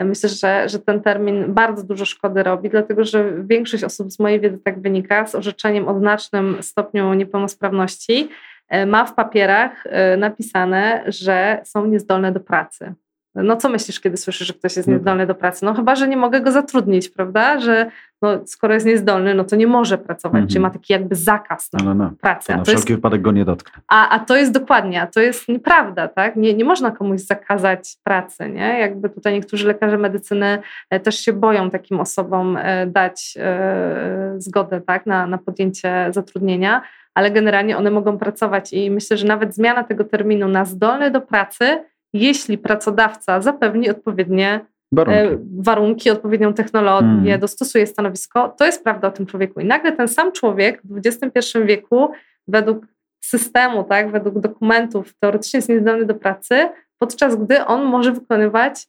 Myślę, 0.00 0.28
że, 0.28 0.68
że 0.68 0.78
ten 0.78 1.02
termin 1.02 1.54
bardzo 1.54 1.82
dużo 1.84 2.04
szkody 2.04 2.42
robi, 2.42 2.68
dlatego 2.68 3.04
że 3.04 3.32
większość 3.44 3.84
osób 3.84 4.12
z 4.12 4.18
mojej 4.18 4.40
wiedzy 4.40 4.58
tak 4.58 4.80
wynika 4.80 5.26
z 5.26 5.34
orzeczeniem 5.34 5.88
o 5.88 5.98
znacznym 5.98 6.62
stopniu 6.62 7.14
niepełnosprawności 7.14 8.28
e, 8.68 8.86
ma 8.86 9.04
w 9.04 9.14
papierach 9.14 9.86
e, 9.86 10.16
napisane, 10.16 11.04
że 11.06 11.60
są 11.64 11.86
niezdolne 11.86 12.32
do 12.32 12.40
pracy. 12.40 12.94
No 13.42 13.56
co 13.56 13.68
myślisz, 13.68 14.00
kiedy 14.00 14.16
słyszysz, 14.16 14.46
że 14.46 14.54
ktoś 14.54 14.76
jest 14.76 14.88
no 14.88 14.94
niezdolny 14.94 15.26
do 15.26 15.34
pracy? 15.34 15.64
No 15.64 15.74
chyba, 15.74 15.96
że 15.96 16.08
nie 16.08 16.16
mogę 16.16 16.40
go 16.40 16.52
zatrudnić, 16.52 17.08
prawda? 17.08 17.60
Że 17.60 17.90
no, 18.22 18.46
skoro 18.46 18.74
jest 18.74 18.86
niezdolny, 18.86 19.34
no 19.34 19.44
to 19.44 19.56
nie 19.56 19.66
może 19.66 19.98
pracować, 19.98 20.44
-hmm. 20.44 20.48
czyli 20.48 20.60
ma 20.60 20.70
taki 20.70 20.92
jakby 20.92 21.14
zakaz 21.14 21.72
na 21.72 21.84
no, 21.84 21.94
no, 21.94 22.04
no. 22.04 22.12
pracę. 22.20 22.56
Na 22.56 22.62
wszelki 22.62 22.80
jest, 22.80 22.88
wypadek 22.88 23.22
go 23.22 23.32
nie 23.32 23.44
dotknę. 23.44 23.82
A, 23.88 24.08
a 24.08 24.18
to 24.18 24.36
jest 24.36 24.52
dokładnie, 24.52 25.02
a 25.02 25.06
to 25.06 25.20
jest 25.20 25.48
nieprawda, 25.48 26.08
tak? 26.08 26.36
Nie, 26.36 26.54
nie 26.54 26.64
można 26.64 26.90
komuś 26.90 27.20
zakazać 27.20 27.96
pracy, 28.02 28.48
nie? 28.48 28.78
Jakby 28.80 29.10
tutaj 29.10 29.32
niektórzy 29.32 29.66
lekarze 29.66 29.98
medycyny 29.98 30.58
e, 30.90 31.00
też 31.00 31.18
się 31.20 31.32
boją 31.32 31.70
takim 31.70 32.00
osobom 32.00 32.56
e, 32.56 32.86
dać 32.86 33.34
e, 33.40 34.34
zgodę, 34.38 34.80
tak? 34.80 35.06
Na, 35.06 35.26
na 35.26 35.38
podjęcie 35.38 36.08
zatrudnienia, 36.10 36.82
ale 37.14 37.30
generalnie 37.30 37.76
one 37.76 37.90
mogą 37.90 38.18
pracować 38.18 38.72
i 38.72 38.90
myślę, 38.90 39.16
że 39.16 39.26
nawet 39.26 39.54
zmiana 39.54 39.84
tego 39.84 40.04
terminu 40.04 40.48
na 40.48 40.64
zdolny 40.64 41.10
do 41.10 41.20
pracy 41.20 41.84
jeśli 42.18 42.58
pracodawca 42.58 43.40
zapewni 43.40 43.90
odpowiednie 43.90 44.60
warunki, 44.92 45.34
e, 45.34 45.38
warunki 45.58 46.10
odpowiednią 46.10 46.54
technologię, 46.54 47.06
mm. 47.06 47.40
dostosuje 47.40 47.86
stanowisko, 47.86 48.54
to 48.58 48.66
jest 48.66 48.84
prawda 48.84 49.08
o 49.08 49.10
tym 49.10 49.26
człowieku. 49.26 49.60
I 49.60 49.64
nagle 49.64 49.92
ten 49.92 50.08
sam 50.08 50.32
człowiek 50.32 50.80
w 50.84 51.00
XXI 51.06 51.58
wieku, 51.64 52.12
według 52.48 52.86
systemu, 53.24 53.84
tak, 53.84 54.10
według 54.10 54.38
dokumentów, 54.38 55.14
teoretycznie 55.20 55.58
jest 55.58 55.68
niezdolny 55.68 56.04
do 56.04 56.14
pracy, 56.14 56.68
podczas 56.98 57.36
gdy 57.36 57.64
on 57.64 57.84
może 57.84 58.12
wykonywać 58.12 58.86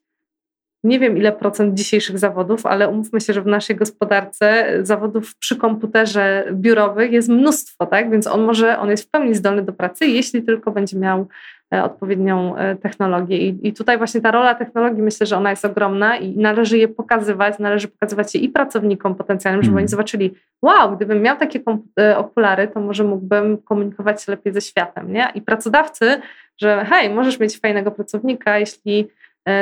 nie 0.83 0.99
wiem 0.99 1.17
ile 1.17 1.31
procent 1.31 1.73
dzisiejszych 1.73 2.19
zawodów, 2.19 2.65
ale 2.65 2.89
umówmy 2.89 3.21
się, 3.21 3.33
że 3.33 3.41
w 3.41 3.45
naszej 3.45 3.75
gospodarce 3.75 4.67
zawodów 4.81 5.35
przy 5.35 5.55
komputerze 5.55 6.45
biurowych 6.53 7.11
jest 7.11 7.29
mnóstwo, 7.29 7.85
tak? 7.85 8.11
Więc 8.11 8.27
on 8.27 8.43
może, 8.43 8.79
on 8.79 8.89
jest 8.89 9.03
w 9.03 9.09
pełni 9.09 9.35
zdolny 9.35 9.61
do 9.61 9.73
pracy, 9.73 10.07
jeśli 10.07 10.43
tylko 10.43 10.71
będzie 10.71 10.97
miał 10.97 11.27
odpowiednią 11.71 12.55
e, 12.55 12.75
technologię. 12.75 13.37
I, 13.37 13.67
I 13.67 13.73
tutaj 13.73 13.97
właśnie 13.97 14.21
ta 14.21 14.31
rola 14.31 14.55
technologii 14.55 15.03
myślę, 15.03 15.25
że 15.25 15.37
ona 15.37 15.49
jest 15.49 15.65
ogromna 15.65 16.17
i 16.17 16.37
należy 16.37 16.77
je 16.77 16.87
pokazywać, 16.87 17.59
należy 17.59 17.87
pokazywać 17.87 18.35
je 18.35 18.41
i 18.41 18.49
pracownikom 18.49 19.15
potencjalnym, 19.15 19.63
żeby 19.63 19.73
mm. 19.73 19.81
oni 19.81 19.87
zobaczyli, 19.87 20.33
wow, 20.61 20.95
gdybym 20.95 21.21
miał 21.21 21.37
takie 21.37 21.59
e, 21.99 22.17
okulary, 22.17 22.67
to 22.67 22.79
może 22.79 23.03
mógłbym 23.03 23.57
komunikować 23.57 24.23
się 24.23 24.31
lepiej 24.31 24.53
ze 24.53 24.61
światem, 24.61 25.13
nie? 25.13 25.27
I 25.35 25.41
pracodawcy, 25.41 26.21
że 26.57 26.85
hej, 26.89 27.09
możesz 27.09 27.39
mieć 27.39 27.59
fajnego 27.59 27.91
pracownika, 27.91 28.59
jeśli 28.59 29.07
E, 29.07 29.18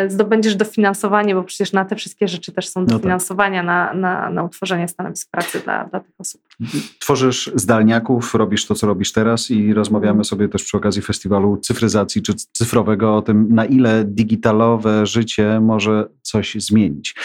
zdobędziesz 0.07 0.55
dofinansowanie, 0.55 1.35
bo 1.35 1.43
przecież 1.43 1.73
na 1.73 1.85
te 1.85 1.95
wszystkie 1.95 2.27
rzeczy 2.27 2.51
też 2.51 2.69
są 2.69 2.85
dofinansowania 2.85 3.63
no 3.63 3.69
tak. 3.71 3.95
na, 3.95 4.01
na, 4.01 4.29
na 4.29 4.43
utworzenie 4.43 4.87
stanowisk 4.87 5.31
pracy 5.31 5.59
dla, 5.59 5.85
dla 5.85 5.99
tych 5.99 6.13
osób. 6.19 6.41
Tworzysz 6.99 7.51
zdalniaków, 7.55 8.35
robisz 8.35 8.65
to, 8.65 8.75
co 8.75 8.87
robisz 8.87 9.11
teraz 9.11 9.51
i 9.51 9.73
rozmawiamy 9.73 10.23
sobie 10.23 10.49
też 10.49 10.63
przy 10.63 10.77
okazji 10.77 11.01
festiwalu 11.01 11.57
cyfryzacji 11.57 12.21
czy 12.21 12.33
cyfrowego 12.51 13.15
o 13.15 13.21
tym, 13.21 13.47
na 13.55 13.65
ile 13.65 14.05
digitalowe 14.05 15.05
życie 15.05 15.59
może 15.59 16.05
coś 16.21 16.55
zmienić. 16.55 17.15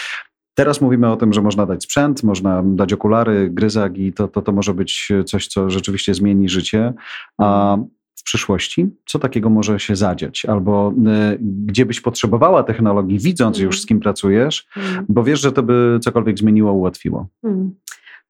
Teraz 0.55 0.81
mówimy 0.81 1.11
o 1.11 1.15
tym, 1.15 1.33
że 1.33 1.41
można 1.41 1.65
dać 1.65 1.83
sprzęt, 1.83 2.23
można 2.23 2.63
dać 2.65 2.93
okulary, 2.93 3.49
gryzak 3.49 3.97
i 3.97 4.13
to, 4.13 4.27
to, 4.27 4.41
to 4.41 4.51
może 4.51 4.73
być 4.73 5.11
coś, 5.25 5.47
co 5.47 5.69
rzeczywiście 5.69 6.13
zmieni 6.13 6.49
życie. 6.49 6.93
A 7.37 7.77
w 8.23 8.25
przyszłości? 8.25 8.89
Co 9.05 9.19
takiego 9.19 9.49
może 9.49 9.79
się 9.79 9.95
zadziać? 9.95 10.45
Albo 10.45 10.93
y, 11.33 11.37
gdzie 11.41 11.85
byś 11.85 12.01
potrzebowała 12.01 12.63
technologii, 12.63 13.19
widząc 13.19 13.57
mm. 13.57 13.65
już 13.65 13.81
z 13.81 13.85
kim 13.85 13.99
pracujesz, 13.99 14.67
mm. 14.77 15.05
bo 15.09 15.23
wiesz, 15.23 15.41
że 15.41 15.51
to 15.51 15.63
by 15.63 15.99
cokolwiek 16.01 16.37
zmieniło, 16.37 16.73
ułatwiło. 16.73 17.27
Mm. 17.43 17.75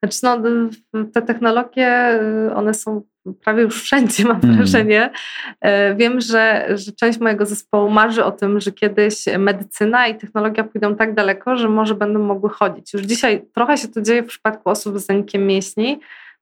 Znaczy, 0.04 0.20
no, 0.24 1.06
te 1.14 1.22
technologie, 1.22 2.20
y, 2.50 2.54
one 2.56 2.74
są 2.74 3.02
prawie 3.44 3.62
już 3.62 3.82
wszędzie, 3.82 4.24
mam 4.26 4.40
mm. 4.44 4.56
wrażenie. 4.56 5.12
Y, 5.66 5.96
wiem, 5.96 6.22
że, 6.22 6.68
że 6.76 6.92
część 6.92 7.20
mojego 7.20 7.46
zespołu 7.46 7.90
marzy 7.90 8.24
o 8.24 8.32
tym, 8.32 8.60
że 8.60 8.72
kiedyś 8.72 9.26
medycyna 9.40 10.08
i 10.08 10.18
technologia 10.18 10.64
pójdą 10.64 10.96
tak 10.96 11.14
daleko, 11.14 11.58
że 11.58 11.70
może 11.70 11.96
będą 11.96 12.20
mogły 12.20 12.50
chodzić. 12.50 12.94
Już 12.94 13.04
dzisiaj 13.04 13.46
trochę 13.54 13.78
się 13.78 13.88
to 13.88 14.02
dzieje 14.02 14.24
w 14.24 14.28
przypadku 14.28 14.70
osób 14.70 15.00
z 15.00 15.06
zanikiem 15.06 15.48
mięśni. 15.48 16.00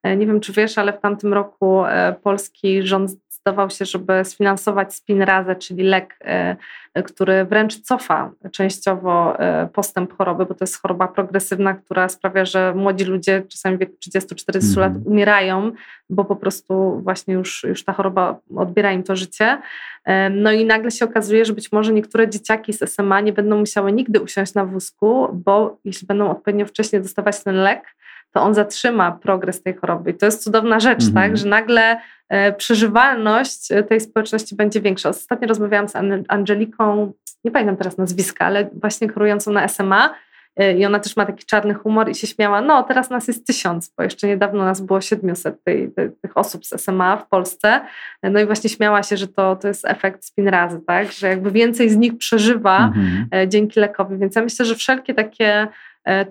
Y, 0.08 0.18
nie 0.18 0.28
wiem, 0.28 0.40
czy 0.40 0.54
wiesz, 0.54 0.78
ale 0.78 0.94
w 0.94 1.00
tamtym 1.00 1.34
roku 1.34 1.84
polski 2.24 2.84
rząd 2.84 3.12
zdecydował 3.42 3.70
się, 3.70 3.86
żeby 3.86 4.26
sfinansować 4.26 4.94
Spinrazę, 4.96 5.56
czyli 5.56 5.84
lek, 5.84 6.18
e, 6.22 6.56
który 7.04 7.46
wręcz 7.46 7.82
cofa 7.82 8.32
częściowo 8.52 9.40
e, 9.40 9.68
postęp 9.74 10.18
choroby, 10.18 10.46
bo 10.46 10.54
to 10.54 10.64
jest 10.64 10.82
choroba 10.82 11.08
progresywna, 11.08 11.74
która 11.74 12.10
sprawia, 12.10 12.46
że 12.46 12.74
młodzi 12.76 13.06
ludzie 13.06 13.44
czasami 13.50 13.78
w 13.78 13.80
wieku 13.80 13.94
30-40 14.18 14.78
lat 14.78 14.92
mhm. 14.92 15.08
umierają, 15.08 15.72
bo 16.10 16.26
po 16.26 16.36
prostu 16.36 17.02
właśnie 17.04 17.34
już, 17.34 17.64
już 17.64 17.84
ta 17.84 17.94
choroba 17.94 18.40
odbiera 18.56 18.92
im 18.92 19.04
to 19.04 19.16
życie. 19.16 19.62
E, 20.06 20.30
no 20.30 20.52
i 20.52 20.66
nagle 20.66 20.92
się 20.92 21.06
okazuje, 21.06 21.46
że 21.46 21.54
być 21.54 21.72
może 21.72 21.94
niektóre 21.94 22.30
dzieciaki 22.30 22.74
z 22.74 22.90
SMA 22.90 23.22
nie 23.22 23.34
będą 23.34 23.58
musiały 23.58 23.92
nigdy 23.92 24.20
usiąść 24.20 24.54
na 24.54 24.66
wózku, 24.66 25.28
bo 25.34 25.78
jeśli 25.86 26.08
będą 26.08 26.32
odpowiednio 26.32 26.66
wcześnie 26.66 27.00
dostawać 27.00 27.44
ten 27.44 27.56
lek, 27.56 27.96
to 28.32 28.42
on 28.42 28.54
zatrzyma 28.54 29.12
progres 29.12 29.64
tej 29.64 29.74
choroby. 29.74 30.12
I 30.12 30.14
to 30.14 30.26
jest 30.26 30.44
cudowna 30.44 30.80
rzecz, 30.80 31.04
mhm. 31.08 31.14
tak? 31.14 31.38
że 31.38 31.48
nagle 31.48 32.00
e, 32.30 32.54
przeżywalność 32.54 33.72
e, 33.72 33.84
tej 33.84 34.02
społeczności 34.02 34.56
będzie 34.56 34.82
większa. 34.82 35.10
Ostatnio 35.10 35.48
rozmawiałam 35.48 35.88
z 35.88 35.94
Angeliką, 36.28 37.14
nie 37.44 37.52
pamiętam 37.52 37.78
teraz 37.78 37.98
nazwiska, 37.98 38.46
ale 38.46 38.70
właśnie 38.74 39.10
kierującą 39.10 39.52
na 39.52 39.68
SMA 39.68 40.16
y, 40.62 40.74
i 40.74 40.86
ona 40.86 41.00
też 41.00 41.18
ma 41.18 41.26
taki 41.26 41.46
czarny 41.46 41.74
humor 41.74 42.10
i 42.10 42.16
się 42.16 42.28
śmiała, 42.28 42.62
no 42.62 42.84
teraz 42.84 43.10
nas 43.10 43.28
jest 43.28 43.48
tysiąc, 43.48 43.94
bo 43.98 44.04
jeszcze 44.04 44.28
niedawno 44.28 44.66
nas 44.66 44.82
było 44.82 45.02
700 45.02 45.64
tej, 45.64 45.92
tej, 45.92 46.12
tych 46.22 46.38
osób 46.38 46.66
z 46.66 46.82
SMA 46.82 47.18
w 47.18 47.28
Polsce. 47.28 47.82
No 48.24 48.40
i 48.40 48.46
właśnie 48.46 48.70
śmiała 48.70 49.04
się, 49.04 49.18
że 49.18 49.28
to, 49.28 49.56
to 49.56 49.68
jest 49.68 49.86
efekt 49.86 50.26
spin 50.26 50.48
razy, 50.48 50.82
tak? 50.88 51.12
że 51.12 51.28
jakby 51.28 51.52
więcej 51.52 51.90
z 51.90 51.98
nich 51.98 52.18
przeżywa 52.18 52.78
mhm. 52.88 53.28
E, 53.32 53.48
dzięki 53.48 53.80
lekowi. 53.80 54.18
Więc 54.18 54.36
ja 54.36 54.42
myślę, 54.42 54.66
że 54.66 54.76
wszelkie 54.76 55.14
takie 55.14 55.48
e, 55.54 55.68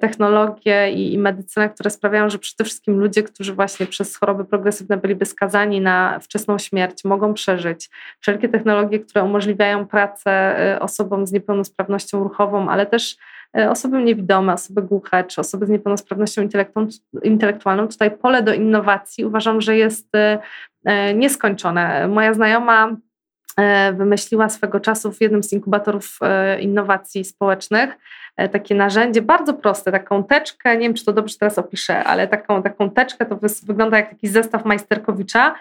technologie 0.00 0.90
i, 0.92 1.12
i 1.12 1.18
medycyna, 1.18 1.68
które 1.68 1.90
sprawiają, 1.90 2.30
że 2.30 2.38
przede 2.38 2.64
wszystkim 2.64 3.00
ludzie, 3.00 3.22
którzy 3.22 3.54
właśnie 3.54 3.86
przez 3.86 4.16
choroby 4.16 4.44
progresywne 4.44 4.96
byliby 4.96 5.26
skazani 5.26 5.80
na 5.80 6.18
wczesną 6.18 6.58
śmierć, 6.58 7.04
mogą 7.04 7.34
przeżyć. 7.34 7.90
Wszelkie 8.20 8.48
technologie, 8.48 9.00
które 9.00 9.24
umożliwiają 9.24 9.86
pracę 9.86 10.30
e, 10.30 10.80
osobom 10.80 11.26
z 11.26 11.32
niepełnosprawnością 11.32 12.24
ruchową, 12.24 12.68
ale 12.68 12.86
też 12.86 13.16
osoby 13.70 14.02
niewidome, 14.02 14.52
osoby 14.52 14.82
głuche 14.82 15.24
czy 15.24 15.40
osoby 15.40 15.66
z 15.66 15.68
niepełnosprawnością 15.68 16.48
intelektualną. 17.22 17.88
Tutaj 17.88 18.10
pole 18.10 18.42
do 18.42 18.54
innowacji 18.54 19.24
uważam, 19.24 19.60
że 19.60 19.76
jest 19.76 20.08
nieskończone. 21.14 22.08
Moja 22.08 22.34
znajoma 22.34 22.96
E, 22.96 22.96
wymyśliła 23.92 24.48
swego 24.48 24.80
czasu 24.80 25.12
w 25.12 25.20
jednym 25.20 25.42
z 25.42 25.52
inkubatorów 25.52 26.18
e, 26.22 26.60
innowacji 26.60 27.24
społecznych 27.24 27.98
e, 28.36 28.48
takie 28.48 28.74
narzędzie 28.74 29.22
bardzo 29.22 29.54
proste, 29.54 29.92
taką 29.92 30.24
teczkę, 30.24 30.76
nie 30.76 30.82
wiem 30.82 30.94
czy 30.94 31.04
to 31.04 31.12
dobrze 31.12 31.38
teraz 31.38 31.58
opiszę, 31.58 32.04
ale 32.04 32.28
taką, 32.28 32.62
taką 32.62 32.90
teczkę 32.90 33.26
to 33.26 33.38
wygląda 33.66 33.96
jak 33.96 34.08
taki 34.08 34.28
zestaw 34.28 34.64
Majsterkowicza 34.64 35.54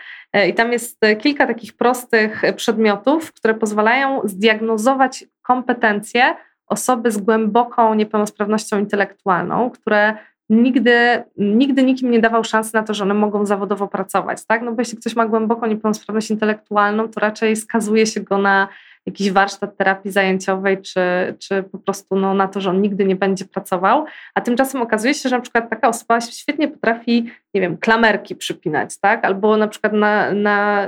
i 0.47 0.53
tam 0.53 0.71
jest 0.71 0.99
kilka 1.19 1.47
takich 1.47 1.73
prostych 1.77 2.41
przedmiotów, 2.55 3.33
które 3.33 3.53
pozwalają 3.53 4.21
zdiagnozować 4.23 5.25
kompetencje 5.41 6.35
osoby 6.67 7.11
z 7.11 7.17
głęboką 7.17 7.93
niepełnosprawnością 7.93 8.79
intelektualną, 8.79 9.69
które 9.69 10.17
nigdy, 10.49 11.23
nigdy 11.37 11.83
nikim 11.83 12.11
nie 12.11 12.19
dawał 12.19 12.43
szansy 12.43 12.73
na 12.73 12.83
to, 12.83 12.93
że 12.93 13.03
one 13.03 13.13
mogą 13.13 13.45
zawodowo 13.45 13.87
pracować, 13.87 14.45
tak? 14.45 14.61
No 14.61 14.71
bo 14.71 14.81
jeśli 14.81 14.97
ktoś 14.97 15.15
ma 15.15 15.25
głęboką 15.25 15.67
niepełnosprawność 15.67 16.31
intelektualną, 16.31 17.07
to 17.07 17.19
raczej 17.19 17.55
skazuje 17.55 18.05
się 18.05 18.21
go 18.21 18.37
na 18.37 18.67
jakiś 19.05 19.31
warsztat 19.31 19.77
terapii 19.77 20.11
zajęciowej, 20.11 20.81
czy, 20.81 21.01
czy 21.39 21.63
po 21.63 21.77
prostu 21.77 22.15
no, 22.15 22.33
na 22.33 22.47
to, 22.47 22.61
że 22.61 22.69
on 22.69 22.81
nigdy 22.81 23.05
nie 23.05 23.15
będzie 23.15 23.45
pracował, 23.45 24.05
a 24.35 24.41
tymczasem 24.41 24.81
okazuje 24.81 25.13
się, 25.13 25.29
że 25.29 25.35
na 25.35 25.41
przykład 25.41 25.69
taka 25.69 25.87
osoba 25.87 26.21
świetnie 26.21 26.67
potrafi, 26.67 27.25
nie 27.53 27.61
wiem, 27.61 27.77
klamerki 27.77 28.35
przypinać, 28.35 28.99
tak? 28.99 29.25
Albo 29.25 29.57
na 29.57 29.67
przykład 29.67 29.93
na, 29.93 30.33
na, 30.33 30.87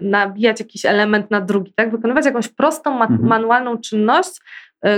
nabijać 0.00 0.60
jakiś 0.60 0.84
element 0.84 1.30
na 1.30 1.40
drugi, 1.40 1.72
tak? 1.76 1.90
Wykonywać 1.90 2.24
jakąś 2.24 2.48
prostą, 2.48 2.92
mhm. 2.92 3.26
manualną 3.26 3.78
czynność, 3.78 4.40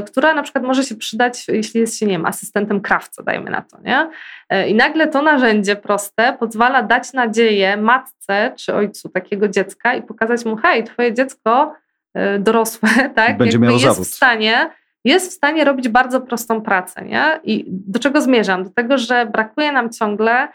która 0.06 0.34
na 0.34 0.42
przykład 0.42 0.64
może 0.64 0.84
się 0.84 0.94
przydać, 0.94 1.48
jeśli 1.48 1.80
jest 1.80 1.98
się, 1.98 2.06
nie 2.06 2.12
wiem, 2.12 2.26
asystentem 2.26 2.80
krawca, 2.80 3.22
dajmy 3.22 3.50
na 3.50 3.62
to, 3.62 3.80
nie? 3.80 4.10
E, 4.48 4.68
I 4.68 4.74
nagle 4.74 5.06
to 5.08 5.22
narzędzie 5.22 5.76
proste 5.76 6.36
pozwala 6.38 6.82
dać 6.82 7.12
nadzieję 7.12 7.76
matce 7.76 8.52
czy 8.56 8.74
ojcu 8.74 9.08
takiego 9.08 9.48
dziecka 9.48 9.94
i 9.94 10.02
pokazać 10.02 10.44
mu, 10.44 10.56
hej, 10.56 10.84
twoje 10.84 11.14
dziecko 11.14 11.74
e, 12.14 12.38
dorosłe, 12.38 12.88
tak, 13.14 13.36
Będzie 13.36 13.58
miało 13.58 13.72
jest 13.72 13.84
zawód. 13.84 14.06
w 14.08 14.14
stanie 14.14 14.70
jest 15.04 15.30
w 15.30 15.34
stanie 15.34 15.64
robić 15.64 15.88
bardzo 15.88 16.20
prostą 16.20 16.60
pracę. 16.60 17.04
Nie? 17.04 17.40
I 17.44 17.64
do 17.68 17.98
czego 17.98 18.20
zmierzam? 18.20 18.64
Do 18.64 18.70
tego, 18.70 18.98
że 18.98 19.26
brakuje 19.26 19.72
nam 19.72 19.90
ciągle 19.90 20.48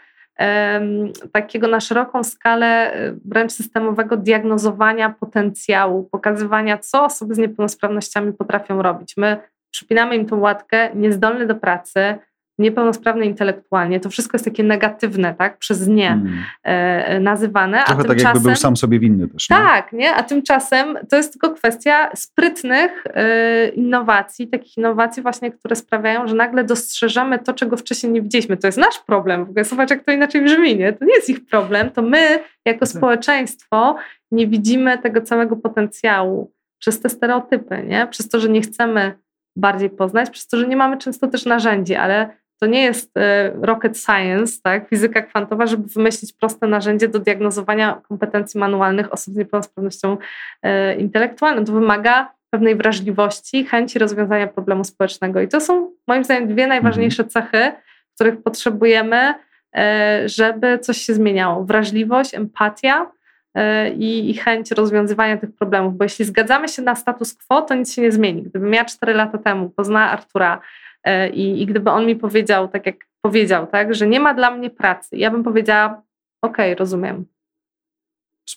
takiego 1.32 1.68
na 1.68 1.80
szeroką 1.80 2.24
skalę 2.24 2.94
e, 2.94 3.14
wręcz 3.24 3.52
systemowego 3.52 4.16
diagnozowania 4.16 5.10
potencjału, 5.10 6.04
pokazywania, 6.04 6.78
co 6.78 7.04
osoby 7.04 7.34
z 7.34 7.38
niepełnosprawnościami 7.38 8.32
potrafią 8.32 8.82
robić. 8.82 9.16
My 9.16 9.36
przypinamy 9.70 10.16
im 10.16 10.26
tą 10.26 10.40
łatkę, 10.40 10.90
niezdolny 10.94 11.46
do 11.46 11.54
pracy, 11.54 12.18
niepełnosprawny 12.58 13.26
intelektualnie. 13.26 14.00
To 14.00 14.10
wszystko 14.10 14.34
jest 14.34 14.44
takie 14.44 14.62
negatywne, 14.62 15.34
tak? 15.34 15.58
Przez 15.58 15.88
nie 15.88 16.08
hmm. 16.08 16.44
e, 16.62 17.20
nazywane. 17.20 17.82
Trochę 17.86 18.02
a 18.02 18.04
tak 18.04 18.20
jakby 18.20 18.40
był 18.40 18.56
sam 18.56 18.76
sobie 18.76 18.98
winny 18.98 19.28
też. 19.28 19.50
Nie? 19.50 19.56
Tak, 19.56 19.92
nie? 19.92 20.14
A 20.14 20.22
tymczasem 20.22 20.98
to 21.10 21.16
jest 21.16 21.32
tylko 21.32 21.50
kwestia 21.50 22.10
sprytnych 22.14 23.04
e, 23.06 23.68
innowacji, 23.68 24.48
takich 24.48 24.76
innowacji 24.76 25.22
właśnie, 25.22 25.52
które 25.52 25.76
sprawiają, 25.76 26.28
że 26.28 26.34
nagle 26.34 26.64
dostrzeżemy 26.64 27.38
to, 27.38 27.52
czego 27.52 27.76
wcześniej 27.76 28.12
nie 28.12 28.22
widzieliśmy. 28.22 28.56
To 28.56 28.68
jest 28.68 28.78
nasz 28.78 28.98
problem. 29.06 29.44
W 29.44 29.50
ogóle 29.50 29.64
zobacz, 29.64 29.90
jak 29.90 30.04
to 30.04 30.12
inaczej 30.12 30.44
brzmi, 30.44 30.76
nie? 30.76 30.92
To 30.92 31.04
nie 31.04 31.14
jest 31.14 31.30
ich 31.30 31.46
problem. 31.46 31.90
To 31.90 32.02
my, 32.02 32.40
jako 32.66 32.80
tak. 32.80 32.88
społeczeństwo, 32.88 33.96
nie 34.30 34.46
widzimy 34.46 34.98
tego 34.98 35.20
całego 35.20 35.56
potencjału 35.56 36.52
przez 36.78 37.00
te 37.00 37.08
stereotypy, 37.08 37.82
nie? 37.86 38.06
Przez 38.10 38.28
to, 38.28 38.40
że 38.40 38.48
nie 38.48 38.60
chcemy 38.60 39.18
bardziej 39.56 39.90
poznać, 39.90 40.30
przez 40.30 40.46
to, 40.46 40.56
że 40.56 40.68
nie 40.68 40.76
mamy 40.76 40.98
często 40.98 41.28
też 41.28 41.44
narzędzi, 41.44 41.94
ale 41.94 42.43
to 42.64 42.68
nie 42.68 42.82
jest 42.82 43.16
e, 43.16 43.52
rocket 43.62 43.98
science, 43.98 44.60
tak, 44.62 44.88
fizyka 44.88 45.22
kwantowa, 45.22 45.66
żeby 45.66 45.88
wymyślić 45.88 46.32
proste 46.32 46.66
narzędzie 46.66 47.08
do 47.08 47.18
diagnozowania 47.18 48.00
kompetencji 48.08 48.60
manualnych 48.60 49.12
osób 49.12 49.34
z 49.34 49.36
niepełnosprawnością 49.36 50.16
e, 50.62 50.96
intelektualną. 50.96 51.64
To 51.64 51.72
wymaga 51.72 52.32
pewnej 52.50 52.76
wrażliwości, 52.76 53.64
chęci 53.64 53.98
rozwiązania 53.98 54.46
problemu 54.46 54.84
społecznego. 54.84 55.40
I 55.40 55.48
to 55.48 55.60
są 55.60 55.90
moim 56.06 56.24
zdaniem 56.24 56.48
dwie 56.48 56.66
najważniejsze 56.66 57.22
mhm. 57.22 57.30
cechy, 57.30 57.72
których 58.14 58.42
potrzebujemy, 58.42 59.34
e, 59.76 60.22
żeby 60.28 60.78
coś 60.78 60.98
się 60.98 61.14
zmieniało. 61.14 61.64
Wrażliwość, 61.64 62.34
empatia 62.34 63.10
i, 63.96 64.34
chęć 64.34 64.70
rozwiązywania 64.70 65.36
tych 65.36 65.56
problemów. 65.56 65.96
Bo 65.96 66.04
jeśli 66.04 66.24
zgadzamy 66.24 66.68
się 66.68 66.82
na 66.82 66.94
status 66.94 67.34
quo, 67.34 67.62
to 67.62 67.74
nic 67.74 67.94
się 67.94 68.02
nie 68.02 68.12
zmieni. 68.12 68.42
Gdybym 68.42 68.74
ja 68.74 68.84
cztery 68.84 69.14
lata 69.14 69.38
temu 69.38 69.70
poznała 69.70 70.10
Artura 70.10 70.60
I, 71.32 71.62
I 71.62 71.66
gdyby 71.66 71.90
on 71.90 72.06
mi 72.06 72.16
powiedział, 72.16 72.68
tak 72.68 72.86
jak 72.86 72.96
powiedział, 73.20 73.66
tak, 73.66 73.94
że 73.94 74.06
nie 74.06 74.20
ma 74.20 74.34
dla 74.34 74.50
mnie 74.50 74.70
pracy, 74.70 75.16
ja 75.16 75.30
bym 75.30 75.44
powiedziała, 75.44 76.02
okej, 76.42 76.72
okay, 76.72 76.74
rozumiem. 76.74 77.24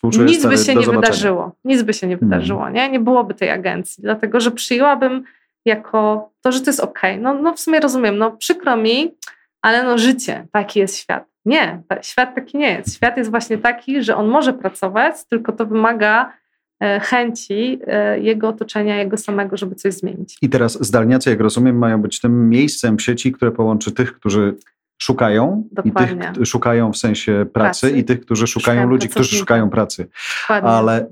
Nic 0.03 0.45
by 0.45 0.57
się 0.57 0.75
nie 0.75 0.85
zobaczenia. 0.85 1.01
wydarzyło. 1.01 1.51
Nic 1.65 1.81
by 1.81 1.93
się 1.93 2.07
nie 2.07 2.17
hmm. 2.17 2.29
wydarzyło, 2.29 2.69
nie? 2.69 2.89
Nie 2.89 2.99
byłoby 2.99 3.33
tej 3.33 3.49
agencji, 3.49 4.01
dlatego 4.03 4.39
że 4.39 4.51
przyjęłabym 4.51 5.23
jako 5.65 6.29
to, 6.41 6.51
że 6.51 6.61
to 6.61 6.69
jest 6.69 6.79
okej. 6.79 7.11
Okay. 7.11 7.23
No, 7.23 7.33
no 7.33 7.53
w 7.53 7.59
sumie 7.59 7.79
rozumiem, 7.79 8.17
no 8.17 8.31
przykro 8.31 8.77
mi, 8.77 9.15
ale 9.61 9.83
no 9.83 9.97
życie, 9.97 10.47
taki 10.51 10.79
jest 10.79 10.97
świat. 10.97 11.25
Nie, 11.45 11.81
świat 12.01 12.35
taki 12.35 12.57
nie 12.57 12.71
jest. 12.71 12.95
Świat 12.95 13.17
jest 13.17 13.29
właśnie 13.29 13.57
taki, 13.57 14.03
że 14.03 14.15
on 14.15 14.27
może 14.27 14.53
pracować, 14.53 15.25
tylko 15.29 15.51
to 15.51 15.65
wymaga 15.65 16.31
E, 16.31 16.46
chęci 16.79 17.79
e, 17.87 18.19
jego 18.19 18.49
otoczenia, 18.49 18.97
jego 18.97 19.17
samego, 19.17 19.57
żeby 19.57 19.75
coś 19.75 19.93
zmienić. 19.93 20.37
I 20.41 20.49
teraz 20.49 20.85
zdalniacy, 20.85 21.29
jak 21.29 21.39
rozumiem, 21.39 21.77
mają 21.77 22.01
być 22.01 22.19
tym 22.19 22.49
miejscem 22.49 22.97
w 22.97 23.01
sieci, 23.01 23.31
które 23.31 23.51
połączy 23.51 23.91
tych, 23.91 24.13
którzy 24.13 24.55
szukają 24.97 25.63
Dokładnie. 25.71 26.29
i 26.31 26.33
tych 26.33 26.45
szukają 26.45 26.93
w 26.93 26.97
sensie 26.97 27.45
pracy, 27.53 27.81
pracy. 27.81 27.97
i 27.97 28.03
tych, 28.03 28.21
którzy 28.21 28.47
szukają, 28.47 28.75
szukają 28.75 28.89
ludzi, 28.89 29.09
którzy 29.09 29.37
szukają 29.37 29.69
pracy. 29.69 30.07
Dokładnie. 30.41 30.69
Ale 30.69 31.07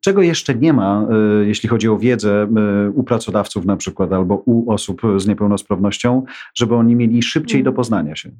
czego 0.00 0.22
jeszcze 0.22 0.54
nie 0.54 0.72
ma, 0.72 1.06
e, 1.10 1.44
jeśli 1.44 1.68
chodzi 1.68 1.88
o 1.88 1.98
wiedzę 1.98 2.48
u 2.94 3.02
pracodawców 3.02 3.64
na 3.64 3.76
przykład, 3.76 4.12
albo 4.12 4.34
u 4.34 4.72
osób 4.72 5.02
z 5.16 5.26
niepełnosprawnością, 5.26 6.24
żeby 6.54 6.74
oni 6.74 6.96
mieli 6.96 7.22
szybciej 7.22 7.58
hmm. 7.60 7.64
do 7.64 7.76
poznania 7.76 8.16
się? 8.16 8.30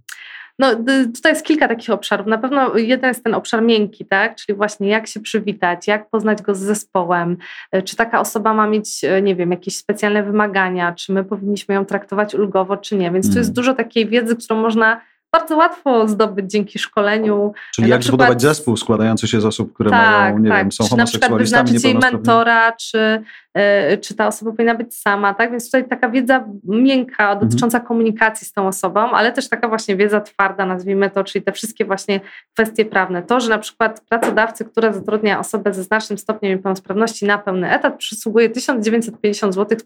No, 0.58 0.74
tutaj 1.14 1.32
jest 1.32 1.46
kilka 1.46 1.68
takich 1.68 1.90
obszarów. 1.90 2.26
Na 2.26 2.38
pewno 2.38 2.76
jeden 2.76 3.08
jest 3.08 3.24
ten 3.24 3.34
obszar 3.34 3.62
miękki, 3.62 4.06
tak? 4.06 4.36
czyli 4.36 4.56
właśnie 4.56 4.88
jak 4.88 5.06
się 5.06 5.20
przywitać, 5.20 5.86
jak 5.86 6.10
poznać 6.10 6.42
go 6.42 6.54
z 6.54 6.58
zespołem, 6.58 7.36
e, 7.72 7.82
czy 7.82 7.96
taka 7.96 8.20
osoba 8.20 8.54
ma 8.54 8.66
mieć, 8.66 9.04
e, 9.04 9.22
nie 9.22 9.36
wiem, 9.36 9.50
jakieś 9.50 9.76
specjalne 9.76 10.22
wymagania, 10.22 10.92
czy 10.92 11.12
my 11.12 11.24
powinniśmy 11.24 11.74
ją 11.74 11.84
traktować 11.84 12.34
ulgowo, 12.34 12.76
czy 12.76 12.96
nie. 12.96 13.10
Więc 13.10 13.32
tu 13.32 13.38
jest 13.38 13.52
dużo 13.52 13.74
takiej 13.74 14.06
wiedzy, 14.06 14.36
którą 14.36 14.60
można 14.60 15.00
bardzo 15.34 15.56
łatwo 15.56 16.08
zdobyć 16.08 16.50
dzięki 16.50 16.78
szkoleniu. 16.78 17.52
Czyli 17.74 17.88
jak 17.88 18.00
przykład, 18.00 18.20
zbudować 18.20 18.42
zespół 18.42 18.76
składający 18.76 19.28
się 19.28 19.40
z 19.40 19.44
osób, 19.44 19.74
które 19.74 19.90
tak, 19.90 20.20
mają, 20.20 20.38
nie 20.38 20.50
tak, 20.50 20.58
wiem, 20.58 20.72
są 20.72 20.84
homoseksualistami. 20.84 20.98
Na 20.98 21.06
przykład 21.06 21.40
wyznaczyć 21.40 21.84
jej 21.84 22.12
mentora, 22.12 22.72
czy, 22.72 23.22
yy, 23.54 23.98
czy 23.98 24.14
ta 24.14 24.26
osoba 24.26 24.50
powinna 24.50 24.74
być 24.74 24.96
sama, 24.96 25.34
tak? 25.34 25.50
Więc 25.50 25.64
tutaj 25.64 25.88
taka 25.88 26.08
wiedza 26.08 26.44
miękka 26.64 27.32
mhm. 27.32 27.38
dotycząca 27.38 27.78
mhm. 27.78 27.88
komunikacji 27.88 28.46
z 28.46 28.52
tą 28.52 28.68
osobą, 28.68 29.10
ale 29.10 29.32
też 29.32 29.48
taka 29.48 29.68
właśnie 29.68 29.96
wiedza 29.96 30.20
twarda, 30.20 30.66
nazwijmy 30.66 31.10
to, 31.10 31.24
czyli 31.24 31.44
te 31.44 31.52
wszystkie 31.52 31.84
właśnie 31.84 32.20
kwestie 32.52 32.84
prawne. 32.84 33.22
To, 33.22 33.40
że 33.40 33.50
na 33.50 33.58
przykład 33.58 34.00
pracodawcy, 34.08 34.64
który 34.64 34.92
zatrudnia 34.92 35.38
osobę 35.38 35.74
ze 35.74 35.82
znacznym 35.82 36.18
stopniem 36.18 36.52
niepełnosprawności 36.52 37.26
na 37.26 37.38
pełny 37.38 37.70
etat, 37.70 37.96
przysługuje 37.96 38.50
1950 38.50 39.54
zł 39.54 39.78
z 39.78 39.84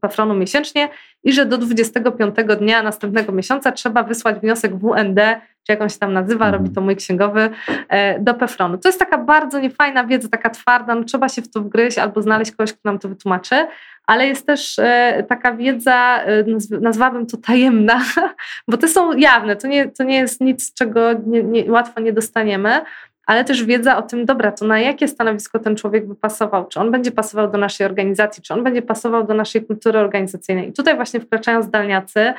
pefronu 0.00 0.34
miesięcznie 0.34 0.88
i 1.24 1.32
że 1.32 1.46
do 1.46 1.58
25 1.58 2.34
dnia 2.58 2.82
następnego 2.82 3.32
miesiąca 3.32 3.72
trzeba 3.72 4.02
wysłać 4.02 4.40
wniosek 4.40 4.76
w 4.76 4.84
WND, 4.94 5.40
czy 5.66 5.72
jak 5.72 5.82
on 5.82 5.88
się 5.88 5.98
tam 5.98 6.12
nazywa, 6.12 6.44
mhm. 6.46 6.62
robi 6.62 6.74
to 6.74 6.80
mój 6.80 6.96
księgowy, 6.96 7.50
e, 7.88 8.20
do 8.20 8.34
Pefronu. 8.34 8.78
To 8.78 8.88
jest 8.88 8.98
taka 8.98 9.18
bardzo 9.18 9.60
niefajna 9.60 10.04
wiedza, 10.04 10.28
taka 10.28 10.50
twarda, 10.50 10.94
no 10.94 11.04
trzeba 11.04 11.28
się 11.28 11.42
w 11.42 11.50
to 11.50 11.60
wgryźć 11.60 11.98
albo 11.98 12.22
znaleźć 12.22 12.50
kogoś, 12.50 12.72
kto 12.72 12.80
nam 12.84 12.98
to 12.98 13.08
wytłumaczy, 13.08 13.66
ale 14.06 14.26
jest 14.26 14.46
też 14.46 14.78
e, 14.78 15.24
taka 15.28 15.52
wiedza, 15.52 16.22
e, 16.24 16.44
nazwałabym 16.80 17.26
to 17.26 17.36
tajemna, 17.36 18.00
bo 18.68 18.76
te 18.76 18.88
są 18.88 19.12
jawne, 19.12 19.56
to 19.56 19.68
nie, 19.68 19.88
to 19.88 20.04
nie 20.04 20.18
jest 20.18 20.40
nic, 20.40 20.74
czego 20.74 21.00
nie, 21.26 21.42
nie, 21.42 21.72
łatwo 21.72 22.00
nie 22.00 22.12
dostaniemy, 22.12 22.80
ale 23.26 23.44
też 23.44 23.64
wiedza 23.64 23.96
o 23.96 24.02
tym, 24.02 24.24
dobra, 24.24 24.52
to 24.52 24.64
na 24.64 24.78
jakie 24.78 25.08
stanowisko 25.08 25.58
ten 25.58 25.76
człowiek 25.76 26.06
by 26.06 26.14
pasował, 26.14 26.68
czy 26.68 26.80
on 26.80 26.90
będzie 26.90 27.10
pasował 27.10 27.50
do 27.50 27.58
naszej 27.58 27.86
organizacji, 27.86 28.42
czy 28.42 28.54
on 28.54 28.64
będzie 28.64 28.82
pasował 28.82 29.26
do 29.26 29.34
naszej 29.34 29.66
kultury 29.66 29.98
organizacyjnej. 29.98 30.68
I 30.68 30.72
tutaj 30.72 30.96
właśnie 30.96 31.20
wkraczają 31.20 31.62
zdalniacy, 31.62 32.34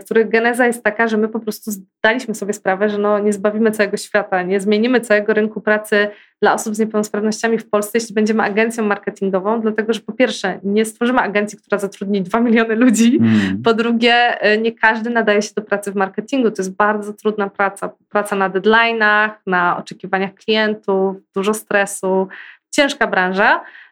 których 0.00 0.28
geneza 0.28 0.66
jest 0.66 0.84
taka, 0.84 1.08
że 1.08 1.16
my 1.16 1.28
po 1.28 1.40
prostu 1.40 1.70
zdaliśmy 1.70 2.34
sobie 2.34 2.52
sprawę, 2.52 2.88
że 2.88 2.98
no 2.98 3.18
nie 3.18 3.32
zbawimy 3.32 3.70
całego 3.70 3.96
świata, 3.96 4.42
nie 4.42 4.60
zmienimy 4.60 5.00
całego 5.00 5.34
rynku 5.34 5.60
pracy 5.60 6.08
dla 6.42 6.54
osób 6.54 6.74
z 6.74 6.78
niepełnosprawnościami 6.78 7.58
w 7.58 7.70
Polsce, 7.70 7.98
jeśli 7.98 8.14
będziemy 8.14 8.42
agencją 8.42 8.84
marketingową, 8.84 9.60
dlatego 9.60 9.92
że 9.92 10.00
po 10.00 10.12
pierwsze 10.12 10.60
nie 10.62 10.84
stworzymy 10.84 11.20
agencji, 11.20 11.58
która 11.58 11.78
zatrudni 11.78 12.22
2 12.22 12.40
miliony 12.40 12.74
ludzi, 12.74 13.18
mm. 13.20 13.62
po 13.62 13.74
drugie 13.74 14.40
e, 14.40 14.58
nie 14.58 14.72
każdy 14.72 15.10
nadaje 15.10 15.42
się 15.42 15.52
do 15.56 15.62
pracy 15.62 15.92
w 15.92 15.94
marketingu, 15.94 16.50
to 16.50 16.62
jest 16.62 16.76
bardzo 16.76 17.12
trudna 17.12 17.50
praca, 17.50 17.90
praca 18.08 18.36
na 18.36 18.50
deadline'ach, 18.50 19.30
na 19.46 19.76
oczekiwaniach 19.78 20.34
klientów, 20.34 21.16
dużo 21.34 21.54
stresu, 21.54 22.28
ciężka 22.70 23.06
branża, 23.06 23.60
E, 23.60 23.85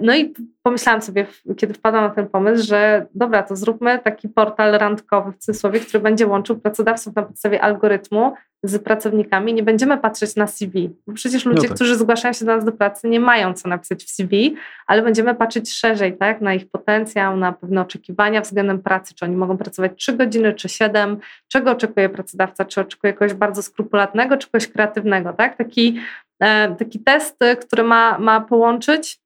no 0.00 0.16
i 0.16 0.34
pomyślałam 0.62 1.02
sobie, 1.02 1.26
kiedy 1.56 1.74
wpadłam 1.74 2.04
na 2.04 2.10
ten 2.10 2.28
pomysł, 2.28 2.66
że 2.66 3.06
dobra, 3.14 3.42
to 3.42 3.56
zróbmy 3.56 3.98
taki 3.98 4.28
portal 4.28 4.72
randkowy 4.72 5.32
w 5.32 5.36
cudzysłowie, 5.36 5.80
który 5.80 6.02
będzie 6.02 6.26
łączył 6.26 6.56
pracodawców 6.60 7.16
na 7.16 7.22
podstawie 7.22 7.62
algorytmu 7.62 8.34
z 8.62 8.82
pracownikami. 8.82 9.54
Nie 9.54 9.62
będziemy 9.62 9.98
patrzeć 9.98 10.36
na 10.36 10.46
CV, 10.46 10.90
bo 11.06 11.12
przecież 11.12 11.44
ludzie, 11.44 11.62
no 11.62 11.68
tak. 11.68 11.74
którzy 11.74 11.96
zgłaszają 11.96 12.32
się 12.32 12.44
do 12.44 12.56
nas 12.56 12.64
do 12.64 12.72
pracy, 12.72 13.08
nie 13.08 13.20
mają 13.20 13.54
co 13.54 13.68
napisać 13.68 14.04
w 14.04 14.10
CV, 14.10 14.56
ale 14.86 15.02
będziemy 15.02 15.34
patrzeć 15.34 15.72
szerzej, 15.72 16.16
tak, 16.16 16.40
na 16.40 16.54
ich 16.54 16.70
potencjał, 16.70 17.36
na 17.36 17.52
pewne 17.52 17.80
oczekiwania 17.80 18.40
względem 18.40 18.82
pracy, 18.82 19.14
czy 19.14 19.24
oni 19.24 19.36
mogą 19.36 19.56
pracować 19.58 19.92
3 19.96 20.12
godziny, 20.12 20.54
czy 20.54 20.68
7, 20.68 21.18
czego 21.48 21.70
oczekuje 21.70 22.08
pracodawca, 22.08 22.64
czy 22.64 22.80
oczekuje 22.80 23.12
kogoś 23.12 23.34
bardzo 23.34 23.62
skrupulatnego, 23.62 24.36
czy 24.36 24.50
kogoś 24.50 24.68
kreatywnego, 24.68 25.32
tak? 25.32 25.56
Taki, 25.56 26.00
e, 26.40 26.74
taki 26.78 27.00
test, 27.00 27.38
który 27.60 27.82
ma, 27.82 28.18
ma 28.18 28.40
połączyć 28.40 29.21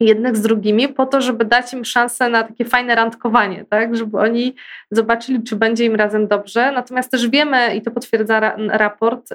jednych 0.00 0.36
z 0.36 0.42
drugimi 0.42 0.88
po 0.88 1.06
to, 1.06 1.20
żeby 1.20 1.44
dać 1.44 1.72
im 1.72 1.84
szansę 1.84 2.28
na 2.28 2.42
takie 2.42 2.64
fajne 2.64 2.94
randkowanie, 2.94 3.64
tak? 3.64 3.96
żeby 3.96 4.18
oni 4.18 4.54
zobaczyli, 4.90 5.42
czy 5.42 5.56
będzie 5.56 5.84
im 5.84 5.94
razem 5.94 6.28
dobrze. 6.28 6.72
Natomiast 6.72 7.10
też 7.10 7.28
wiemy, 7.28 7.76
i 7.76 7.82
to 7.82 7.90
potwierdza 7.90 8.56
raport, 8.68 9.28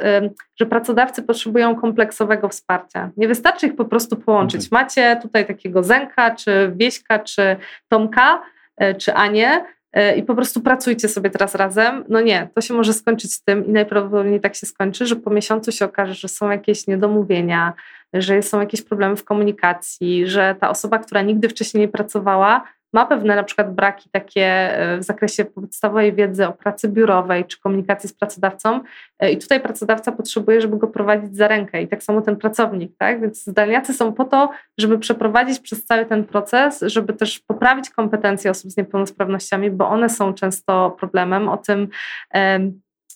że 0.59 0.65
pracodawcy 0.65 1.23
potrzebują 1.23 1.75
kompleksowego 1.75 2.49
wsparcia. 2.49 3.09
Nie 3.17 3.27
wystarczy 3.27 3.67
ich 3.67 3.75
po 3.75 3.85
prostu 3.85 4.15
połączyć. 4.15 4.63
Mhm. 4.63 4.83
Macie 4.83 5.19
tutaj 5.21 5.45
takiego 5.45 5.83
Zenka, 5.83 6.35
czy 6.35 6.71
Wieśka, 6.75 7.19
czy 7.19 7.55
Tomka, 7.89 8.41
e, 8.77 8.95
czy 8.95 9.13
Anię, 9.13 9.65
e, 9.93 10.15
i 10.15 10.23
po 10.23 10.35
prostu 10.35 10.61
pracujcie 10.61 11.09
sobie 11.09 11.29
teraz 11.29 11.55
razem. 11.55 12.03
No 12.09 12.21
nie, 12.21 12.49
to 12.55 12.61
się 12.61 12.73
może 12.73 12.93
skończyć 12.93 13.33
z 13.33 13.43
tym 13.43 13.65
i 13.65 13.71
najprawdopodobniej 13.71 14.41
tak 14.41 14.55
się 14.55 14.65
skończy, 14.65 15.05
że 15.05 15.15
po 15.15 15.29
miesiącu 15.29 15.71
się 15.71 15.85
okaże, 15.85 16.13
że 16.13 16.27
są 16.27 16.51
jakieś 16.51 16.87
niedomówienia, 16.87 17.73
że 18.13 18.41
są 18.41 18.59
jakieś 18.59 18.81
problemy 18.81 19.15
w 19.15 19.23
komunikacji, 19.23 20.27
że 20.27 20.55
ta 20.59 20.69
osoba, 20.69 20.99
która 20.99 21.21
nigdy 21.21 21.49
wcześniej 21.49 21.81
nie 21.81 21.87
pracowała, 21.87 22.63
ma 22.93 23.05
pewne 23.05 23.35
na 23.35 23.43
przykład 23.43 23.75
braki 23.75 24.09
takie 24.09 24.45
e, 24.45 24.97
w 24.97 25.03
zakresie 25.03 25.45
podstawowej 25.45 26.13
wiedzy 26.13 26.47
o 26.47 26.51
pracy 26.51 26.89
biurowej 26.89 27.45
czy 27.45 27.59
komunikacji 27.59 28.09
z 28.09 28.13
pracodawcą 28.13 28.81
e, 29.19 29.31
i 29.31 29.37
tutaj 29.37 29.61
pracodawca 29.61 30.11
potrzebuje, 30.11 30.61
żeby 30.61 30.77
go 30.77 30.87
prowadzić 30.87 31.35
za 31.35 31.47
rękę 31.47 31.81
i 31.81 31.87
tak 31.87 32.03
samo 32.03 32.21
ten 32.21 32.35
pracownik, 32.35 32.91
tak? 32.97 33.21
Więc 33.21 33.43
zdalniacy 33.43 33.93
są 33.93 34.13
po 34.13 34.25
to, 34.25 34.49
żeby 34.77 34.99
przeprowadzić 34.99 35.59
przez 35.59 35.85
cały 35.85 36.05
ten 36.05 36.23
proces, 36.23 36.81
żeby 36.81 37.13
też 37.13 37.39
poprawić 37.39 37.89
kompetencje 37.89 38.51
osób 38.51 38.71
z 38.71 38.77
niepełnosprawnościami, 38.77 39.71
bo 39.71 39.89
one 39.89 40.09
są 40.09 40.33
często 40.33 40.95
problemem. 40.99 41.49
O 41.49 41.57
tym 41.57 41.87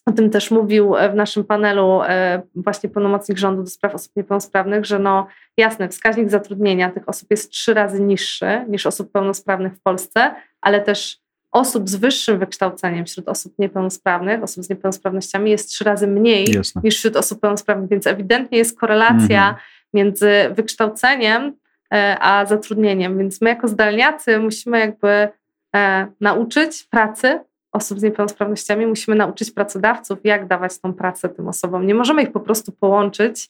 o 0.08 0.12
tym 0.12 0.30
też 0.30 0.52
mówił 0.52 0.96
w 1.12 1.16
naszym 1.16 1.44
panelu 1.44 2.02
e, 2.04 2.42
właśnie 2.56 2.90
pełnomocnik 2.90 3.38
rządu 3.38 3.64
do 3.64 3.70
spraw 3.70 3.96
osób 3.96 4.12
niepełnosprawnych, 4.16 4.86
że 4.86 5.00
no 5.00 5.28
jasne, 5.58 5.90
wskaźnik 5.90 6.30
zatrudnienia 6.30 6.92
tych 6.92 7.10
osób 7.10 7.32
jest 7.32 7.52
trzy 7.52 7.74
razy 7.74 8.02
niższy 8.02 8.66
niż 8.68 8.86
osób 8.86 9.12
pełnosprawnych 9.12 9.74
w 9.74 9.80
Polsce, 9.80 10.36
ale 10.62 10.82
też 10.82 11.20
osób 11.52 11.90
z 11.90 11.96
wyższym 11.96 12.40
wykształceniem 12.40 13.06
wśród 13.06 13.30
osób 13.30 13.54
niepełnosprawnych, 13.60 14.44
osób 14.44 14.64
z 14.64 14.70
niepełnosprawnościami 14.70 15.52
jest 15.52 15.70
trzy 15.70 15.84
razy 15.84 16.08
mniej 16.08 16.52
jasne. 16.52 16.82
niż 16.84 16.98
wśród 16.98 17.16
osób 17.16 17.40
pełnosprawnych, 17.40 17.90
więc 17.90 18.08
ewidentnie 18.08 18.58
jest 18.58 18.80
korelacja 18.80 19.50
mhm. 19.50 19.56
między 19.94 20.32
wykształceniem 20.52 21.54
e, 21.94 22.18
a 22.20 22.46
zatrudnieniem, 22.46 23.18
więc 23.18 23.42
my 23.42 23.50
jako 23.50 23.68
zdalniacy 23.68 24.40
musimy 24.40 24.80
jakby 24.80 25.30
e, 25.76 26.08
nauczyć 26.22 26.84
pracy 26.84 27.40
osób 27.72 28.00
z 28.00 28.04
niepełnosprawnościami 28.04 28.86
musimy 28.86 29.18
nauczyć 29.18 29.52
pracodawców, 29.52 30.20
jak 30.24 30.48
dawać 30.48 30.80
tą 30.80 30.94
pracę 30.94 31.30
tym 31.30 31.48
osobom. 31.48 31.88
Nie 31.88 31.96
możemy 31.96 32.24
ich 32.24 32.32
po 32.32 32.40
prostu 32.40 32.72
połączyć 32.72 33.50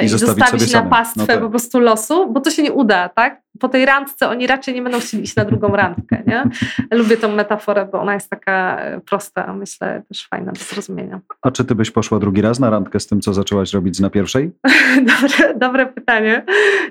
i, 0.00 0.04
i 0.04 0.08
zostawić 0.08 0.72
na 0.72 0.82
pastwę 0.82 1.20
no 1.20 1.26
tak. 1.26 1.40
po 1.40 1.50
prostu 1.50 1.80
losu, 1.80 2.32
bo 2.32 2.40
to 2.40 2.50
się 2.50 2.62
nie 2.62 2.72
uda, 2.72 3.08
tak? 3.08 3.42
Po 3.60 3.68
tej 3.68 3.86
randce 3.86 4.28
oni 4.28 4.46
raczej 4.46 4.74
nie 4.74 4.82
będą 4.82 5.00
chcieli 5.00 5.22
iść 5.22 5.36
na 5.36 5.44
drugą 5.44 5.68
randkę, 5.68 6.22
nie? 6.26 6.44
Lubię 6.98 7.16
tą 7.16 7.34
metaforę, 7.34 7.88
bo 7.92 8.00
ona 8.00 8.14
jest 8.14 8.30
taka 8.30 8.78
e, 8.80 9.00
prosta, 9.00 9.52
myślę, 9.52 10.02
też 10.08 10.28
fajna 10.28 10.52
do 10.52 10.60
zrozumienia. 10.60 11.20
A 11.42 11.50
czy 11.50 11.64
ty 11.64 11.74
byś 11.74 11.90
poszła 11.90 12.18
drugi 12.18 12.42
raz 12.42 12.60
na 12.60 12.70
randkę 12.70 13.00
z 13.00 13.06
tym, 13.06 13.20
co 13.20 13.34
zaczęłaś 13.34 13.72
robić 13.72 14.00
na 14.00 14.10
pierwszej? 14.10 14.52
dobre, 15.20 15.54
dobre 15.58 15.86
pytanie. 15.86 16.44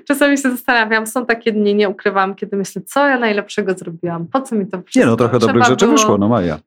Czasami 0.08 0.38
się 0.38 0.50
zastanawiam, 0.50 1.06
są 1.06 1.26
takie 1.26 1.52
dni, 1.52 1.74
nie 1.74 1.88
ukrywam, 1.88 2.34
kiedy 2.34 2.56
myślę, 2.56 2.82
co 2.82 3.08
ja 3.08 3.18
najlepszego 3.18 3.74
zrobiłam, 3.74 4.26
po 4.26 4.40
co 4.40 4.56
mi 4.56 4.66
to 4.66 4.82
wszystko? 4.82 5.00
Nie 5.00 5.06
no, 5.06 5.16
trochę 5.16 5.38
Trzeba 5.38 5.52
dobrych 5.52 5.68
rzeczy 5.68 5.84
było... 5.84 5.98
wyszło, 5.98 6.18
no 6.18 6.28
Maja. 6.28 6.58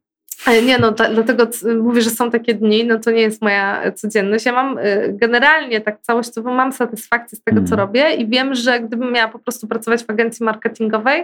Nie, 0.63 0.77
no 0.77 0.91
dlatego 0.91 1.47
mówię, 1.81 2.01
że 2.01 2.09
są 2.09 2.31
takie 2.31 2.53
dni, 2.53 2.85
no 2.85 2.99
to 2.99 3.11
nie 3.11 3.21
jest 3.21 3.41
moja 3.41 3.91
codzienność. 3.91 4.45
Ja 4.45 4.51
mam 4.51 4.77
y, 4.77 5.13
generalnie 5.13 5.81
tak 5.81 6.01
całościowo 6.01 6.53
mam 6.53 6.71
satysfakcję 6.71 7.37
z 7.37 7.43
tego, 7.43 7.57
co 7.57 7.75
mhm. 7.75 7.79
robię 7.79 8.15
i 8.15 8.27
wiem, 8.27 8.55
że 8.55 8.79
gdybym 8.79 9.11
miała 9.11 9.31
po 9.31 9.39
prostu 9.39 9.67
pracować 9.67 10.03
w 10.03 10.09
agencji 10.09 10.45
marketingowej, 10.45 11.23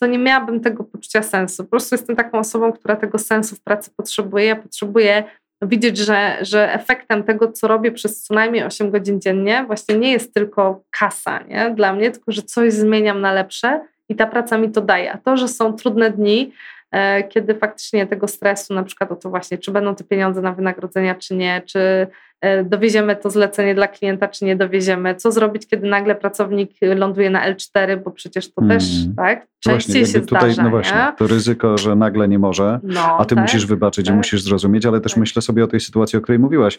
to 0.00 0.06
nie 0.06 0.18
miałabym 0.18 0.60
tego 0.60 0.84
poczucia 0.84 1.22
sensu. 1.22 1.64
Po 1.64 1.70
prostu 1.70 1.94
jestem 1.94 2.16
taką 2.16 2.38
osobą, 2.38 2.72
która 2.72 2.96
tego 2.96 3.18
sensu 3.18 3.56
w 3.56 3.60
pracy 3.60 3.90
potrzebuje. 3.96 4.44
Ja 4.44 4.56
potrzebuję 4.56 5.24
widzieć, 5.62 5.98
że, 5.98 6.38
że 6.40 6.74
efektem 6.74 7.22
tego, 7.22 7.52
co 7.52 7.68
robię 7.68 7.92
przez 7.92 8.22
co 8.22 8.34
najmniej 8.34 8.64
8 8.64 8.90
godzin 8.90 9.20
dziennie, 9.20 9.64
właśnie 9.66 9.96
nie 9.96 10.12
jest 10.12 10.34
tylko 10.34 10.82
kasa 10.90 11.42
nie? 11.42 11.70
dla 11.70 11.92
mnie, 11.92 12.10
tylko 12.10 12.32
że 12.32 12.42
coś 12.42 12.72
zmieniam 12.72 13.20
na 13.20 13.32
lepsze 13.32 13.80
i 14.08 14.16
ta 14.16 14.26
praca 14.26 14.58
mi 14.58 14.70
to 14.70 14.80
daje. 14.80 15.12
A 15.12 15.18
to, 15.18 15.36
że 15.36 15.48
są 15.48 15.72
trudne 15.72 16.10
dni, 16.10 16.52
kiedy 17.28 17.54
faktycznie 17.54 18.06
tego 18.06 18.28
stresu, 18.28 18.74
na 18.74 18.82
przykład 18.82 19.12
o 19.12 19.16
to 19.16 19.30
właśnie, 19.30 19.58
czy 19.58 19.70
będą 19.70 19.94
te 19.94 20.04
pieniądze 20.04 20.42
na 20.42 20.52
wynagrodzenia, 20.52 21.14
czy 21.14 21.36
nie, 21.36 21.62
czy 21.66 21.78
e, 21.78 22.06
dowieziemy 22.64 23.16
to 23.16 23.30
zlecenie 23.30 23.74
dla 23.74 23.88
klienta, 23.88 24.28
czy 24.28 24.44
nie 24.44 24.56
dowieziemy, 24.56 25.14
co 25.14 25.32
zrobić, 25.32 25.66
kiedy 25.66 25.88
nagle 25.88 26.14
pracownik 26.14 26.70
ląduje 26.96 27.30
na 27.30 27.52
L4, 27.54 28.02
bo 28.04 28.10
przecież 28.10 28.54
to 28.54 28.60
hmm. 28.60 28.78
też 28.78 28.88
tak, 29.16 29.46
częściej 29.60 30.02
właśnie, 30.02 30.20
się 30.20 30.26
tutaj, 30.26 30.52
zdarza. 30.52 30.62
No 30.62 30.70
właśnie, 30.70 30.96
nie? 30.96 31.12
to 31.18 31.26
ryzyko, 31.26 31.78
że 31.78 31.96
nagle 31.96 32.28
nie 32.28 32.38
może, 32.38 32.80
no, 32.82 33.18
a 33.18 33.24
ty 33.24 33.34
tak, 33.34 33.44
musisz 33.44 33.66
wybaczyć 33.66 34.06
tak, 34.06 34.14
i 34.14 34.16
musisz 34.16 34.42
zrozumieć, 34.42 34.86
ale 34.86 35.00
też 35.00 35.12
tak. 35.12 35.20
myślę 35.20 35.42
sobie 35.42 35.64
o 35.64 35.66
tej 35.66 35.80
sytuacji, 35.80 36.18
o 36.18 36.22
której 36.22 36.38
mówiłaś. 36.38 36.78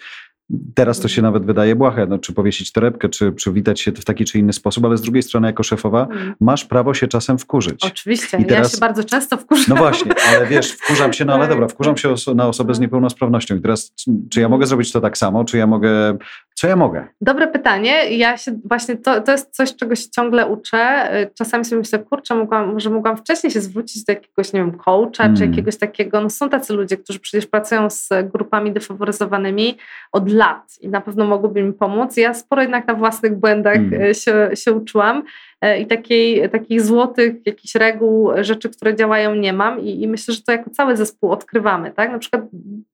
Teraz 0.75 0.99
to 0.99 1.07
się 1.07 1.19
mhm. 1.19 1.33
nawet 1.33 1.47
wydaje 1.47 1.75
błahe, 1.75 2.05
no, 2.05 2.19
czy 2.19 2.33
powiesić 2.33 2.71
torebkę, 2.71 3.09
czy 3.09 3.31
przywitać 3.31 3.81
się 3.81 3.91
w 3.91 4.05
taki 4.05 4.25
czy 4.25 4.39
inny 4.39 4.53
sposób, 4.53 4.85
ale 4.85 4.97
z 4.97 5.01
drugiej 5.01 5.23
strony 5.23 5.47
jako 5.47 5.63
szefowa 5.63 6.05
mm. 6.05 6.35
masz 6.39 6.65
prawo 6.65 6.93
się 6.93 7.07
czasem 7.07 7.37
wkurzyć. 7.37 7.85
Oczywiście, 7.85 8.37
I 8.37 8.45
teraz, 8.45 8.71
ja 8.71 8.75
się 8.75 8.79
bardzo 8.79 9.03
często 9.03 9.37
wkurzam. 9.37 9.65
No 9.67 9.75
właśnie, 9.75 10.11
ale 10.29 10.47
wiesz, 10.47 10.71
wkurzam 10.71 11.13
się, 11.13 11.25
no 11.25 11.33
ale 11.33 11.47
dobra, 11.53 11.67
wkurzam 11.67 11.97
się 11.97 12.15
na 12.35 12.47
osobę 12.47 12.73
z 12.73 12.79
niepełnosprawnością 12.79 13.55
i 13.55 13.61
teraz 13.61 13.93
czy 14.29 14.41
ja 14.41 14.49
mogę 14.49 14.67
zrobić 14.67 14.91
to 14.91 15.01
tak 15.01 15.17
samo, 15.17 15.45
czy 15.53 15.57
ja 15.57 15.67
mogę 15.67 16.17
co 16.63 16.67
ja 16.67 16.75
mogę? 16.75 17.07
Dobre 17.21 17.47
pytanie. 17.47 18.17
Ja 18.17 18.37
się 18.37 18.59
właśnie, 18.65 18.97
to, 18.97 19.21
to 19.21 19.31
jest 19.31 19.55
coś, 19.55 19.75
czego 19.75 19.95
się 19.95 20.09
ciągle 20.09 20.47
uczę. 20.47 21.09
Czasami 21.33 21.65
sobie 21.65 21.79
myślę, 21.79 21.99
kurczę, 21.99 22.35
mogłam, 22.35 22.73
może 22.73 22.89
mogłam 22.89 23.17
wcześniej 23.17 23.51
się 23.51 23.61
zwrócić 23.61 24.03
do 24.03 24.13
jakiegoś, 24.13 24.53
nie 24.53 24.59
wiem, 24.59 24.77
coacha, 24.77 25.23
mm. 25.23 25.35
czy 25.35 25.45
jakiegoś 25.45 25.77
takiego, 25.77 26.21
no 26.21 26.29
są 26.29 26.49
tacy 26.49 26.73
ludzie, 26.73 26.97
którzy 26.97 27.19
przecież 27.19 27.45
pracują 27.45 27.89
z 27.89 28.09
grupami 28.31 28.71
defaworyzowanymi 28.71 29.77
od 30.11 30.31
lat 30.31 30.77
i 30.81 30.89
na 30.89 31.01
pewno 31.01 31.25
mogłyby 31.25 31.63
mi 31.63 31.73
pomóc. 31.73 32.17
Ja 32.17 32.33
sporo 32.33 32.61
jednak 32.61 32.87
na 32.87 32.93
własnych 32.93 33.35
błędach 33.35 33.75
mm. 33.75 34.13
się, 34.13 34.49
się 34.53 34.71
uczyłam 34.71 35.23
e, 35.61 35.79
i 35.81 35.87
takiej, 35.87 36.49
takich 36.49 36.81
złotych 36.81 37.33
jakichś 37.45 37.75
reguł, 37.75 38.31
rzeczy, 38.41 38.69
które 38.69 38.95
działają 38.95 39.35
nie 39.35 39.53
mam 39.53 39.79
i, 39.79 40.01
i 40.01 40.07
myślę, 40.07 40.33
że 40.33 40.41
to 40.41 40.51
jako 40.51 40.69
cały 40.69 40.97
zespół 40.97 41.31
odkrywamy, 41.31 41.91
tak? 41.91 42.11
Na 42.11 42.19
przykład 42.19 42.41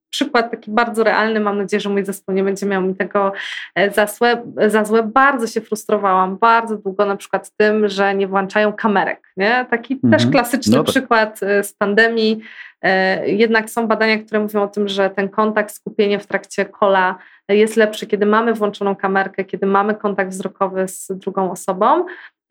przykład 0.09 0.51
taki 0.51 0.71
bardzo 0.71 1.03
realny. 1.03 1.39
Mam 1.39 1.57
nadzieję, 1.57 1.81
że 1.81 1.89
mój 1.89 2.05
zespół 2.05 2.35
nie 2.35 2.43
będzie 2.43 2.65
miał 2.65 2.81
mi 2.81 2.95
tego 2.95 3.31
e, 3.75 3.91
za 3.91 4.07
złe. 4.07 4.43
Za 4.67 4.85
złe. 4.85 5.03
Bardzo 5.03 5.47
się 5.47 5.61
frustrowałam, 5.61 6.37
bardzo 6.37 6.77
długo 6.77 7.05
na 7.05 7.15
przykład 7.15 7.51
tym, 7.57 7.89
że 7.89 8.15
nie 8.15 8.27
włączają 8.27 8.73
kamerek. 8.73 9.33
Nie? 9.37 9.65
Taki 9.69 9.93
mhm. 9.93 10.13
też 10.13 10.31
klasyczny 10.31 10.77
no 10.77 10.83
tak. 10.83 10.91
przykład 10.91 11.43
e, 11.43 11.63
z 11.63 11.73
pandemii. 11.73 12.41
E, 12.81 13.29
jednak 13.29 13.69
są 13.69 13.87
badania, 13.87 14.17
które 14.17 14.39
mówią 14.39 14.63
o 14.63 14.67
tym, 14.67 14.87
że 14.87 15.09
ten 15.09 15.29
kontakt, 15.29 15.75
skupienie 15.75 16.19
w 16.19 16.27
trakcie 16.27 16.65
kola 16.65 17.17
jest 17.49 17.75
lepszy, 17.75 18.07
kiedy 18.07 18.25
mamy 18.25 18.53
włączoną 18.53 18.95
kamerkę, 18.95 19.45
kiedy 19.45 19.65
mamy 19.65 19.95
kontakt 19.95 20.31
wzrokowy 20.31 20.87
z 20.87 21.07
drugą 21.11 21.51
osobą. 21.51 22.05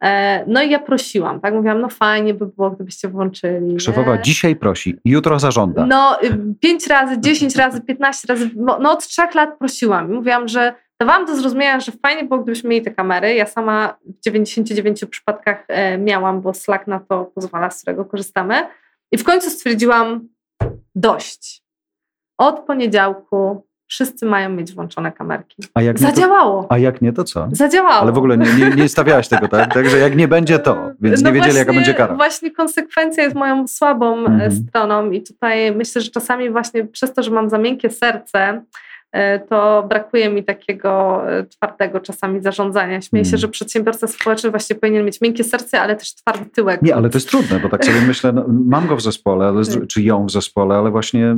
E, 0.04 0.44
no 0.46 0.62
i 0.62 0.70
ja 0.70 0.78
prosiłam, 0.78 1.40
tak? 1.40 1.54
Mówiłam, 1.54 1.80
no 1.80 1.88
fajnie 1.88 2.34
by 2.34 2.46
było, 2.46 2.70
gdybyście 2.70 3.08
włączyli. 3.08 3.80
Szefowa 3.80 4.16
nie? 4.16 4.22
dzisiaj 4.22 4.56
prosi, 4.56 4.96
jutro 5.04 5.38
zażąda. 5.38 5.86
No 5.86 6.22
y, 6.22 6.54
pięć 6.60 6.86
razy, 6.86 7.20
dziesięć 7.20 7.56
razy, 7.56 7.80
piętnaście 7.80 8.28
razy, 8.28 8.50
no 8.56 8.92
od 8.92 9.06
trzech 9.06 9.34
lat 9.34 9.58
prosiłam. 9.58 10.12
Mówiłam, 10.12 10.48
że 10.48 10.74
dawałam 11.00 11.26
do 11.26 11.36
zrozumienia, 11.36 11.80
że 11.80 11.92
fajnie 11.92 12.24
było, 12.24 12.40
gdybyśmy 12.40 12.70
mieli 12.70 12.84
te 12.84 12.90
kamery. 12.90 13.34
Ja 13.34 13.46
sama 13.46 13.98
w 14.04 14.24
99 14.24 15.04
przypadkach 15.04 15.64
e, 15.68 15.98
miałam, 15.98 16.40
bo 16.40 16.54
Slack 16.54 16.86
na 16.86 17.00
to 17.00 17.24
pozwala, 17.24 17.70
z 17.70 17.82
którego 17.82 18.04
korzystamy. 18.04 18.54
I 19.12 19.18
w 19.18 19.24
końcu 19.24 19.50
stwierdziłam 19.50 20.28
dość. 20.94 21.62
Od 22.38 22.60
poniedziałku 22.60 23.67
wszyscy 23.88 24.26
mają 24.26 24.48
mieć 24.48 24.72
włączone 24.72 25.12
kamerki. 25.12 25.56
A 25.74 25.82
jak 25.82 25.98
Zadziałało. 25.98 26.62
To, 26.62 26.72
a 26.72 26.78
jak 26.78 27.02
nie, 27.02 27.12
to 27.12 27.24
co? 27.24 27.48
Zadziałało. 27.52 28.00
Ale 28.00 28.12
w 28.12 28.18
ogóle 28.18 28.38
nie, 28.38 28.52
nie, 28.52 28.70
nie 28.70 28.88
stawiałaś 28.88 29.28
tego, 29.28 29.48
tak? 29.48 29.74
Także 29.74 29.98
jak 29.98 30.16
nie 30.16 30.28
będzie, 30.28 30.58
to. 30.58 30.90
Więc 31.00 31.22
no 31.22 31.30
nie 31.30 31.34
wiedzieli, 31.34 31.52
właśnie, 31.52 31.58
jaka 31.58 31.72
będzie 31.72 31.94
kara. 31.94 32.14
Właśnie 32.14 32.50
konsekwencja 32.50 33.24
jest 33.24 33.36
moją 33.36 33.68
słabą 33.68 34.18
e, 34.18 34.26
mhm. 34.26 34.52
stroną 34.52 35.10
i 35.10 35.22
tutaj 35.22 35.74
myślę, 35.74 36.02
że 36.02 36.10
czasami 36.10 36.50
właśnie 36.50 36.84
przez 36.84 37.14
to, 37.14 37.22
że 37.22 37.30
mam 37.30 37.48
za 37.48 37.58
miękkie 37.58 37.90
serce, 37.90 38.62
to 39.48 39.86
brakuje 39.88 40.30
mi 40.30 40.44
takiego 40.44 41.22
e, 41.32 41.44
twardego 41.44 42.00
czasami 42.00 42.42
zarządzania. 42.42 43.00
Śmieję 43.00 43.24
się, 43.24 43.28
mm. 43.28 43.40
że 43.40 43.48
przedsiębiorca 43.48 44.06
społeczny 44.06 44.50
właśnie 44.50 44.76
powinien 44.76 45.04
mieć 45.04 45.20
miękkie 45.20 45.44
serce, 45.44 45.80
ale 45.80 45.96
też 45.96 46.14
twardy 46.14 46.46
tyłek. 46.46 46.82
Nie, 46.82 46.94
ale 46.94 47.10
to 47.10 47.18
jest 47.18 47.28
trudne, 47.28 47.60
bo 47.60 47.68
tak 47.68 47.84
sobie 47.84 48.00
myślę, 48.06 48.32
no, 48.32 48.44
mam 48.48 48.86
go 48.86 48.96
w 48.96 49.02
zespole, 49.02 49.46
ale, 49.46 49.62
czy 49.88 50.02
ją 50.02 50.26
w 50.26 50.30
zespole, 50.30 50.74
ale 50.74 50.90
właśnie 50.90 51.36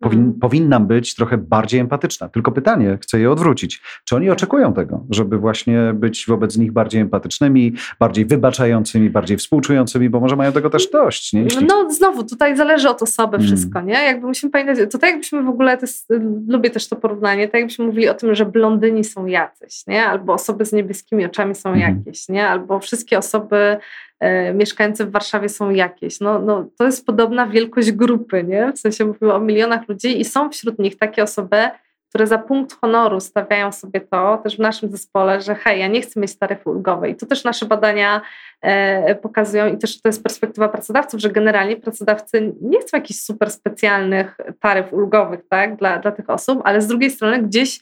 powin, 0.00 0.20
mm. 0.20 0.34
powinnam 0.40 0.86
być 0.86 1.14
trochę 1.14 1.38
bardziej 1.38 1.80
empatyczna. 1.80 2.28
Tylko 2.28 2.52
pytanie, 2.52 2.98
chcę 3.02 3.20
je 3.20 3.30
odwrócić. 3.30 3.82
Czy 4.04 4.16
oni 4.16 4.30
oczekują 4.30 4.72
tego, 4.72 5.06
żeby 5.10 5.38
właśnie 5.38 5.92
być 5.94 6.24
wobec 6.28 6.56
nich 6.56 6.72
bardziej 6.72 7.00
empatycznymi, 7.00 7.74
bardziej 8.00 8.26
wybaczającymi, 8.26 9.10
bardziej 9.10 9.36
współczującymi, 9.36 10.10
bo 10.10 10.20
może 10.20 10.36
mają 10.36 10.52
tego 10.52 10.70
też 10.70 10.90
dość, 10.90 11.32
nie? 11.32 11.42
Jeśli... 11.42 11.66
No 11.66 11.90
znowu, 11.90 12.24
tutaj 12.24 12.56
zależy 12.56 12.88
od 12.88 13.02
osoby 13.02 13.36
mm. 13.36 13.46
wszystko, 13.46 13.80
nie? 13.80 13.94
Jakby 13.94 14.26
musimy 14.26 14.52
pamiętać, 14.52 14.92
to 14.92 14.98
tak 14.98 15.10
jakbyśmy 15.10 15.42
w 15.42 15.48
ogóle, 15.48 15.76
to 15.76 15.86
jest, 15.86 16.12
lubię 16.48 16.70
też 16.70 16.79
też 16.80 16.88
to 16.88 16.96
porównanie, 16.96 17.48
tak 17.48 17.54
jakbyśmy 17.54 17.84
mówili 17.84 18.08
o 18.08 18.14
tym, 18.14 18.34
że 18.34 18.46
blondyni 18.46 19.04
są 19.04 19.26
jacyś, 19.26 19.86
nie? 19.86 20.04
albo 20.06 20.32
osoby 20.32 20.64
z 20.64 20.72
niebieskimi 20.72 21.24
oczami 21.24 21.54
są 21.54 21.72
mhm. 21.72 21.96
jakieś, 21.96 22.28
nie? 22.28 22.48
albo 22.48 22.80
wszystkie 22.80 23.18
osoby 23.18 23.76
e, 24.20 24.54
mieszkające 24.54 25.06
w 25.06 25.10
Warszawie 25.10 25.48
są 25.48 25.70
jakieś. 25.70 26.20
No, 26.20 26.38
no, 26.38 26.66
to 26.78 26.84
jest 26.84 27.06
podobna 27.06 27.46
wielkość 27.46 27.92
grupy, 27.92 28.44
nie? 28.44 28.72
w 28.72 28.78
sensie 28.78 29.04
mówimy 29.04 29.34
o 29.34 29.40
milionach 29.40 29.88
ludzi 29.88 30.20
i 30.20 30.24
są 30.24 30.50
wśród 30.50 30.78
nich 30.78 30.96
takie 30.98 31.22
osoby, 31.22 31.56
które 32.10 32.26
za 32.26 32.38
punkt 32.38 32.80
honoru 32.80 33.20
stawiają 33.20 33.72
sobie 33.72 34.00
to, 34.00 34.36
też 34.36 34.56
w 34.56 34.60
naszym 34.60 34.90
zespole, 34.90 35.40
że 35.40 35.54
hej, 35.54 35.80
ja 35.80 35.88
nie 35.88 36.00
chcę 36.00 36.20
mieć 36.20 36.38
taryfy 36.38 36.70
ulgowej. 36.70 37.12
I 37.12 37.16
to 37.16 37.26
też 37.26 37.44
nasze 37.44 37.66
badania 37.66 38.20
e, 38.60 39.14
pokazują 39.14 39.66
i 39.74 39.78
też 39.78 40.00
to 40.02 40.08
jest 40.08 40.22
perspektywa 40.22 40.68
pracodawców, 40.68 41.20
że 41.20 41.30
generalnie 41.30 41.76
pracodawcy 41.76 42.52
nie 42.60 42.80
chcą 42.80 42.96
jakichś 42.96 43.20
super 43.20 43.50
specjalnych 43.50 44.36
taryf 44.60 44.92
ulgowych 44.92 45.40
tak, 45.48 45.76
dla, 45.76 45.98
dla 45.98 46.12
tych 46.12 46.30
osób, 46.30 46.60
ale 46.64 46.80
z 46.80 46.86
drugiej 46.86 47.10
strony 47.10 47.42
gdzieś 47.42 47.80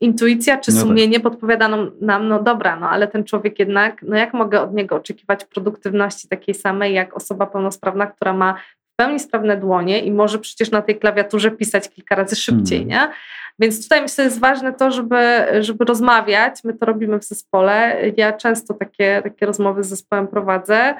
intuicja 0.00 0.58
czy 0.58 0.72
no 0.72 0.80
sumienie 0.80 1.18
no 1.18 1.22
tak. 1.24 1.32
podpowiada 1.32 1.68
nam, 2.00 2.28
no 2.28 2.42
dobra, 2.42 2.76
no 2.76 2.90
ale 2.90 3.08
ten 3.08 3.24
człowiek 3.24 3.58
jednak, 3.58 4.02
no 4.02 4.16
jak 4.16 4.34
mogę 4.34 4.60
od 4.60 4.74
niego 4.74 4.96
oczekiwać 4.96 5.44
produktywności 5.44 6.28
takiej 6.28 6.54
samej 6.54 6.94
jak 6.94 7.16
osoba 7.16 7.46
pełnosprawna, 7.46 8.06
która 8.06 8.32
ma 8.32 8.54
w 8.54 8.96
pełni 8.96 9.20
sprawne 9.20 9.56
dłonie 9.56 10.00
i 10.00 10.12
może 10.12 10.38
przecież 10.38 10.70
na 10.70 10.82
tej 10.82 10.98
klawiaturze 10.98 11.50
pisać 11.50 11.88
kilka 11.88 12.14
razy 12.14 12.36
szybciej, 12.36 12.78
hmm. 12.78 12.88
nie? 12.88 13.12
Więc 13.58 13.82
tutaj 13.82 14.02
myślę, 14.02 14.24
jest 14.24 14.40
ważne 14.40 14.72
to, 14.72 14.90
żeby, 14.90 15.46
żeby 15.60 15.84
rozmawiać. 15.84 16.64
My 16.64 16.74
to 16.74 16.86
robimy 16.86 17.18
w 17.18 17.24
zespole. 17.24 17.96
Ja 18.16 18.32
często 18.32 18.74
takie, 18.74 19.20
takie 19.24 19.46
rozmowy 19.46 19.84
z 19.84 19.88
zespołem 19.88 20.28
prowadzę. 20.28 20.94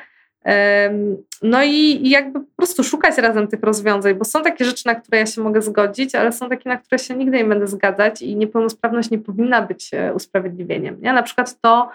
No 1.43 1.65
i 1.65 2.09
jakby 2.11 2.41
po 2.41 2.57
prostu 2.57 2.85
szukać 2.85 3.19
razem 3.19 3.49
tych 3.49 3.63
rozwiązań, 3.63 4.15
bo 4.15 4.25
są 4.25 4.43
takie 4.43 4.65
rzeczy, 4.65 4.87
na 4.87 4.95
które 4.95 5.19
ja 5.19 5.27
się 5.27 5.41
mogę 5.41 5.63
zgodzić, 5.63 6.15
ale 6.15 6.33
są 6.33 6.49
takie, 6.49 6.69
na 6.69 6.77
które 6.77 6.99
się 6.99 7.15
nigdy 7.15 7.37
nie 7.37 7.45
będę 7.45 7.67
zgadzać 7.67 8.23
i 8.23 8.37
niepełnosprawność 8.37 9.11
nie 9.11 9.19
powinna 9.19 9.63
być 9.63 9.95
e, 9.95 10.15
usprawiedliwieniem. 10.15 10.97
Nie? 11.01 11.13
Na 11.13 11.23
przykład 11.23 11.61
to, 11.61 11.91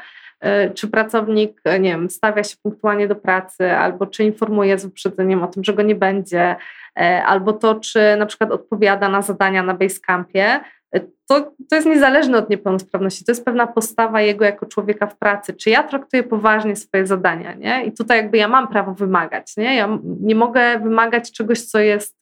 czy 0.73 0.87
pracownik, 0.87 1.61
e, 1.65 1.79
nie 1.79 1.89
wiem, 1.89 2.09
stawia 2.09 2.43
się 2.43 2.55
punktualnie 2.63 3.07
do 3.07 3.15
pracy, 3.15 3.71
albo 3.71 4.05
czy 4.05 4.23
informuje 4.23 4.77
z 4.79 4.85
wyprzedzeniem 4.85 5.43
o 5.43 5.47
tym, 5.47 5.63
że 5.63 5.73
go 5.73 5.81
nie 5.81 5.95
będzie, 5.95 6.55
E, 6.99 7.23
albo 7.25 7.53
to, 7.53 7.75
czy 7.75 8.15
na 8.17 8.25
przykład 8.25 8.51
odpowiada 8.51 9.09
na 9.09 9.21
zadania 9.21 9.63
na 9.63 9.73
Basecampie, 9.73 10.59
e, 10.95 10.99
to, 11.27 11.53
to 11.69 11.75
jest 11.75 11.87
niezależne 11.87 12.37
od 12.37 12.49
niepełnosprawności. 12.49 13.25
To 13.25 13.31
jest 13.31 13.45
pewna 13.45 13.67
postawa 13.67 14.21
jego 14.21 14.45
jako 14.45 14.65
człowieka 14.65 15.07
w 15.07 15.17
pracy. 15.17 15.53
Czy 15.53 15.69
ja 15.69 15.83
traktuję 15.83 16.23
poważnie 16.23 16.75
swoje 16.75 17.07
zadania, 17.07 17.53
nie? 17.53 17.85
I 17.85 17.91
tutaj 17.91 18.17
jakby 18.17 18.37
ja 18.37 18.47
mam 18.47 18.67
prawo 18.67 18.93
wymagać, 18.93 19.57
nie? 19.57 19.75
Ja 19.75 19.97
nie 20.21 20.35
mogę 20.35 20.79
wymagać 20.79 21.31
czegoś, 21.31 21.61
co 21.61 21.79
jest 21.79 22.17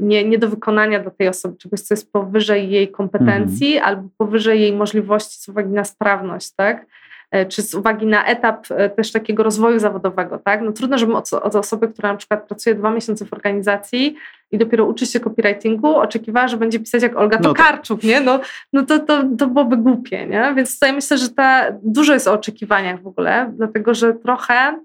nie, 0.00 0.24
nie 0.24 0.38
do 0.38 0.48
wykonania 0.48 1.00
dla 1.00 1.10
tej 1.10 1.28
osoby, 1.28 1.56
czegoś, 1.56 1.80
co 1.80 1.94
jest 1.94 2.12
powyżej 2.12 2.70
jej 2.70 2.88
kompetencji 2.88 3.76
mhm. 3.76 3.88
albo 3.88 4.08
powyżej 4.18 4.60
jej 4.60 4.72
możliwości 4.72 5.40
z 5.40 5.48
uwagi 5.48 5.70
na 5.70 5.84
sprawność, 5.84 6.52
tak? 6.56 6.86
E, 7.30 7.46
czy 7.46 7.62
z 7.62 7.74
uwagi 7.74 8.06
na 8.06 8.24
etap 8.26 8.66
e, 8.70 8.90
też 8.90 9.12
takiego 9.12 9.42
rozwoju 9.42 9.78
zawodowego, 9.78 10.38
tak? 10.38 10.60
No 10.62 10.72
trudno, 10.72 10.98
żebym 10.98 11.16
od, 11.16 11.32
od 11.32 11.56
osoby, 11.56 11.88
która 11.88 12.12
na 12.12 12.18
przykład 12.18 12.46
pracuje 12.46 12.76
dwa 12.76 12.90
miesiące 12.90 13.26
w 13.26 13.32
organizacji 13.32 14.16
i 14.50 14.58
dopiero 14.58 14.84
uczy 14.84 15.06
się 15.06 15.20
copywritingu, 15.20 15.96
oczekiwała, 15.96 16.48
że 16.48 16.56
będzie 16.56 16.80
pisać 16.80 17.02
jak 17.02 17.16
Olga 17.16 17.36
no 17.36 17.42
Tokarczuk, 17.42 18.02
nie? 18.02 18.20
No, 18.20 18.40
no 18.72 18.82
to, 18.82 18.98
to, 18.98 19.22
to 19.38 19.46
byłoby 19.46 19.76
głupie, 19.76 20.26
nie? 20.26 20.52
Więc 20.56 20.74
tutaj 20.74 20.92
myślę, 20.92 21.18
że 21.18 21.28
ta, 21.28 21.66
dużo 21.82 22.12
jest 22.14 22.28
o 22.28 22.32
oczekiwaniach 22.32 23.02
w 23.02 23.06
ogóle, 23.06 23.52
dlatego 23.56 23.94
że 23.94 24.14
trochę 24.14 24.80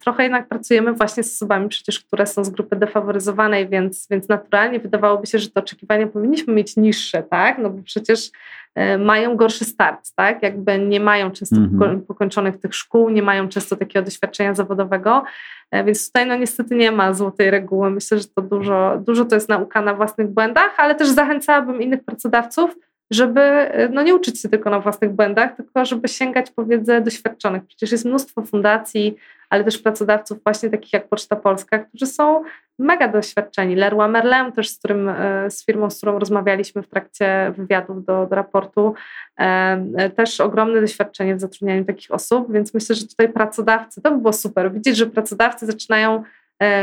trochę 0.00 0.22
jednak 0.22 0.48
pracujemy 0.48 0.92
właśnie 0.92 1.22
z 1.22 1.34
osobami 1.34 1.68
przecież, 1.68 2.00
które 2.00 2.26
są 2.26 2.44
z 2.44 2.50
grupy 2.50 2.76
defaworyzowanej, 2.76 3.68
więc, 3.68 4.06
więc 4.10 4.28
naturalnie 4.28 4.80
wydawałoby 4.80 5.26
się, 5.26 5.38
że 5.38 5.50
te 5.50 5.60
oczekiwania 5.60 6.06
powinniśmy 6.06 6.54
mieć 6.54 6.76
niższe, 6.76 7.22
tak? 7.22 7.58
No 7.58 7.70
bo 7.70 7.82
przecież 7.82 8.30
E, 8.74 8.98
mają 8.98 9.36
gorszy 9.36 9.64
start, 9.64 10.14
tak? 10.16 10.42
Jakby 10.42 10.78
nie 10.78 11.00
mają 11.00 11.30
często 11.30 11.56
mm-hmm. 11.56 12.00
pokończonych 12.00 12.60
tych 12.60 12.74
szkół, 12.74 13.10
nie 13.10 13.22
mają 13.22 13.48
często 13.48 13.76
takiego 13.76 14.04
doświadczenia 14.04 14.54
zawodowego, 14.54 15.24
e, 15.70 15.84
więc 15.84 16.06
tutaj 16.06 16.26
no 16.26 16.36
niestety 16.36 16.74
nie 16.74 16.92
ma 16.92 17.14
złotej 17.14 17.50
reguły. 17.50 17.90
Myślę, 17.90 18.18
że 18.18 18.24
to 18.24 18.42
dużo, 18.42 19.02
dużo 19.06 19.24
to 19.24 19.34
jest 19.34 19.48
nauka 19.48 19.82
na 19.82 19.94
własnych 19.94 20.28
błędach, 20.28 20.74
ale 20.76 20.94
też 20.94 21.08
zachęcałabym 21.08 21.82
innych 21.82 22.04
pracodawców, 22.04 22.76
żeby 23.10 23.40
e, 23.40 23.88
no 23.88 24.02
nie 24.02 24.14
uczyć 24.14 24.40
się 24.40 24.48
tylko 24.48 24.70
na 24.70 24.80
własnych 24.80 25.10
błędach, 25.10 25.56
tylko 25.56 25.84
żeby 25.84 26.08
sięgać 26.08 26.50
po 26.50 26.64
wiedzę 26.64 27.00
doświadczonych. 27.00 27.62
Przecież 27.66 27.92
jest 27.92 28.04
mnóstwo 28.04 28.42
fundacji, 28.42 29.16
ale 29.50 29.64
też 29.64 29.78
pracodawców 29.78 30.42
właśnie 30.44 30.70
takich 30.70 30.92
jak 30.92 31.08
Poczta 31.08 31.36
Polska, 31.36 31.78
którzy 31.78 32.06
są 32.06 32.42
mega 32.78 33.08
doświadczeni. 33.08 33.76
Leroy 33.76 34.08
Merlin 34.08 34.52
też, 34.52 34.68
z, 34.68 34.78
którym, 34.78 35.08
e, 35.08 35.50
z 35.50 35.64
firmą, 35.64 35.90
z 35.90 35.96
którą 35.96 36.18
rozmawialiśmy 36.18 36.82
w 36.82 36.88
trakcie 36.88 37.52
wywiadów 37.56 38.04
do, 38.04 38.26
do 38.26 38.36
raportu, 38.36 38.94
e, 39.38 40.10
też 40.10 40.40
ogromne 40.40 40.80
doświadczenie 40.80 41.36
w 41.36 41.40
zatrudnianiu 41.40 41.84
takich 41.84 42.10
osób, 42.10 42.52
więc 42.52 42.74
myślę, 42.74 42.94
że 42.94 43.06
tutaj 43.06 43.28
pracodawcy, 43.28 44.02
to 44.02 44.10
by 44.10 44.16
było 44.16 44.32
super, 44.32 44.72
widzieć, 44.72 44.96
że 44.96 45.06
pracodawcy 45.06 45.66
zaczynają 45.66 46.22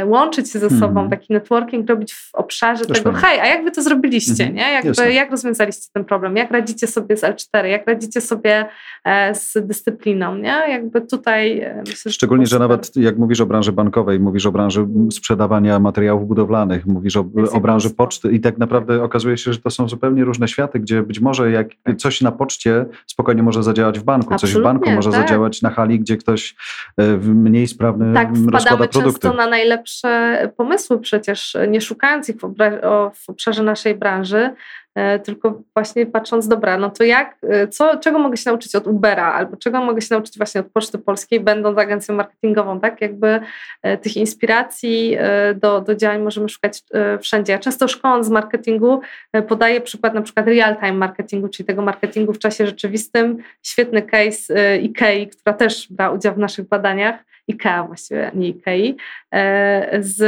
łączyć 0.05 0.51
się 0.51 0.59
ze 0.59 0.69
sobą, 0.69 0.99
mm. 0.99 1.09
taki 1.09 1.33
networking 1.33 1.89
robić 1.89 2.13
w 2.13 2.35
obszarze 2.35 2.85
tego, 2.85 3.11
hej, 3.11 3.39
a 3.39 3.45
jak 3.45 3.63
wy 3.63 3.71
to 3.71 3.81
zrobiliście, 3.81 4.43
mm. 4.43 4.55
nie? 4.55 4.71
Jakby, 4.71 5.13
jak 5.13 5.31
rozwiązaliście 5.31 5.89
ten 5.93 6.05
problem, 6.05 6.37
jak 6.37 6.51
radzicie 6.51 6.87
sobie 6.87 7.17
z 7.17 7.21
L4, 7.21 7.65
jak 7.65 7.87
radzicie 7.87 8.21
sobie 8.21 8.65
e, 9.05 9.35
z 9.35 9.53
dyscypliną, 9.67 10.35
nie? 10.35 10.57
Jakby 10.69 11.01
tutaj 11.01 11.59
e, 11.59 11.83
myślę, 11.87 12.11
Szczególnie, 12.11 12.45
że, 12.45 12.49
że 12.49 12.59
nawet 12.59 12.95
jak 12.95 13.17
mówisz 13.17 13.41
o 13.41 13.45
branży 13.45 13.71
bankowej, 13.71 14.19
mówisz 14.19 14.45
o 14.45 14.51
branży 14.51 14.87
sprzedawania 15.11 15.79
materiałów 15.79 16.27
budowlanych, 16.27 16.85
mówisz 16.85 17.17
o, 17.17 17.25
o 17.51 17.59
branży 17.59 17.89
poczty 17.89 18.31
i 18.31 18.39
tak 18.39 18.57
naprawdę 18.57 19.03
okazuje 19.03 19.37
się, 19.37 19.53
że 19.53 19.59
to 19.59 19.69
są 19.69 19.89
zupełnie 19.89 20.23
różne 20.23 20.47
światy, 20.47 20.79
gdzie 20.79 21.03
być 21.03 21.19
może 21.19 21.51
jak 21.51 21.67
coś 21.97 22.21
na 22.21 22.31
poczcie 22.31 22.85
spokojnie 23.07 23.43
może 23.43 23.63
zadziałać 23.63 23.99
w 23.99 24.03
banku, 24.03 24.33
Absolutnie, 24.33 24.53
coś 24.53 24.61
w 24.61 24.63
banku 24.63 24.91
może 24.91 25.11
tak. 25.11 25.21
zadziałać 25.21 25.61
na 25.61 25.69
hali, 25.69 25.99
gdzie 25.99 26.17
ktoś 26.17 26.55
w 26.97 27.27
mniej 27.27 27.67
sprawny 27.67 28.13
tak, 28.13 28.29
rozkłada 28.51 28.87
produkty. 28.87 29.29
na 29.29 29.47
naj 29.47 29.66
najlepsze 29.67 30.51
pomysły 30.57 30.99
przecież, 30.99 31.57
nie 31.67 31.81
szukając 31.81 32.29
ich 32.29 32.35
w, 32.35 33.29
obszarze 33.29 33.63
naszej 33.63 33.95
branży, 33.95 34.49
e, 34.95 35.19
tylko 35.19 35.61
właśnie 35.73 36.05
patrząc, 36.05 36.47
dobra, 36.47 36.77
no 36.77 36.89
to 36.89 37.03
jak, 37.03 37.37
e, 37.49 37.67
co, 37.67 37.97
czego 37.97 38.19
mogę 38.19 38.37
się 38.37 38.49
nauczyć 38.49 38.75
od 38.75 38.87
Ubera, 38.87 39.33
albo 39.33 39.57
czego 39.57 39.81
mogę 39.81 40.01
się 40.01 40.07
nauczyć 40.11 40.37
właśnie 40.37 40.61
od 40.61 40.67
Poczty 40.67 40.97
Polskiej, 40.97 41.39
będąc 41.39 41.77
agencją 41.77 42.15
marketingową, 42.15 42.79
tak? 42.79 43.01
Jakby 43.01 43.39
e, 43.81 43.97
tych 43.97 44.17
inspiracji 44.17 45.17
do, 45.55 45.81
do 45.81 45.95
działań 45.95 46.21
możemy 46.21 46.49
szukać 46.49 46.83
wszędzie. 47.21 47.53
Ja 47.53 47.59
często 47.59 47.87
szkoląc 47.87 48.25
z 48.25 48.29
marketingu 48.29 49.01
podaję 49.47 49.81
przykład 49.81 50.13
na 50.13 50.21
przykład 50.21 50.47
real-time 50.47 50.93
marketingu, 50.93 51.49
czyli 51.49 51.67
tego 51.67 51.81
marketingu 51.81 52.33
w 52.33 52.39
czasie 52.39 52.67
rzeczywistym. 52.67 53.37
Świetny 53.63 54.01
case 54.01 54.53
IKEA, 54.73 55.27
która 55.27 55.53
też 55.53 55.87
brała 55.89 56.15
udział 56.15 56.33
w 56.33 56.37
naszych 56.37 56.67
badaniach, 56.67 57.23
IKEA 57.49 57.87
właściwie, 57.87 58.31
nie 58.35 58.47
IKEA, 58.47 58.95
z 59.99 60.21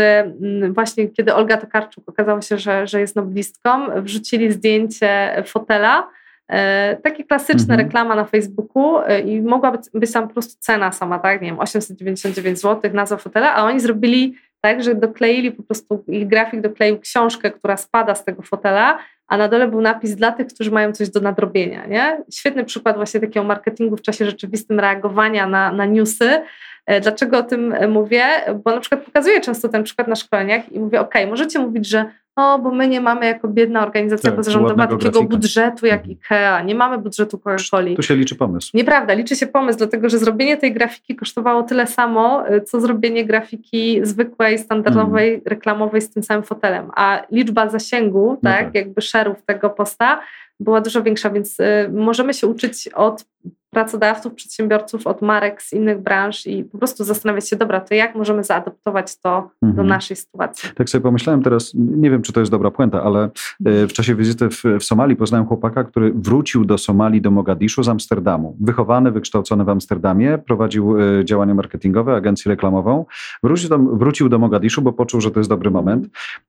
właśnie 0.74 1.08
kiedy 1.08 1.36
Olga 1.36 1.58
Tokarczuk 1.58 2.10
okazało 2.10 2.42
się, 2.42 2.58
że, 2.58 2.88
że 2.88 3.00
jest 3.00 3.16
noblistką, 3.16 3.70
wrzucili 4.02 4.52
zdjęcie 4.52 5.44
fotela, 5.46 6.10
e, 6.48 6.98
takie 7.04 7.24
klasyczne 7.24 7.74
mhm. 7.74 7.80
reklama 7.80 8.16
na 8.16 8.26
Facebooku 8.26 9.00
e, 9.00 9.20
i 9.22 9.42
mogła 9.42 9.72
być, 9.72 9.82
być 9.94 10.12
tam 10.12 10.28
po 10.28 10.34
prostu 10.34 10.54
cena 10.60 10.92
sama, 10.92 11.20
tak, 11.20 11.42
nie 11.42 11.48
wiem, 11.48 11.60
899 11.60 12.62
zł 12.62 12.92
nazwa 12.94 13.18
fotela, 13.18 13.56
a 13.56 13.64
oni 13.64 13.80
zrobili 13.80 14.36
tak, 14.62 14.84
że 14.84 14.96
dokleili 14.96 15.52
po 15.52 15.64
prostu, 15.64 16.04
ich 16.08 16.28
grafik 16.28 16.62
dokleił 16.62 17.00
książkę, 17.00 17.52
która 17.52 17.78
spada 17.78 18.16
z 18.16 18.26
tego 18.26 18.42
fotela, 18.42 19.00
a 19.30 19.38
na 19.38 19.48
dole 19.48 19.68
był 19.68 19.82
napis 19.82 20.16
dla 20.16 20.32
tych, 20.32 20.48
którzy 20.48 20.72
mają 20.72 20.94
coś 20.94 21.10
do 21.10 21.20
nadrobienia. 21.20 21.86
Nie? 21.86 22.24
Świetny 22.34 22.66
przykład 22.66 22.96
właśnie 22.96 23.20
takiego 23.20 23.44
marketingu 23.44 23.98
w 23.98 24.02
czasie 24.02 24.26
rzeczywistym 24.26 24.80
reagowania 24.80 25.48
na, 25.48 25.72
na 25.72 25.86
newsy. 25.86 26.42
E, 26.86 27.02
dlaczego 27.02 27.38
o 27.38 27.44
tym 27.44 27.76
mówię? 27.90 28.24
Bo 28.64 28.72
na 28.72 28.80
przykład 28.80 29.02
pokazuję 29.02 29.42
często 29.42 29.70
ten 29.70 29.84
przykład 29.84 30.08
na 30.08 30.16
szkoleniach 30.16 30.72
i 30.72 30.80
mówię, 30.80 31.02
ok, 31.02 31.14
możecie 31.28 31.60
mówić, 31.60 31.88
że 31.88 32.06
o, 32.40 32.60
bo 32.60 32.72
my 32.72 32.88
nie 32.88 33.02
mamy 33.02 33.26
jako 33.26 33.48
biedna 33.48 33.84
organizacja 33.84 34.30
tak, 34.30 34.38
pozarządowa 34.38 34.88
takiego 34.88 35.12
grafika. 35.12 35.36
budżetu 35.36 35.86
jak 35.86 36.00
mhm. 36.00 36.18
IKEA, 36.18 36.66
nie 36.66 36.76
mamy 36.76 36.98
budżetu 36.98 37.38
Coca-Coli. 37.38 37.96
Tu 37.96 38.02
się 38.02 38.16
liczy 38.16 38.36
pomysł. 38.36 38.72
Nieprawda, 38.74 39.14
liczy 39.14 39.36
się 39.36 39.48
pomysł, 39.48 39.78
dlatego 39.78 40.10
że 40.10 40.18
zrobienie 40.18 40.58
tej 40.58 40.74
grafiki 40.74 41.16
kosztowało 41.16 41.64
tyle 41.64 41.88
samo, 41.88 42.50
y, 42.50 42.62
co 42.62 42.82
zrobienie 42.82 43.26
grafiki 43.26 44.00
zwykłej, 44.04 44.60
standardowej, 44.60 45.30
mm. 45.30 45.42
reklamowej 45.46 46.02
z 46.02 46.10
tym 46.10 46.24
samym 46.24 46.44
fotelem. 46.44 46.92
A 46.96 47.26
liczba 47.32 47.70
zasięgu, 47.70 48.30
no 48.30 48.50
tak, 48.50 48.66
tak, 48.66 48.76
jakby 48.76 49.02
szerów 49.02 49.38
tego 49.46 49.70
posta 49.70 50.22
była 50.60 50.82
dużo 50.82 51.04
większa, 51.04 51.30
więc 51.30 51.60
y, 51.60 51.90
możemy 51.94 52.34
się 52.34 52.48
uczyć 52.48 52.88
od 52.88 53.26
pracodawców, 53.70 54.34
przedsiębiorców, 54.34 55.08
od 55.08 55.22
marek 55.22 55.62
z 55.62 55.74
innych 55.74 56.02
branż 56.02 56.48
i 56.48 56.64
po 56.64 56.78
prostu 56.78 57.04
zastanawiać 57.04 57.50
się, 57.50 57.56
dobra, 57.56 57.80
to 57.82 57.94
jak 57.94 58.16
możemy 58.16 58.44
zaadoptować 58.44 59.20
to 59.20 59.50
mhm. 59.64 59.76
do 59.76 59.84
naszej 59.84 60.18
sytuacji. 60.18 60.70
Tak 60.76 60.90
sobie 60.90 61.02
pomyślałem 61.02 61.44
teraz, 61.44 61.72
nie 61.76 62.12
wiem, 62.12 62.22
czy 62.22 62.34
to 62.34 62.40
jest 62.40 62.52
dobra 62.52 62.72
puenta, 62.72 63.04
ale 63.04 63.30
e, 63.66 63.88
w 63.88 63.94
czasie 63.94 64.16
wizyty 64.16 64.50
w, 64.50 64.64
w 64.80 64.84
Somalii 64.84 65.16
poznałem 65.16 65.48
chłopaka, 65.48 65.84
który 65.84 66.14
wrócił 66.16 66.66
do 66.66 66.78
Somalii, 66.78 67.22
do 67.22 67.32
Mogadiszu 67.32 67.84
z 67.84 67.90
Amsterdamu. 67.90 68.58
Wychowany, 68.60 69.12
wykształcony 69.12 69.64
w 69.64 69.70
Amsterdamie, 69.70 70.38
prowadził 70.38 71.00
e, 71.00 71.26
działania 71.26 71.54
marketingowe, 71.54 72.16
agencję 72.16 72.50
reklamową. 72.50 73.06
Wrócił 73.44 73.70
do, 73.70 73.78
wrócił 73.78 74.30
do 74.30 74.40
Mogadiszu, 74.40 74.82
bo 74.82 74.94
poczuł, 74.94 75.22
że 75.22 75.32
to 75.32 75.40
jest 75.40 75.50
dobry 75.50 75.72
moment 75.72 76.08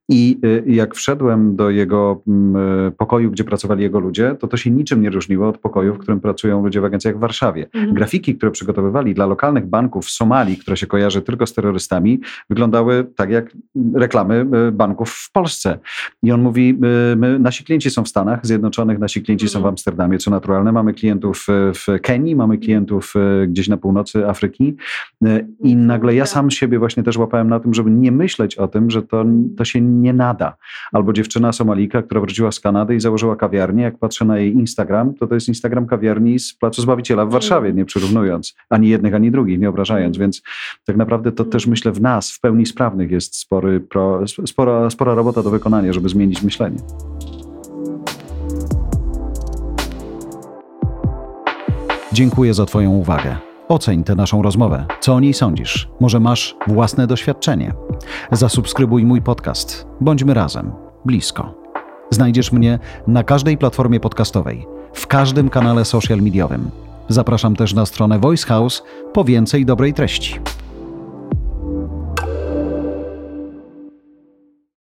i 0.08 0.40
e, 0.66 0.70
jak 0.70 0.94
wszedłem 0.94 1.56
do 1.56 1.70
jego 1.70 2.22
pokoju, 2.98 3.30
gdzie 3.30 3.44
pracowali 3.44 3.82
jego 3.82 4.00
ludzie, 4.00 4.36
to 4.40 4.48
to 4.48 4.56
się 4.56 4.70
niczym 4.70 5.02
nie 5.02 5.10
różniło 5.10 5.48
od 5.48 5.58
pokoju, 5.58 5.94
w 5.94 5.98
którym 5.98 6.20
pracują 6.20 6.62
ludzie 6.62 6.80
w 6.80 6.84
agencji 6.84 7.09
jak 7.10 7.18
w 7.18 7.20
Warszawie. 7.20 7.66
Mhm. 7.74 7.94
Grafiki, 7.94 8.34
które 8.34 8.52
przygotowywali 8.52 9.14
dla 9.14 9.26
lokalnych 9.26 9.66
banków 9.66 10.06
w 10.06 10.10
Somalii, 10.10 10.56
które 10.56 10.76
się 10.76 10.86
kojarzy 10.86 11.22
tylko 11.22 11.46
z 11.46 11.54
terrorystami, 11.54 12.20
wyglądały 12.50 13.04
tak 13.16 13.30
jak 13.30 13.52
reklamy 13.94 14.46
e, 14.68 14.72
banków 14.72 15.10
w 15.10 15.32
Polsce. 15.32 15.78
I 16.22 16.32
on 16.32 16.42
mówi, 16.42 16.78
e, 17.12 17.16
my, 17.16 17.38
nasi 17.38 17.64
klienci 17.64 17.90
są 17.90 18.04
w 18.04 18.08
Stanach 18.08 18.46
Zjednoczonych, 18.46 18.98
nasi 18.98 19.22
klienci 19.22 19.44
mhm. 19.44 19.52
są 19.52 19.58
w 19.58 19.62
mhm. 19.62 19.72
Amsterdamie, 19.72 20.18
co 20.18 20.30
naturalne. 20.30 20.72
Mamy 20.72 20.94
klientów 20.94 21.46
w 21.48 22.00
Kenii, 22.02 22.36
mamy 22.36 22.58
klientów 22.58 23.14
e, 23.16 23.46
gdzieś 23.46 23.68
na 23.68 23.76
północy 23.76 24.28
Afryki 24.28 24.76
i 25.60 25.72
mhm. 25.72 25.86
nagle 25.86 26.14
ja 26.14 26.26
sam 26.26 26.50
siebie 26.50 26.78
właśnie 26.78 27.02
też 27.02 27.16
łapałem 27.16 27.48
na 27.48 27.60
tym, 27.60 27.74
żeby 27.74 27.90
nie 27.90 28.12
myśleć 28.12 28.56
o 28.56 28.68
tym, 28.68 28.90
że 28.90 29.02
to, 29.02 29.24
to 29.56 29.64
się 29.64 29.80
nie 29.80 30.12
nada. 30.12 30.56
Albo 30.92 31.12
dziewczyna 31.12 31.52
Somalika, 31.52 32.02
która 32.02 32.20
wróciła 32.20 32.52
z 32.52 32.60
Kanady 32.60 32.94
i 32.94 33.00
założyła 33.00 33.36
kawiarnię, 33.36 33.82
jak 33.82 33.98
patrzę 33.98 34.24
na 34.24 34.38
jej 34.38 34.52
Instagram, 34.52 35.14
to 35.14 35.26
to 35.26 35.34
jest 35.34 35.48
Instagram 35.48 35.86
kawiarni 35.86 36.38
z 36.38 36.54
Placu 36.54 36.82
Zbawiciela 36.82 36.99
Zbawiciela 37.00 37.26
w 37.26 37.30
Warszawie, 37.30 37.68
mm. 37.68 37.76
nie 37.76 37.84
przyrównując 37.84 38.54
ani 38.70 38.88
jednych, 38.88 39.14
ani 39.14 39.30
drugich, 39.30 39.60
nie 39.60 39.68
obrażając. 39.68 40.18
Więc 40.18 40.42
tak 40.84 40.96
naprawdę 40.96 41.32
to 41.32 41.44
też 41.44 41.66
myślę 41.66 41.92
w 41.92 42.00
nas, 42.00 42.32
w 42.32 42.40
pełni 42.40 42.66
sprawnych 42.66 43.10
jest 43.10 43.36
spory 43.36 43.80
pro, 43.80 44.20
spora, 44.46 44.90
spora 44.90 45.14
robota 45.14 45.42
do 45.42 45.50
wykonania, 45.50 45.92
żeby 45.92 46.08
zmienić 46.08 46.42
myślenie. 46.42 46.78
Dziękuję 52.12 52.54
za 52.54 52.66
Twoją 52.66 52.90
uwagę. 52.90 53.36
Oceń 53.68 54.04
tę 54.04 54.14
naszą 54.14 54.42
rozmowę. 54.42 54.86
Co 55.00 55.14
o 55.14 55.20
niej 55.20 55.34
sądzisz? 55.34 55.88
Może 56.00 56.20
masz 56.20 56.56
własne 56.66 57.06
doświadczenie? 57.06 57.72
Zasubskrybuj 58.32 59.04
mój 59.04 59.22
podcast. 59.22 59.86
Bądźmy 60.00 60.34
razem, 60.34 60.72
blisko. 61.04 61.54
Znajdziesz 62.10 62.52
mnie 62.52 62.78
na 63.06 63.24
każdej 63.24 63.58
platformie 63.58 64.00
podcastowej, 64.00 64.66
w 64.92 65.06
każdym 65.06 65.48
kanale 65.48 65.84
social 65.84 66.18
mediowym 66.18 66.89
Zapraszam 67.10 67.56
też 67.56 67.74
na 67.74 67.86
stronę 67.86 68.18
Voice 68.18 68.46
House 68.46 68.82
po 69.12 69.24
więcej 69.24 69.66
dobrej 69.66 69.94
treści. 69.94 70.40